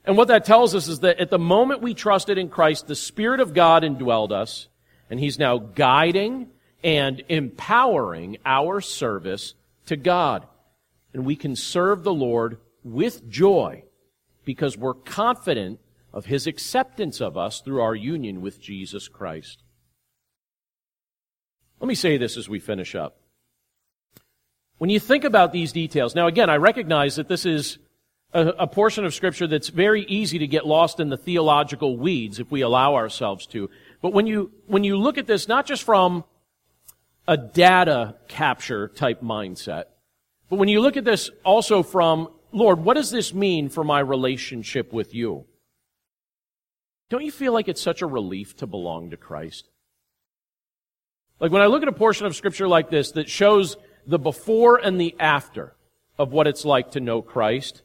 And 0.04 0.18
what 0.18 0.28
that 0.28 0.46
tells 0.46 0.76
us 0.76 0.88
is 0.88 1.00
that 1.00 1.20
at 1.20 1.30
the 1.30 1.40
moment 1.40 1.82
we 1.82 1.94
trusted 1.94 2.38
in 2.38 2.50
Christ, 2.50 2.88
the 2.88 2.96
Spirit 2.96 3.40
of 3.40 3.54
God 3.54 3.84
indwelled 3.84 4.32
us, 4.32 4.68
and 5.10 5.20
He's 5.20 5.40
now 5.40 5.58
guiding 5.58 6.50
and 6.84 7.24
empowering 7.30 8.38
our 8.46 8.82
service 8.82 9.54
to 9.86 9.96
God. 9.96 10.48
And 11.14 11.26
we 11.26 11.36
can 11.36 11.56
serve 11.56 12.04
the 12.04 12.14
Lord 12.14 12.58
with 12.84 13.30
joy 13.30 13.84
because 14.46 14.78
we're 14.78 14.94
confident 14.94 15.80
of 16.14 16.26
His 16.26 16.48
acceptance 16.48 17.22
of 17.22 17.38
us 17.38 17.62
through 17.62 17.82
our 17.82 17.96
union 17.96 18.42
with 18.42 18.60
Jesus 18.60 19.08
Christ. 19.08 19.64
Let 21.80 21.88
me 21.88 21.96
say 21.96 22.18
this 22.18 22.38
as 22.38 22.48
we 22.48 22.60
finish 22.60 22.96
up. 22.96 23.18
When 24.78 24.90
you 24.90 25.00
think 25.00 25.24
about 25.24 25.52
these 25.52 25.72
details, 25.72 26.16
now 26.16 26.28
again, 26.28 26.50
I 26.50 26.58
recognize 26.58 27.16
that 27.16 27.28
this 27.28 27.46
is 27.46 27.78
a, 28.34 28.48
a, 28.48 28.68
portion 28.68 29.06
of 29.06 29.14
scripture 29.14 29.48
that's 29.48 29.70
very 29.70 30.04
easy 30.04 30.40
to 30.40 30.48
get 30.48 30.66
lost 30.66 31.00
in 31.00 31.10
the 31.10 31.18
theological 31.18 31.98
weeds 31.98 32.40
if 32.40 32.50
we 32.50 32.62
allow 32.62 32.96
ourselves 32.96 33.46
to. 33.48 33.70
But 34.02 34.14
when 34.14 34.26
you, 34.26 34.52
when 34.68 34.84
you 34.84 34.98
look 34.98 35.18
at 35.18 35.28
this, 35.28 35.48
not 35.48 35.66
just 35.66 35.84
from 35.84 36.24
a 37.32 37.38
data 37.38 38.18
capture 38.28 38.90
type 38.90 39.22
mindset, 39.22 39.86
but 40.50 40.58
when 40.58 40.68
you 40.68 40.82
look 40.82 40.98
at 40.98 41.06
this 41.06 41.30
also 41.46 41.82
from, 41.82 42.28
Lord, 42.52 42.84
what 42.84 42.96
does 42.96 43.10
this 43.10 43.34
mean 43.34 43.70
for 43.70 43.86
my 43.86 44.02
relationship 44.02 44.92
with 44.92 45.16
you? 45.16 45.46
Don't 47.10 47.24
you 47.24 47.32
feel 47.32 47.54
like 47.54 47.70
it's 47.70 47.82
such 47.82 48.02
a 48.02 48.06
relief 48.06 48.58
to 48.58 48.68
belong 48.68 49.12
to 49.12 49.18
Christ? 49.18 49.70
Like 51.40 51.54
when 51.54 51.62
I 51.62 51.68
look 51.68 51.84
at 51.84 51.88
a 51.88 51.94
portion 51.94 52.26
of 52.26 52.36
scripture 52.36 52.68
like 52.68 52.90
this 52.90 53.14
that 53.14 53.30
shows 53.30 53.78
the 54.06 54.20
before 54.20 54.76
and 54.76 55.00
the 55.00 55.16
after 55.18 55.74
of 56.20 56.34
what 56.34 56.48
it's 56.48 56.66
like 56.66 56.92
to 56.92 57.00
know 57.00 57.22
Christ, 57.22 57.82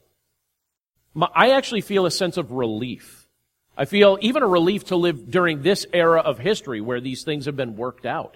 I 1.15 1.51
actually 1.51 1.79
feel 1.79 2.05
a 2.05 2.11
sense 2.11 2.35
of 2.35 2.51
relief. 2.51 3.29
I 3.77 3.85
feel 3.85 4.17
even 4.19 4.43
a 4.43 4.47
relief 4.47 4.87
to 4.87 4.97
live 4.97 5.31
during 5.31 5.61
this 5.61 5.85
era 5.93 6.19
of 6.19 6.37
history 6.37 6.81
where 6.81 6.99
these 6.99 7.23
things 7.23 7.45
have 7.45 7.55
been 7.55 7.77
worked 7.77 8.05
out. 8.05 8.35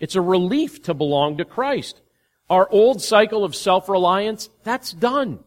It's 0.00 0.16
a 0.16 0.20
relief 0.20 0.82
to 0.84 0.94
belong 0.94 1.36
to 1.36 1.44
Christ. 1.44 2.00
Our 2.48 2.68
old 2.70 3.00
cycle 3.00 3.44
of 3.44 3.54
self-reliance, 3.54 4.48
that's 4.64 4.92
done. 4.92 5.44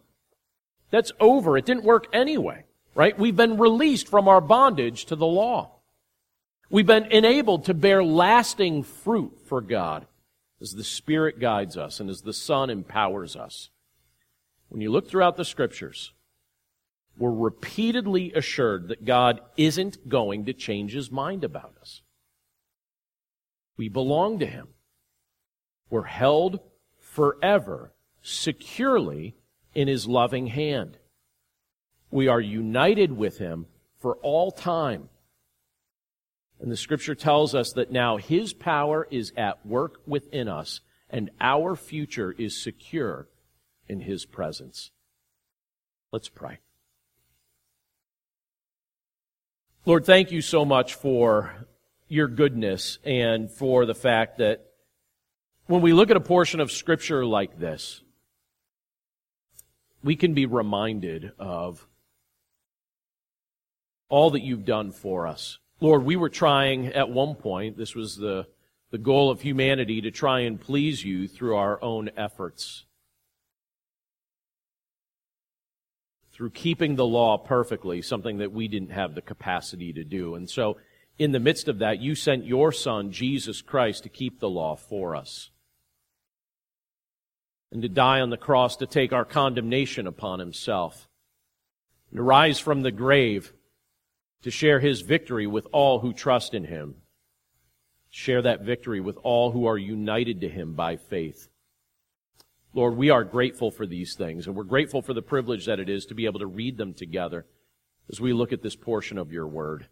That's 0.92 1.12
over. 1.20 1.58
It 1.58 1.66
didn't 1.66 1.84
work 1.84 2.08
anyway, 2.14 2.66
right? 2.96 3.18
We've 3.18 3.36
been 3.36 3.58
released 3.58 4.08
from 4.08 4.28
our 4.28 4.40
bondage 4.40 5.06
to 5.06 5.16
the 5.16 5.26
law. 5.26 5.72
We've 6.70 6.88
been 6.88 7.06
enabled 7.06 7.66
to 7.66 7.74
bear 7.74 8.04
lasting 8.04 8.84
fruit 8.84 9.38
for 9.48 9.60
God 9.60 10.06
as 10.62 10.74
the 10.74 10.84
Spirit 10.84 11.40
guides 11.40 11.76
us 11.76 12.00
and 12.00 12.10
as 12.10 12.22
the 12.22 12.32
Son 12.32 12.70
empowers 12.70 13.36
us. 13.36 13.70
When 14.70 14.82
you 14.82 14.92
look 14.92 15.10
throughout 15.10 15.36
the 15.36 15.46
Scriptures, 15.46 16.14
we're 17.18 17.32
repeatedly 17.32 18.34
assured 18.34 18.88
that 18.88 19.06
God 19.06 19.42
isn't 19.58 20.08
going 20.10 20.46
to 20.46 20.54
change 20.54 20.94
His 20.94 21.12
mind 21.12 21.44
about 21.44 21.74
us. 21.82 22.02
We 23.78 23.90
belong 23.90 24.40
to 24.40 24.46
Him. 24.46 24.68
We're 25.90 26.04
held 26.04 26.60
forever, 27.00 27.94
securely 28.22 29.36
in 29.74 29.88
His 29.88 30.08
loving 30.08 30.48
hand. 30.48 30.98
We 32.12 32.28
are 32.28 32.42
united 32.42 33.12
with 33.12 33.38
Him 33.38 33.66
for 34.00 34.16
all 34.18 34.52
time. 34.52 35.10
And 36.64 36.72
the 36.72 36.78
scripture 36.78 37.16
tells 37.16 37.54
us 37.54 37.74
that 37.74 37.92
now 37.92 38.18
his 38.18 38.54
power 38.54 39.06
is 39.12 39.34
at 39.36 39.66
work 39.66 40.02
within 40.08 40.48
us 40.48 40.80
and 41.10 41.30
our 41.42 41.76
future 41.76 42.32
is 42.32 42.62
secure 42.62 43.28
in 43.90 44.00
his 44.00 44.26
presence. 44.26 44.92
Let's 46.12 46.30
pray. 46.30 46.60
Lord, 49.86 50.06
thank 50.06 50.32
you 50.32 50.42
so 50.42 50.64
much 50.64 50.96
for 50.96 51.66
your 52.14 52.28
goodness 52.28 53.00
and 53.04 53.50
for 53.50 53.88
the 53.88 53.96
fact 53.96 54.38
that 54.38 54.64
when 55.66 55.82
we 55.82 55.94
look 55.94 56.12
at 56.12 56.16
a 56.16 56.22
portion 56.22 56.60
of 56.60 56.72
scripture 56.72 57.26
like 57.26 57.58
this, 57.58 58.02
we 60.04 60.16
can 60.16 60.36
be 60.36 60.46
reminded 60.46 61.32
of 61.40 61.88
all 64.10 64.30
that 64.32 64.44
you've 64.44 64.66
done 64.66 64.92
for 64.92 65.26
us. 65.26 65.58
Lord, 65.80 66.04
we 66.04 66.16
were 66.16 66.30
trying 66.30 66.88
at 66.88 67.10
one 67.10 67.34
point, 67.34 67.78
this 67.78 67.96
was 67.96 68.16
the, 68.16 68.46
the 68.92 69.00
goal 69.00 69.32
of 69.32 69.42
humanity, 69.42 70.02
to 70.02 70.12
try 70.12 70.42
and 70.42 70.62
please 70.62 71.04
you 71.04 71.28
through 71.28 71.56
our 71.56 71.82
own 71.84 72.12
efforts. 72.16 72.86
Through 76.32 76.52
keeping 76.52 76.96
the 76.96 77.08
law 77.08 77.38
perfectly, 77.38 78.04
something 78.04 78.38
that 78.38 78.52
we 78.52 78.68
didn't 78.68 78.92
have 78.92 79.16
the 79.16 79.22
capacity 79.22 79.94
to 79.94 80.04
do. 80.04 80.36
And 80.36 80.48
so, 80.48 80.78
in 81.18 81.32
the 81.32 81.40
midst 81.40 81.68
of 81.68 81.80
that, 81.80 82.02
you 82.02 82.16
sent 82.16 82.46
your 82.46 82.72
Son, 82.72 83.12
Jesus 83.12 83.62
Christ, 83.62 84.04
to 84.04 84.10
keep 84.10 84.40
the 84.40 84.50
law 84.50 84.76
for 84.76 85.16
us. 85.16 85.52
And 87.72 87.82
to 87.82 87.90
die 87.90 88.22
on 88.22 88.30
the 88.30 88.38
cross 88.38 88.78
to 88.78 88.86
take 88.86 89.14
our 89.14 89.26
condemnation 89.26 90.08
upon 90.08 90.40
himself. 90.40 91.08
And 92.10 92.18
to 92.18 92.24
rise 92.24 92.60
from 92.60 92.82
the 92.82 92.92
grave 92.92 93.54
to 94.44 94.52
share 94.52 94.80
his 94.80 95.02
victory 95.02 95.48
with 95.48 95.68
all 95.72 96.00
who 96.00 96.14
trust 96.14 96.54
in 96.54 96.66
him. 96.66 96.96
Share 98.10 98.42
that 98.44 98.62
victory 98.62 99.00
with 99.00 99.18
all 99.24 99.52
who 99.52 99.66
are 99.66 99.78
united 99.78 100.42
to 100.42 100.50
him 100.50 100.74
by 100.74 100.98
faith. 100.98 101.50
Lord, 102.74 102.98
we 102.98 103.10
are 103.10 103.24
grateful 103.24 103.72
for 103.72 103.86
these 103.86 104.16
things, 104.16 104.46
and 104.46 104.56
we're 104.56 104.64
grateful 104.64 105.02
for 105.02 105.14
the 105.14 105.22
privilege 105.22 105.66
that 105.66 105.80
it 105.80 105.90
is 105.90 106.06
to 106.08 106.16
be 106.16 106.26
able 106.26 106.40
to 106.40 106.48
read 106.48 106.78
them 106.78 106.94
together 106.94 107.46
as 108.12 108.20
we 108.20 108.34
look 108.34 108.52
at 108.52 108.62
this 108.62 108.76
portion 108.76 109.18
of 109.18 109.32
your 109.32 109.48
word. 109.48 109.88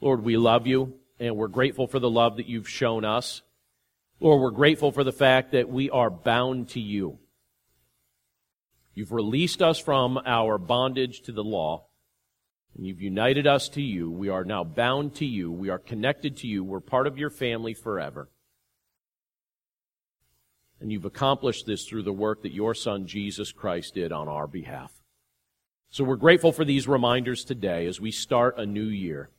Lord, 0.00 0.22
we 0.22 0.36
love 0.36 0.66
you, 0.66 0.94
and 1.18 1.36
we're 1.36 1.48
grateful 1.48 1.86
for 1.86 1.98
the 1.98 2.10
love 2.10 2.36
that 2.36 2.48
you've 2.48 2.68
shown 2.68 3.04
us. 3.04 3.42
Lord, 4.20 4.40
we're 4.40 4.50
grateful 4.50 4.92
for 4.92 5.04
the 5.04 5.12
fact 5.12 5.52
that 5.52 5.68
we 5.68 5.90
are 5.90 6.10
bound 6.10 6.70
to 6.70 6.80
you. 6.80 7.18
You've 8.94 9.12
released 9.12 9.60
us 9.60 9.78
from 9.78 10.18
our 10.24 10.56
bondage 10.56 11.20
to 11.22 11.32
the 11.32 11.44
law 11.44 11.86
and 12.76 12.86
you've 12.86 13.00
united 13.00 13.46
us 13.46 13.68
to 13.70 13.82
you. 13.82 14.10
We 14.10 14.28
are 14.28 14.44
now 14.44 14.62
bound 14.62 15.14
to 15.16 15.24
you. 15.24 15.50
We 15.50 15.70
are 15.70 15.78
connected 15.78 16.36
to 16.38 16.46
you. 16.46 16.62
We're 16.62 16.80
part 16.80 17.06
of 17.06 17.16
your 17.16 17.30
family 17.30 17.72
forever. 17.72 18.28
And 20.78 20.92
you've 20.92 21.06
accomplished 21.06 21.64
this 21.66 21.86
through 21.86 22.02
the 22.02 22.12
work 22.12 22.42
that 22.42 22.52
your 22.52 22.74
son 22.74 23.06
Jesus 23.06 23.50
Christ 23.50 23.94
did 23.94 24.12
on 24.12 24.28
our 24.28 24.46
behalf. 24.46 24.92
So 25.88 26.04
we're 26.04 26.16
grateful 26.16 26.52
for 26.52 26.66
these 26.66 26.86
reminders 26.86 27.44
today 27.44 27.86
as 27.86 27.98
we 27.98 28.10
start 28.10 28.58
a 28.58 28.66
new 28.66 28.84
year. 28.84 29.30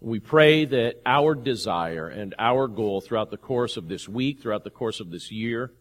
We 0.00 0.18
pray 0.18 0.64
that 0.64 1.02
our 1.04 1.34
desire 1.34 2.08
and 2.08 2.34
our 2.38 2.68
goal 2.68 3.02
throughout 3.02 3.30
the 3.30 3.36
course 3.36 3.76
of 3.76 3.88
this 3.88 4.08
week, 4.08 4.40
throughout 4.40 4.64
the 4.64 4.70
course 4.70 4.98
of 4.98 5.10
this 5.10 5.30
year, 5.30 5.72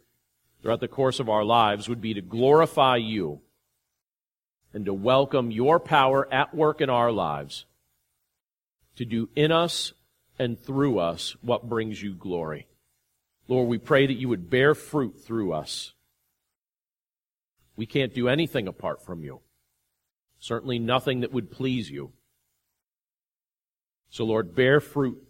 throughout 0.62 0.82
the 0.82 0.90
course 0.90 1.22
of 1.22 1.30
our 1.30 1.46
lives 1.46 1.88
would 1.88 2.02
be 2.02 2.14
to 2.14 2.22
glorify 2.22 2.98
you 2.98 3.40
and 4.74 4.86
to 4.86 4.94
welcome 4.94 5.52
your 5.52 5.80
power 5.80 6.28
at 6.34 6.54
work 6.54 6.82
in 6.82 6.90
our 6.90 7.12
lives 7.12 7.66
to 8.98 9.06
do 9.06 9.30
in 9.34 9.54
us 9.54 9.94
and 10.38 10.60
through 10.60 11.00
us 11.00 11.38
what 11.42 11.70
brings 11.70 12.02
you 12.02 12.14
glory. 12.14 12.68
Lord, 13.48 13.70
we 13.70 13.78
pray 13.78 14.06
that 14.06 14.20
you 14.20 14.28
would 14.28 14.50
bear 14.50 14.76
fruit 14.76 15.22
through 15.24 15.54
us. 15.54 15.94
We 17.78 17.86
can't 17.86 18.14
do 18.14 18.28
anything 18.28 18.68
apart 18.68 19.02
from 19.06 19.24
you. 19.24 19.40
Certainly 20.40 20.80
nothing 20.80 21.22
that 21.22 21.32
would 21.32 21.50
please 21.50 21.90
you. 21.90 22.12
So, 24.10 24.26
Lord, 24.26 24.56
bear 24.56 24.80
fruit 24.80 25.22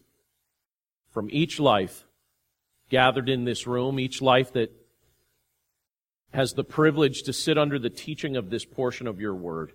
from 1.11 1.29
each 1.31 1.59
life 1.59 2.05
gathered 2.89 3.29
in 3.29 3.45
this 3.45 3.67
room, 3.67 3.99
each 3.99 4.21
life 4.21 4.53
that 4.53 4.71
has 6.31 6.53
the 6.53 6.63
privilege 6.63 7.23
to 7.23 7.33
sit 7.33 7.57
under 7.57 7.79
the 7.79 7.89
teaching 7.89 8.35
of 8.35 8.49
this 8.49 8.65
portion 8.65 9.07
of 9.07 9.19
your 9.19 9.35
word. 9.35 9.73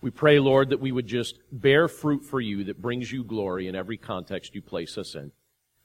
We 0.00 0.10
pray, 0.10 0.38
Lord, 0.38 0.70
that 0.70 0.80
we 0.80 0.92
would 0.92 1.06
just 1.06 1.38
bear 1.50 1.88
fruit 1.88 2.24
for 2.24 2.40
you 2.40 2.64
that 2.64 2.82
brings 2.82 3.10
you 3.10 3.24
glory 3.24 3.68
in 3.68 3.74
every 3.74 3.96
context 3.96 4.54
you 4.54 4.62
place 4.62 4.98
us 4.98 5.14
in. 5.14 5.22
And 5.22 5.32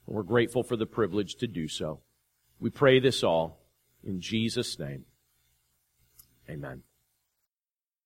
we're 0.06 0.22
grateful 0.22 0.62
for 0.62 0.76
the 0.76 0.86
privilege 0.86 1.36
to 1.36 1.46
do 1.46 1.68
so. 1.68 2.00
We 2.58 2.70
pray 2.70 3.00
this 3.00 3.24
all 3.24 3.60
in 4.04 4.20
Jesus' 4.20 4.78
name. 4.78 5.04
Amen. 6.48 6.82